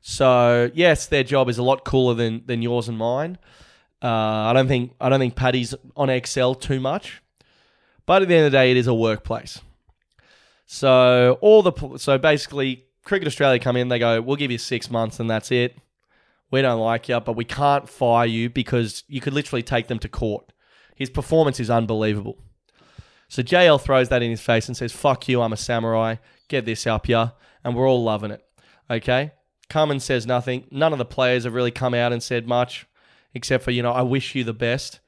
So 0.00 0.70
yes, 0.74 1.06
their 1.06 1.24
job 1.24 1.48
is 1.48 1.58
a 1.58 1.62
lot 1.62 1.84
cooler 1.84 2.14
than 2.14 2.42
than 2.46 2.62
yours 2.62 2.88
and 2.88 2.96
mine. 2.98 3.38
Uh, 4.02 4.06
I 4.08 4.52
don't 4.52 4.68
think 4.68 4.92
I 5.00 5.08
don't 5.08 5.20
think 5.20 5.34
Paddy's 5.34 5.74
on 5.96 6.08
Excel 6.10 6.54
too 6.54 6.80
much, 6.80 7.22
but 8.06 8.22
at 8.22 8.28
the 8.28 8.34
end 8.34 8.46
of 8.46 8.52
the 8.52 8.58
day, 8.58 8.70
it 8.70 8.76
is 8.76 8.86
a 8.86 8.94
workplace. 8.94 9.60
So 10.66 11.38
all 11.40 11.62
the 11.62 11.98
so 11.98 12.18
basically, 12.18 12.84
Cricket 13.04 13.26
Australia 13.26 13.58
come 13.58 13.76
in, 13.76 13.88
they 13.88 13.98
go, 13.98 14.20
"We'll 14.20 14.36
give 14.36 14.50
you 14.50 14.58
six 14.58 14.90
months, 14.90 15.18
and 15.18 15.28
that's 15.28 15.50
it." 15.50 15.76
we 16.50 16.62
don't 16.62 16.80
like 16.80 17.08
you, 17.08 17.20
but 17.20 17.36
we 17.36 17.44
can't 17.44 17.88
fire 17.88 18.26
you 18.26 18.48
because 18.48 19.04
you 19.06 19.20
could 19.20 19.34
literally 19.34 19.62
take 19.62 19.88
them 19.88 19.98
to 20.00 20.08
court. 20.08 20.52
His 20.94 21.10
performance 21.10 21.60
is 21.60 21.70
unbelievable. 21.70 22.38
So 23.28 23.42
JL 23.42 23.80
throws 23.80 24.08
that 24.08 24.22
in 24.22 24.30
his 24.30 24.40
face 24.40 24.68
and 24.68 24.76
says, 24.76 24.92
Fuck 24.92 25.28
you, 25.28 25.42
I'm 25.42 25.52
a 25.52 25.56
samurai. 25.56 26.16
Get 26.48 26.64
this 26.64 26.86
up 26.86 27.08
ya. 27.08 27.30
And 27.62 27.76
we're 27.76 27.88
all 27.88 28.02
loving 28.02 28.30
it. 28.30 28.42
Okay? 28.90 29.32
Cummins 29.68 30.04
says 30.04 30.26
nothing. 30.26 30.64
None 30.70 30.92
of 30.92 30.98
the 30.98 31.04
players 31.04 31.44
have 31.44 31.54
really 31.54 31.70
come 31.70 31.94
out 31.94 32.12
and 32.12 32.22
said 32.22 32.46
much, 32.46 32.86
except 33.34 33.64
for, 33.64 33.70
you 33.70 33.82
know, 33.82 33.92
I 33.92 34.02
wish 34.02 34.34
you 34.34 34.44
the 34.44 34.52
best. 34.52 35.00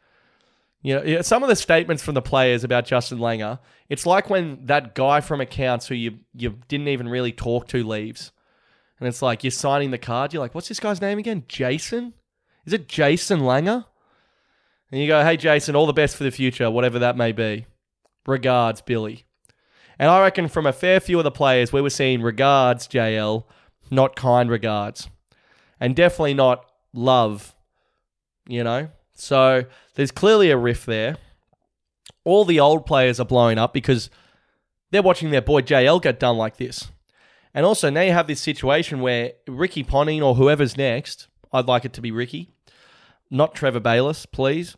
You 0.83 0.95
know, 0.95 1.23
some 1.23 1.43
of 1.43 1.49
the 1.49 1.57
statements 1.57 2.03
from 2.03 2.15
the 2.15 2.23
players 2.23 2.65
about 2.65 2.87
Justin 2.87 3.19
Langer, 3.19 3.59
it's 3.89 4.07
like 4.07 4.31
when 4.31 4.65
that 4.67 4.95
guy 4.95 5.21
from 5.21 5.41
accounts 5.41 5.89
who 5.89 5.95
you 5.95 6.21
you 6.35 6.59
didn't 6.69 6.89
even 6.89 7.09
really 7.09 7.33
talk 7.33 7.69
to 7.69 7.87
leaves 7.87 8.33
and 9.01 9.09
it's 9.09 9.23
like 9.23 9.43
you're 9.43 9.51
signing 9.51 9.91
the 9.91 9.99
card. 9.99 10.33
You're 10.33 10.43
like, 10.43 10.55
what's 10.55 10.69
this 10.69 10.79
guy's 10.79 11.01
name 11.01 11.19
again? 11.19 11.45
Jason? 11.49 12.13
Is 12.67 12.75
it 12.75 12.87
Jason 12.87 13.41
Langer? 13.41 13.87
And 14.93 15.01
you 15.01 15.09
go, 15.09 15.25
hey, 15.25 15.39
Jason, 15.39 15.75
all 15.75 15.87
the 15.87 15.93
best 15.95 16.17
for 16.17 16.25
the 16.25 16.31
future, 16.31 16.71
whatever 16.71 16.99
that 16.99 17.17
may 17.17 17.33
be. 17.33 17.67
Regards, 18.27 18.83
Billy. 18.83 19.25
And 19.99 20.11
I 20.11 20.21
reckon 20.21 20.49
from 20.49 20.67
a 20.67 20.73
fair 20.73 21.01
few 21.01 21.19
of 21.19 21.25
the 21.25 21.31
players, 21.31 21.73
we 21.73 21.81
were 21.81 21.91
seeing 21.91 22.21
regards, 22.21 22.87
JL, 22.87 23.45
not 23.91 24.17
kind 24.17 24.51
regards. 24.51 25.09
And 25.79 25.97
definitely 25.97 26.35
not 26.35 26.65
love, 26.93 27.55
you 28.47 28.63
know? 28.63 28.89
So 29.15 29.65
there's 29.95 30.11
clearly 30.11 30.51
a 30.51 30.57
riff 30.57 30.87
there. 30.87 31.17
All 32.25 32.45
the 32.45 32.61
old 32.61 32.87
players 32.87 33.19
are 33.19 33.27
blowing 33.27 33.59
up 33.59 33.73
because 33.73 34.11
they're 34.91 35.03
watching 35.03 35.31
their 35.31 35.43
boy 35.43 35.63
JL 35.63 36.03
get 36.03 36.21
done 36.21 36.37
like 36.37 36.57
this. 36.57 36.91
And 37.55 37.67
also 37.67 37.91
now 37.91 38.03
you 38.03 38.13
have 38.13 38.27
this 38.27 38.41
situation 38.41 39.01
where 39.01 39.33
Ricky 39.49 39.83
Ponting 39.83 40.23
or 40.23 40.35
whoever's 40.35 40.77
next, 40.77 41.29
I'd 41.53 41.67
like 41.67 41.85
it 41.85 41.93
to 41.95 42.01
be 42.01 42.11
Ricky, 42.11 42.51
not 43.31 43.55
Trevor 43.55 43.81
Bayliss, 43.81 44.27
please. 44.27 44.77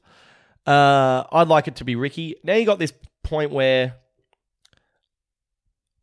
Uh, 0.67 1.25
I'd 1.33 1.49
like 1.49 1.69
it 1.69 1.77
to 1.77 1.85
be 1.85 1.97
Ricky. 1.97 2.37
Now 2.45 2.55
you 2.55 2.65
got 2.65 2.79
this 2.79 2.93
point 3.23 3.51
where 3.51 3.97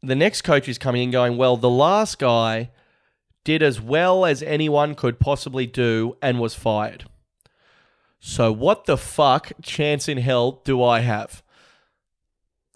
the 0.02 0.16
next 0.16 0.44
coach 0.44 0.68
is 0.68 0.78
coming 0.78 1.04
in 1.04 1.12
going, 1.12 1.38
well, 1.38 1.58
the 1.58 1.70
last 1.70 2.20
guy 2.20 2.72
did 3.58 3.64
as 3.64 3.82
well 3.82 4.26
as 4.26 4.44
anyone 4.44 4.94
could 4.94 5.20
possibly 5.20 5.66
do 5.66 6.16
and 6.22 6.40
was 6.40 6.54
fired. 6.54 7.06
So 8.20 8.52
what 8.52 8.86
the 8.86 8.98
fuck 8.98 9.52
chance 9.62 10.08
in 10.08 10.18
hell 10.18 10.62
do 10.64 10.84
I 10.84 11.00
have? 11.00 11.42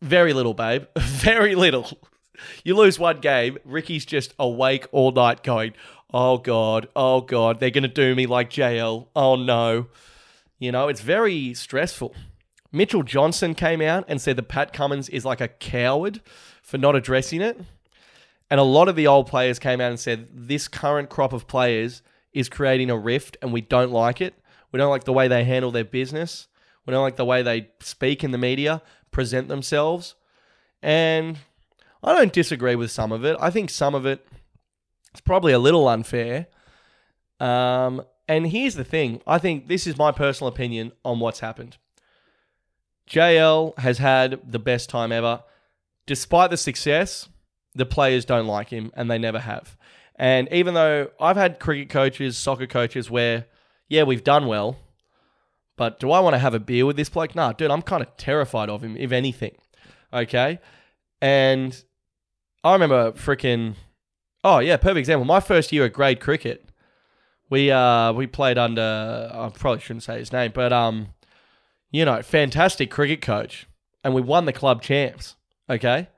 Very 0.02 0.34
little, 0.34 0.54
babe. 0.54 0.86
Very 0.98 1.56
little 1.56 1.98
you 2.64 2.76
lose 2.76 3.00
one 3.00 3.20
game, 3.20 3.58
Ricky's 3.64 4.06
just 4.06 4.34
awake 4.40 4.88
all 4.92 5.12
night 5.12 5.44
going, 5.44 5.74
oh 6.14 6.38
God, 6.38 6.88
oh 6.96 7.22
God, 7.22 7.60
they're 7.60 7.70
going 7.70 7.84
to 7.84 7.88
do 7.88 8.16
me 8.16 8.26
like 8.26 8.50
JL. 8.50 9.08
Oh 9.16 9.36
no. 9.36 9.88
You 10.60 10.72
know, 10.72 10.88
it's 10.88 11.02
very 11.02 11.54
stressful. 11.54 12.16
Mitchell 12.72 13.04
Johnson 13.04 13.54
came 13.54 13.82
out 13.82 14.06
and 14.08 14.22
said 14.22 14.36
that 14.38 14.48
Pat 14.48 14.74
Cummins 14.74 15.10
is 15.10 15.26
like 15.26 15.42
a 15.42 15.48
coward 15.48 16.22
for 16.62 16.78
not 16.78 16.96
addressing 16.96 17.42
it. 17.42 17.60
And 18.54 18.60
a 18.60 18.64
lot 18.64 18.88
of 18.88 18.96
the 18.96 19.08
old 19.08 19.26
players 19.26 19.58
came 19.58 19.82
out 19.82 19.90
and 19.90 20.00
said 20.00 20.28
this 20.32 20.68
current 20.68 21.10
crop 21.10 21.34
of 21.34 21.48
players 21.48 22.04
is 22.34 22.50
creating 22.50 22.92
a 22.92 22.96
rift 22.96 23.36
and 23.42 23.52
we 23.52 23.62
don't 23.62 23.92
like 23.92 24.22
it. 24.22 24.36
We 24.72 24.78
don't 24.78 24.92
like 24.92 25.06
the 25.06 25.12
way 25.12 25.28
they 25.28 25.44
handle 25.44 25.72
their 25.72 25.84
business. 25.84 26.48
We 26.86 26.92
don't 26.92 27.02
like 27.02 27.16
the 27.16 27.26
way 27.26 27.42
they 27.42 27.70
speak 27.80 28.24
in 28.24 28.30
the 28.30 28.38
media, 28.38 28.84
present 29.10 29.48
themselves. 29.48 30.14
And 30.84 31.40
I 32.04 32.14
don't 32.14 32.32
disagree 32.32 32.76
with 32.76 32.92
some 32.92 33.12
of 33.12 33.26
it. 33.26 33.36
I 33.40 33.50
think 33.50 33.72
some 33.72 33.96
of 33.96 34.06
it 34.06 34.24
is 35.16 35.22
probably 35.22 35.54
a 35.54 35.58
little 35.58 35.88
unfair. 35.88 36.46
Um, 37.40 38.04
and 38.28 38.46
here's 38.46 38.76
the 38.76 38.84
thing 38.84 39.20
I 39.26 39.40
think 39.40 39.68
this 39.68 39.88
is 39.88 39.98
my 39.98 40.12
personal 40.12 40.54
opinion 40.54 40.92
on 41.04 41.20
what's 41.20 41.40
happened. 41.40 41.78
JL 43.10 43.76
has 43.80 43.98
had 43.98 44.42
the 44.46 44.60
best 44.60 44.92
time 44.92 45.12
ever. 45.12 45.42
Despite 46.06 46.52
the 46.52 46.58
success, 46.58 47.30
the 47.76 47.86
players 47.86 48.26
don't 48.26 48.48
like 48.48 48.70
him 48.70 48.92
and 48.96 49.10
they 49.10 49.18
never 49.18 49.40
have. 49.40 49.78
And 50.16 50.48
even 50.52 50.74
though 50.74 51.10
I've 51.20 51.38
had 51.38 51.60
cricket 51.60 51.90
coaches, 51.90 52.38
soccer 52.38 52.68
coaches 52.68 53.10
where, 53.10 53.48
yeah, 53.88 54.04
we've 54.04 54.24
done 54.24 54.48
well, 54.48 54.78
but 55.76 56.00
do 56.00 56.12
I 56.12 56.20
want 56.20 56.36
to 56.36 56.40
have 56.40 56.54
a 56.54 56.60
beer 56.60 56.86
with 56.86 56.98
this 56.98 57.10
bloke? 57.10 57.36
Nah, 57.36 57.52
dude, 57.54 57.72
I'm 57.72 57.82
kind 57.82 58.04
of 58.04 58.16
terrified 58.16 58.70
of 58.70 58.84
him, 58.84 58.96
if 58.98 59.12
anything. 59.12 59.56
Okay. 60.14 60.60
And 61.22 61.84
I 62.64 62.74
remember 62.74 63.12
freaking. 63.14 63.76
Oh 64.44 64.60
yeah, 64.60 64.78
perfect 64.78 65.00
example. 65.00 65.26
My 65.26 65.40
first 65.40 65.72
year 65.72 65.86
at 65.86 65.94
grade 65.94 66.20
cricket, 66.20 66.70
we 67.50 67.72
uh 67.72 68.14
we 68.14 68.28
played 68.28 68.58
under. 68.58 69.32
I 69.34 69.50
probably 69.50 69.80
shouldn't 69.82 70.04
say 70.04 70.20
his 70.20 70.32
name, 70.32 70.52
but 70.54 70.72
um, 70.72 71.08
you 71.92 72.06
know, 72.06 72.22
fantastic 72.22 72.92
cricket 72.92 73.22
coach, 73.22 73.68
and 74.04 74.14
we 74.14 74.22
won 74.22 74.46
the 74.46 74.54
club 74.54 74.82
champs. 74.82 75.36
Okay, 75.70 76.10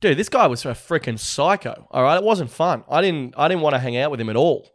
dude, 0.00 0.16
this 0.16 0.28
guy 0.28 0.46
was 0.46 0.64
a 0.64 0.68
freaking 0.68 1.18
psycho. 1.18 1.86
All 1.90 2.02
right, 2.02 2.16
it 2.16 2.24
wasn't 2.24 2.50
fun. 2.50 2.84
I 2.88 3.00
didn't 3.02 3.34
I 3.36 3.48
didn't 3.48 3.62
want 3.62 3.74
to 3.74 3.80
hang 3.80 3.96
out 3.96 4.10
with 4.10 4.20
him 4.20 4.28
at 4.28 4.36
all, 4.36 4.68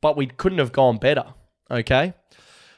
but 0.00 0.16
we 0.16 0.26
couldn't 0.26 0.58
have 0.58 0.72
gone 0.72 0.98
better. 0.98 1.24
Okay, 1.70 2.14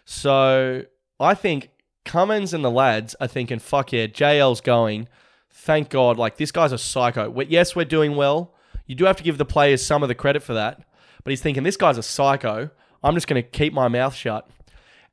so 0.05 0.83
I 1.19 1.35
think 1.35 1.71
Cummins 2.05 2.53
and 2.55 2.65
the 2.65 2.71
lads 2.71 3.15
are 3.21 3.29
thinking, 3.29 3.59
fuck 3.59 3.93
yeah, 3.93 4.07
JL's 4.07 4.61
going 4.61 5.09
thank 5.51 5.91
God, 5.91 6.17
like 6.17 6.37
this 6.37 6.53
guy's 6.53 6.73
a 6.73 6.79
psycho. 6.79 7.35
yes, 7.43 7.77
we're 7.77 7.85
doing 7.85 8.17
well. 8.17 8.55
You 8.87 8.95
do 8.95 9.05
have 9.05 9.17
to 9.17 9.23
give 9.23 9.39
the 9.39 9.45
players 9.45 9.85
some 9.85 10.03
of 10.03 10.09
the 10.09 10.15
credit 10.15 10.43
for 10.43 10.55
that. 10.55 10.83
But 11.23 11.31
he's 11.31 11.43
thinking, 11.43 11.63
this 11.63 11.77
guy's 11.77 11.99
a 11.99 12.03
psycho. 12.03 12.71
I'm 13.03 13.15
just 13.15 13.27
going 13.27 13.43
to 13.43 13.49
keep 13.49 13.73
my 13.73 13.89
mouth 13.89 14.15
shut. 14.15 14.49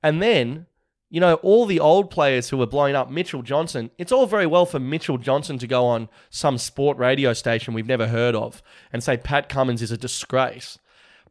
And 0.01 0.21
then, 0.21 0.67
you 1.09 1.21
know, 1.21 1.35
all 1.35 1.65
the 1.65 1.79
old 1.79 2.11
players 2.11 2.49
who 2.49 2.57
were 2.57 2.65
blowing 2.65 2.95
up, 2.95 3.09
Mitchell 3.09 3.41
Johnson, 3.41 3.91
it's 3.97 4.11
all 4.11 4.25
very 4.25 4.45
well 4.45 4.65
for 4.65 4.79
Mitchell 4.79 5.17
Johnson 5.17 5.57
to 5.59 5.67
go 5.67 5.85
on 5.85 6.09
some 6.29 6.57
sport 6.57 6.97
radio 6.97 7.33
station 7.33 7.73
we've 7.73 7.87
never 7.87 8.07
heard 8.07 8.35
of 8.35 8.61
and 8.91 9.03
say 9.03 9.15
Pat 9.15 9.47
Cummins 9.47 9.81
is 9.81 9.91
a 9.91 9.97
disgrace. 9.97 10.77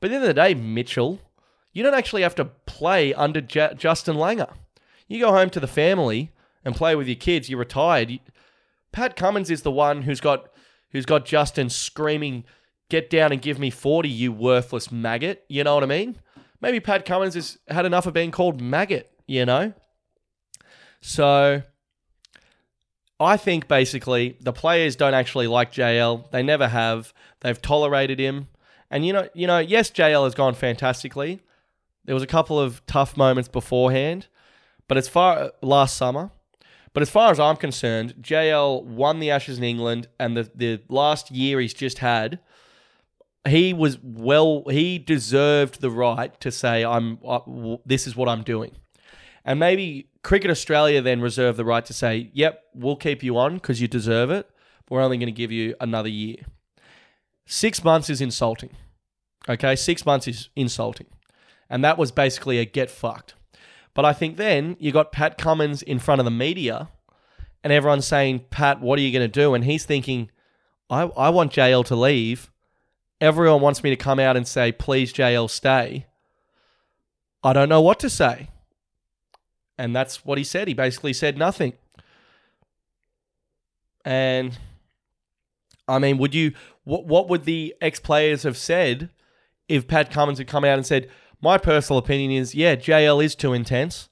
But 0.00 0.06
at 0.06 0.10
the 0.10 0.14
end 0.16 0.24
of 0.24 0.28
the 0.28 0.34
day, 0.34 0.54
Mitchell, 0.54 1.20
you 1.72 1.82
don't 1.82 1.94
actually 1.94 2.22
have 2.22 2.34
to 2.36 2.46
play 2.46 3.12
under 3.12 3.40
J- 3.40 3.74
Justin 3.76 4.16
Langer. 4.16 4.52
You 5.08 5.20
go 5.20 5.32
home 5.32 5.50
to 5.50 5.60
the 5.60 5.66
family 5.66 6.32
and 6.64 6.74
play 6.74 6.96
with 6.96 7.06
your 7.06 7.16
kids. 7.16 7.48
You're 7.48 7.58
retired. 7.58 8.18
Pat 8.92 9.14
Cummins 9.14 9.50
is 9.50 9.62
the 9.62 9.70
one 9.70 10.02
who's 10.02 10.20
got 10.20 10.48
who's 10.92 11.06
got 11.06 11.26
Justin 11.26 11.68
screaming, 11.68 12.44
"Get 12.88 13.10
down 13.10 13.30
and 13.30 13.42
give 13.42 13.58
me 13.58 13.70
forty, 13.70 14.08
you 14.08 14.32
worthless 14.32 14.90
maggot." 14.90 15.44
You 15.48 15.64
know 15.64 15.74
what 15.74 15.84
I 15.84 15.86
mean? 15.86 16.16
Maybe 16.60 16.80
Pat 16.80 17.04
Cummins 17.04 17.34
has 17.34 17.58
had 17.68 17.84
enough 17.84 18.06
of 18.06 18.14
being 18.14 18.30
called 18.30 18.60
maggot. 18.60 19.12
You 19.26 19.44
know. 19.44 19.72
So 21.00 21.62
I 23.18 23.36
think 23.36 23.68
basically 23.68 24.36
the 24.40 24.52
players 24.52 24.96
don't 24.96 25.14
actually 25.14 25.46
like 25.46 25.72
JL. 25.72 26.30
They 26.30 26.42
never 26.42 26.68
have. 26.68 27.12
They've 27.40 27.60
tolerated 27.60 28.18
him. 28.18 28.48
And 28.90 29.06
you 29.06 29.12
know, 29.12 29.28
you 29.34 29.46
know, 29.46 29.58
yes, 29.58 29.90
JL 29.90 30.24
has 30.24 30.34
gone 30.34 30.54
fantastically. 30.54 31.40
There 32.04 32.14
was 32.14 32.22
a 32.22 32.28
couple 32.28 32.60
of 32.60 32.84
tough 32.86 33.16
moments 33.16 33.48
beforehand, 33.48 34.28
but 34.86 34.96
as 34.96 35.08
far 35.08 35.52
last 35.60 35.96
summer, 35.96 36.30
but 36.92 37.02
as 37.02 37.10
far 37.10 37.30
as 37.30 37.40
I'm 37.40 37.56
concerned, 37.56 38.14
JL 38.20 38.82
won 38.84 39.18
the 39.18 39.30
Ashes 39.30 39.58
in 39.58 39.64
England, 39.64 40.08
and 40.18 40.36
the 40.36 40.50
the 40.54 40.80
last 40.88 41.30
year 41.30 41.60
he's 41.60 41.74
just 41.74 41.98
had, 41.98 42.38
he 43.46 43.72
was 43.72 43.98
well. 44.02 44.64
He 44.70 44.98
deserved 44.98 45.80
the 45.80 45.90
right 45.90 46.38
to 46.40 46.50
say, 46.52 46.84
"I'm. 46.84 47.18
Uh, 47.26 47.76
this 47.84 48.06
is 48.06 48.14
what 48.14 48.28
I'm 48.28 48.42
doing," 48.42 48.72
and 49.46 49.58
maybe 49.58 50.10
Cricket 50.22 50.50
Australia 50.50 51.00
then 51.00 51.22
reserved 51.22 51.56
the 51.56 51.64
right 51.64 51.86
to 51.86 51.94
say, 51.94 52.30
"Yep, 52.34 52.62
we'll 52.74 52.96
keep 52.96 53.22
you 53.22 53.38
on 53.38 53.54
because 53.54 53.80
you 53.80 53.88
deserve 53.88 54.30
it. 54.30 54.50
We're 54.90 55.00
only 55.00 55.16
going 55.16 55.26
to 55.26 55.32
give 55.32 55.50
you 55.52 55.74
another 55.80 56.10
year." 56.10 56.44
Six 57.46 57.82
months 57.82 58.10
is 58.10 58.20
insulting. 58.20 58.76
Okay, 59.48 59.76
six 59.76 60.04
months 60.04 60.28
is 60.28 60.50
insulting. 60.56 61.06
And 61.70 61.84
that 61.84 61.96
was 61.96 62.12
basically 62.12 62.58
a 62.58 62.64
get 62.64 62.90
fucked. 62.90 63.34
But 63.94 64.04
I 64.04 64.12
think 64.12 64.36
then 64.36 64.76
you 64.78 64.92
got 64.92 65.12
Pat 65.12 65.38
Cummins 65.38 65.82
in 65.82 65.98
front 65.98 66.20
of 66.20 66.24
the 66.24 66.30
media 66.30 66.90
and 67.64 67.72
everyone's 67.72 68.06
saying, 68.06 68.44
Pat, 68.50 68.80
what 68.80 68.98
are 68.98 69.02
you 69.02 69.10
going 69.10 69.28
to 69.28 69.40
do? 69.40 69.54
And 69.54 69.64
he's 69.64 69.84
thinking, 69.84 70.30
I, 70.90 71.02
I 71.02 71.30
want 71.30 71.52
JL 71.52 71.84
to 71.86 71.96
leave. 71.96 72.50
Everyone 73.20 73.60
wants 73.60 73.82
me 73.82 73.90
to 73.90 73.96
come 73.96 74.20
out 74.20 74.36
and 74.36 74.46
say, 74.46 74.70
please, 74.70 75.12
JL, 75.12 75.48
stay. 75.48 76.06
I 77.42 77.52
don't 77.52 77.68
know 77.68 77.80
what 77.80 77.98
to 78.00 78.10
say. 78.10 78.50
And 79.78 79.94
that's 79.94 80.24
what 80.24 80.38
he 80.38 80.44
said. 80.44 80.68
He 80.68 80.74
basically 80.74 81.12
said 81.12 81.36
nothing. 81.36 81.74
And 84.04 84.58
I 85.88 85.98
mean, 85.98 86.18
would 86.18 86.34
you, 86.34 86.52
what, 86.84 87.06
what 87.06 87.28
would 87.28 87.44
the 87.44 87.74
ex 87.80 88.00
players 88.00 88.44
have 88.44 88.56
said 88.56 89.10
if 89.68 89.86
Pat 89.88 90.10
Cummins 90.10 90.38
had 90.38 90.46
come 90.46 90.64
out 90.64 90.78
and 90.78 90.86
said, 90.86 91.10
my 91.40 91.58
personal 91.58 91.98
opinion 91.98 92.30
is, 92.30 92.54
yeah, 92.54 92.76
JL 92.76 93.22
is 93.24 93.34
too 93.34 93.52
intense. 93.52 94.08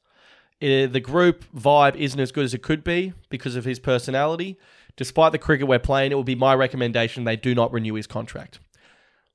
Uh, 0.62 0.86
the 0.86 1.00
group 1.00 1.44
vibe 1.54 1.96
isn't 1.96 2.20
as 2.20 2.32
good 2.32 2.44
as 2.44 2.54
it 2.54 2.62
could 2.62 2.84
be 2.84 3.12
because 3.28 3.56
of 3.56 3.64
his 3.64 3.78
personality. 3.78 4.58
Despite 4.96 5.32
the 5.32 5.38
cricket 5.38 5.66
we're 5.66 5.78
playing, 5.78 6.12
it 6.12 6.16
would 6.16 6.26
be 6.26 6.34
my 6.34 6.54
recommendation 6.54 7.24
they 7.24 7.36
do 7.36 7.54
not 7.54 7.72
renew 7.72 7.94
his 7.94 8.06
contract. 8.06 8.60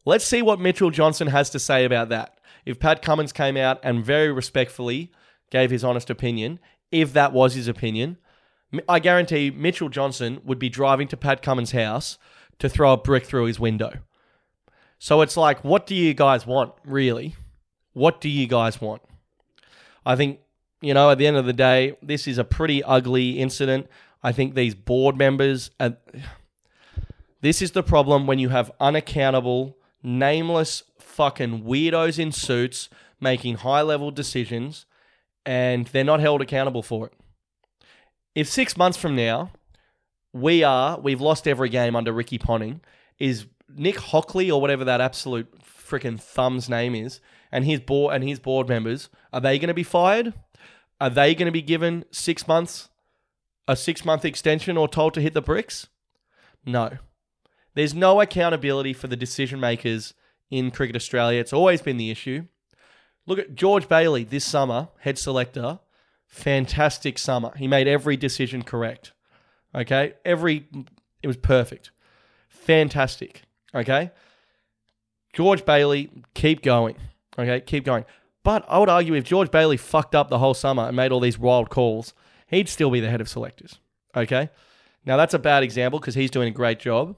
Let's 0.05 0.25
see 0.25 0.41
what 0.41 0.59
Mitchell 0.59 0.91
Johnson 0.91 1.27
has 1.27 1.49
to 1.51 1.59
say 1.59 1.83
about 1.83 2.09
that. 2.09 2.39
If 2.65 2.79
Pat 2.79 3.01
Cummins 3.01 3.33
came 3.33 3.57
out 3.57 3.79
and 3.83 4.03
very 4.03 4.31
respectfully 4.31 5.11
gave 5.49 5.71
his 5.71 5.83
honest 5.83 6.09
opinion, 6.09 6.59
if 6.91 7.13
that 7.13 7.33
was 7.33 7.53
his 7.55 7.67
opinion, 7.67 8.17
I 8.87 8.99
guarantee 8.99 9.49
Mitchell 9.49 9.89
Johnson 9.89 10.41
would 10.43 10.59
be 10.59 10.69
driving 10.69 11.07
to 11.09 11.17
Pat 11.17 11.41
Cummins' 11.41 11.71
house 11.71 12.17
to 12.59 12.69
throw 12.69 12.93
a 12.93 12.97
brick 12.97 13.25
through 13.25 13.45
his 13.45 13.59
window. 13.59 13.93
So 14.99 15.21
it's 15.21 15.37
like, 15.37 15.63
what 15.63 15.87
do 15.87 15.95
you 15.95 16.13
guys 16.13 16.45
want, 16.45 16.73
really? 16.85 17.35
What 17.93 18.21
do 18.21 18.29
you 18.29 18.47
guys 18.47 18.79
want? 18.79 19.01
I 20.05 20.15
think, 20.15 20.39
you 20.81 20.93
know, 20.93 21.09
at 21.09 21.17
the 21.17 21.25
end 21.25 21.37
of 21.37 21.45
the 21.45 21.53
day, 21.53 21.95
this 22.01 22.27
is 22.27 22.37
a 22.37 22.43
pretty 22.43 22.83
ugly 22.83 23.39
incident. 23.39 23.87
I 24.21 24.31
think 24.31 24.53
these 24.53 24.75
board 24.75 25.17
members, 25.17 25.71
are, 25.79 25.97
uh, 26.13 26.19
this 27.41 27.61
is 27.61 27.71
the 27.71 27.83
problem 27.83 28.27
when 28.27 28.39
you 28.39 28.49
have 28.49 28.71
unaccountable, 28.79 29.77
nameless 30.03 30.83
fucking 30.99 31.63
weirdos 31.63 32.19
in 32.19 32.31
suits 32.31 32.89
making 33.19 33.55
high 33.55 33.81
level 33.81 34.11
decisions 34.11 34.85
and 35.49 35.87
they're 35.87 36.03
not 36.03 36.19
held 36.19 36.43
accountable 36.43 36.83
for 36.83 37.07
it. 37.07 37.13
If 38.35 38.47
six 38.47 38.77
months 38.77 38.99
from 38.99 39.15
now, 39.15 39.49
we 40.31 40.61
are, 40.63 40.99
we've 40.99 41.21
lost 41.21 41.47
every 41.47 41.69
game 41.69 41.95
under 41.95 42.13
Ricky 42.13 42.37
Ponting, 42.37 42.81
is 43.17 43.47
Nick 43.67 43.97
Hockley 43.97 44.51
or 44.51 44.61
whatever 44.61 44.85
that 44.85 45.01
absolute 45.01 45.51
freaking 45.59 46.21
thumb's 46.21 46.69
name 46.69 46.93
is, 46.93 47.19
and 47.51 47.65
his 47.65 47.79
board 47.79 48.13
and 48.13 48.23
his 48.23 48.37
board 48.37 48.69
members, 48.69 49.09
are 49.33 49.41
they 49.41 49.57
going 49.57 49.69
to 49.69 49.73
be 49.73 49.81
fired? 49.81 50.35
Are 51.01 51.09
they 51.09 51.33
going 51.33 51.47
to 51.47 51.51
be 51.51 51.63
given 51.63 52.05
six 52.11 52.47
months, 52.47 52.89
a 53.67 53.75
six 53.75 54.05
month 54.05 54.25
extension, 54.25 54.77
or 54.77 54.87
told 54.87 55.15
to 55.15 55.21
hit 55.21 55.33
the 55.33 55.41
bricks? 55.41 55.87
No. 56.63 56.91
There's 57.73 57.95
no 57.95 58.21
accountability 58.21 58.93
for 58.93 59.07
the 59.07 59.15
decision 59.15 59.59
makers 59.59 60.13
in 60.51 60.69
Cricket 60.69 60.95
Australia. 60.95 61.39
It's 61.39 61.53
always 61.53 61.81
been 61.81 61.97
the 61.97 62.11
issue. 62.11 62.45
Look 63.29 63.37
at 63.37 63.53
George 63.53 63.87
Bailey 63.87 64.23
this 64.23 64.43
summer, 64.43 64.87
head 65.01 65.19
selector. 65.19 65.79
Fantastic 66.25 67.19
summer. 67.19 67.51
He 67.55 67.67
made 67.67 67.87
every 67.87 68.17
decision 68.17 68.63
correct. 68.63 69.13
Okay? 69.75 70.15
Every, 70.25 70.65
it 71.21 71.27
was 71.27 71.37
perfect. 71.37 71.91
Fantastic. 72.49 73.43
Okay? 73.75 74.09
George 75.31 75.63
Bailey, 75.63 76.09
keep 76.33 76.63
going. 76.63 76.95
Okay? 77.37 77.61
Keep 77.61 77.85
going. 77.85 78.03
But 78.43 78.65
I 78.67 78.79
would 78.79 78.89
argue 78.89 79.13
if 79.13 79.25
George 79.25 79.51
Bailey 79.51 79.77
fucked 79.77 80.15
up 80.15 80.29
the 80.29 80.39
whole 80.39 80.55
summer 80.55 80.87
and 80.87 80.95
made 80.95 81.11
all 81.11 81.19
these 81.19 81.37
wild 81.37 81.69
calls, 81.69 82.15
he'd 82.47 82.67
still 82.67 82.89
be 82.89 82.99
the 82.99 83.11
head 83.11 83.21
of 83.21 83.29
selectors. 83.29 83.77
Okay? 84.17 84.49
Now, 85.05 85.17
that's 85.17 85.35
a 85.35 85.39
bad 85.39 85.61
example 85.61 85.99
because 85.99 86.15
he's 86.15 86.31
doing 86.31 86.47
a 86.47 86.51
great 86.51 86.79
job. 86.79 87.15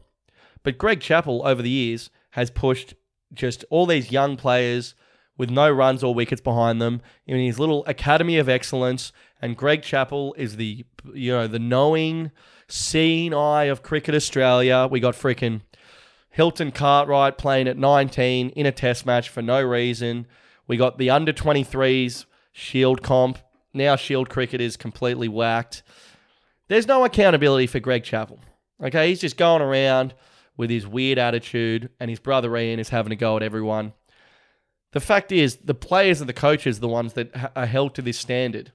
But 0.64 0.78
Greg 0.78 1.00
Chappell, 1.00 1.48
over 1.48 1.62
the 1.62 1.70
years, 1.70 2.10
has 2.32 2.52
pushed 2.52 2.96
just 3.34 3.64
all 3.70 3.86
these 3.86 4.12
young 4.12 4.36
players 4.36 4.94
with 5.42 5.50
no 5.50 5.68
runs 5.72 6.04
or 6.04 6.14
wickets 6.14 6.40
behind 6.40 6.80
them 6.80 7.02
in 7.26 7.40
his 7.40 7.58
little 7.58 7.84
academy 7.88 8.38
of 8.38 8.48
excellence. 8.48 9.12
And 9.42 9.58
Greg 9.58 9.82
Chappell 9.82 10.36
is 10.38 10.56
the 10.56 10.86
you 11.16 11.32
know 11.32 11.48
the 11.48 11.58
knowing, 11.58 12.30
seeing 12.68 13.34
eye 13.34 13.64
of 13.64 13.82
cricket 13.82 14.14
Australia. 14.14 14.88
We 14.92 15.00
got 15.00 15.16
freaking 15.16 15.62
Hilton 16.30 16.72
Cartwright 16.72 17.40
playing 17.40 17.68
at 17.68 17.76
19 17.76 18.50
in 18.50 18.66
a 18.68 18.72
test 18.72 19.04
match 19.08 19.30
for 19.30 19.42
no 19.42 19.64
reason. 19.64 20.28
We 20.68 20.78
got 20.78 21.00
the 21.00 21.10
under 21.10 21.34
23s 21.34 22.26
Shield 22.52 23.02
comp. 23.02 23.40
Now 23.74 23.96
Shield 23.96 24.30
cricket 24.30 24.62
is 24.62 24.78
completely 24.78 25.28
whacked. 25.28 25.82
There's 26.68 26.86
no 26.86 27.04
accountability 27.04 27.66
for 27.66 27.80
Greg 27.80 28.04
Chappell. 28.04 28.42
Okay, 28.80 29.10
he's 29.10 29.20
just 29.20 29.38
going 29.38 29.64
around 29.64 30.14
with 30.56 30.70
his 30.70 30.86
weird 30.86 31.18
attitude, 31.18 31.90
and 32.00 32.12
his 32.12 32.20
brother 32.20 32.56
Ian 32.56 32.80
is 32.80 32.90
having 32.90 33.12
a 33.12 33.16
go 33.16 33.38
at 33.38 33.42
everyone. 33.42 33.94
The 34.92 35.00
fact 35.00 35.32
is, 35.32 35.58
the 35.58 35.74
players 35.74 36.20
and 36.20 36.30
the 36.30 36.34
coaches 36.34 36.78
are 36.78 36.82
the 36.82 36.88
ones 36.88 37.14
that 37.14 37.36
ha- 37.36 37.52
are 37.56 37.66
held 37.66 37.96
to 37.96 38.02
this 38.02 38.18
standard, 38.20 38.72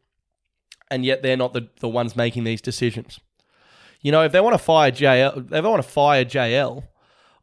and 0.91 1.05
yet 1.05 1.23
they're 1.23 1.37
not 1.37 1.53
the, 1.53 1.69
the 1.81 1.89
ones 1.89 2.17
making 2.17 2.45
these 2.45 2.63
decisions. 2.63 3.21
You 4.01 4.13
know, 4.13 4.23
if 4.23 4.33
they 4.33 4.41
want 4.41 4.55
to 4.55 4.59
fire 4.59 4.91
JL, 4.91 5.45
if 5.45 5.49
they 5.49 5.61
want 5.61 5.83
to 5.83 5.89
fire 5.89 6.25
JL, 6.25 6.85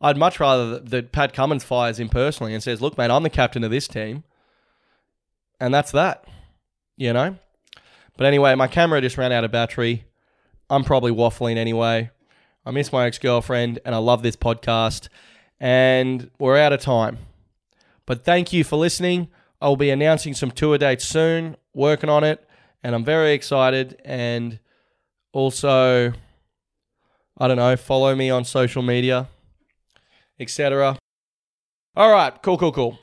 I'd 0.01 0.17
much 0.17 0.39
rather 0.39 0.71
that, 0.71 0.89
that 0.89 1.11
Pat 1.11 1.34
Cummins 1.34 1.63
fires 1.63 1.99
him 1.99 2.09
personally 2.09 2.53
and 2.53 2.63
says, 2.63 2.82
"Look, 2.82 2.97
mate, 2.97 3.11
I'm 3.11 3.24
the 3.24 3.30
captain 3.30 3.63
of 3.63 3.71
this 3.71 3.88
team," 3.88 4.24
and 5.59 5.74
that's 5.74 5.91
that. 5.91 6.26
You 6.97 7.13
know. 7.13 7.38
But 8.17 8.28
anyway, 8.28 8.55
my 8.55 8.67
camera 8.67 9.01
just 9.01 9.17
ran 9.17 9.32
out 9.32 9.43
of 9.43 9.51
battery. 9.51 10.05
I'm 10.69 10.84
probably 10.84 11.11
waffling 11.11 11.57
anyway. 11.57 12.11
I 12.65 12.71
miss 12.71 12.91
my 12.91 13.05
ex 13.07 13.17
girlfriend 13.17 13.80
and 13.86 13.93
I 13.93 13.97
love 13.97 14.24
this 14.24 14.36
podcast. 14.36 15.09
And 15.59 16.30
we're 16.39 16.57
out 16.57 16.74
of 16.74 16.82
time. 16.82 17.17
But 18.06 18.24
thank 18.26 18.51
you 18.51 18.64
for 18.64 18.78
listening. 18.78 19.30
I'll 19.62 19.76
be 19.78 19.89
announcing 19.89 20.34
some 20.34 20.51
tour 20.51 20.78
dates 20.78 21.06
soon, 21.06 21.56
working 21.74 22.10
on 22.10 22.24
it, 22.24 22.47
and 22.84 22.93
I'm 22.93 23.06
very 23.06 23.34
excited. 23.34 24.01
And 24.04 24.60
also, 25.32 26.14
I 27.38 27.47
don't 27.47 27.58
know, 27.58 27.76
follow 27.78 28.14
me 28.16 28.30
on 28.30 28.43
social 28.43 28.82
media, 28.82 29.30
etc. 30.39 30.97
All 31.95 32.12
right, 32.12 32.34
cool, 32.41 32.58
cool, 32.58 32.72
cool. 32.72 32.99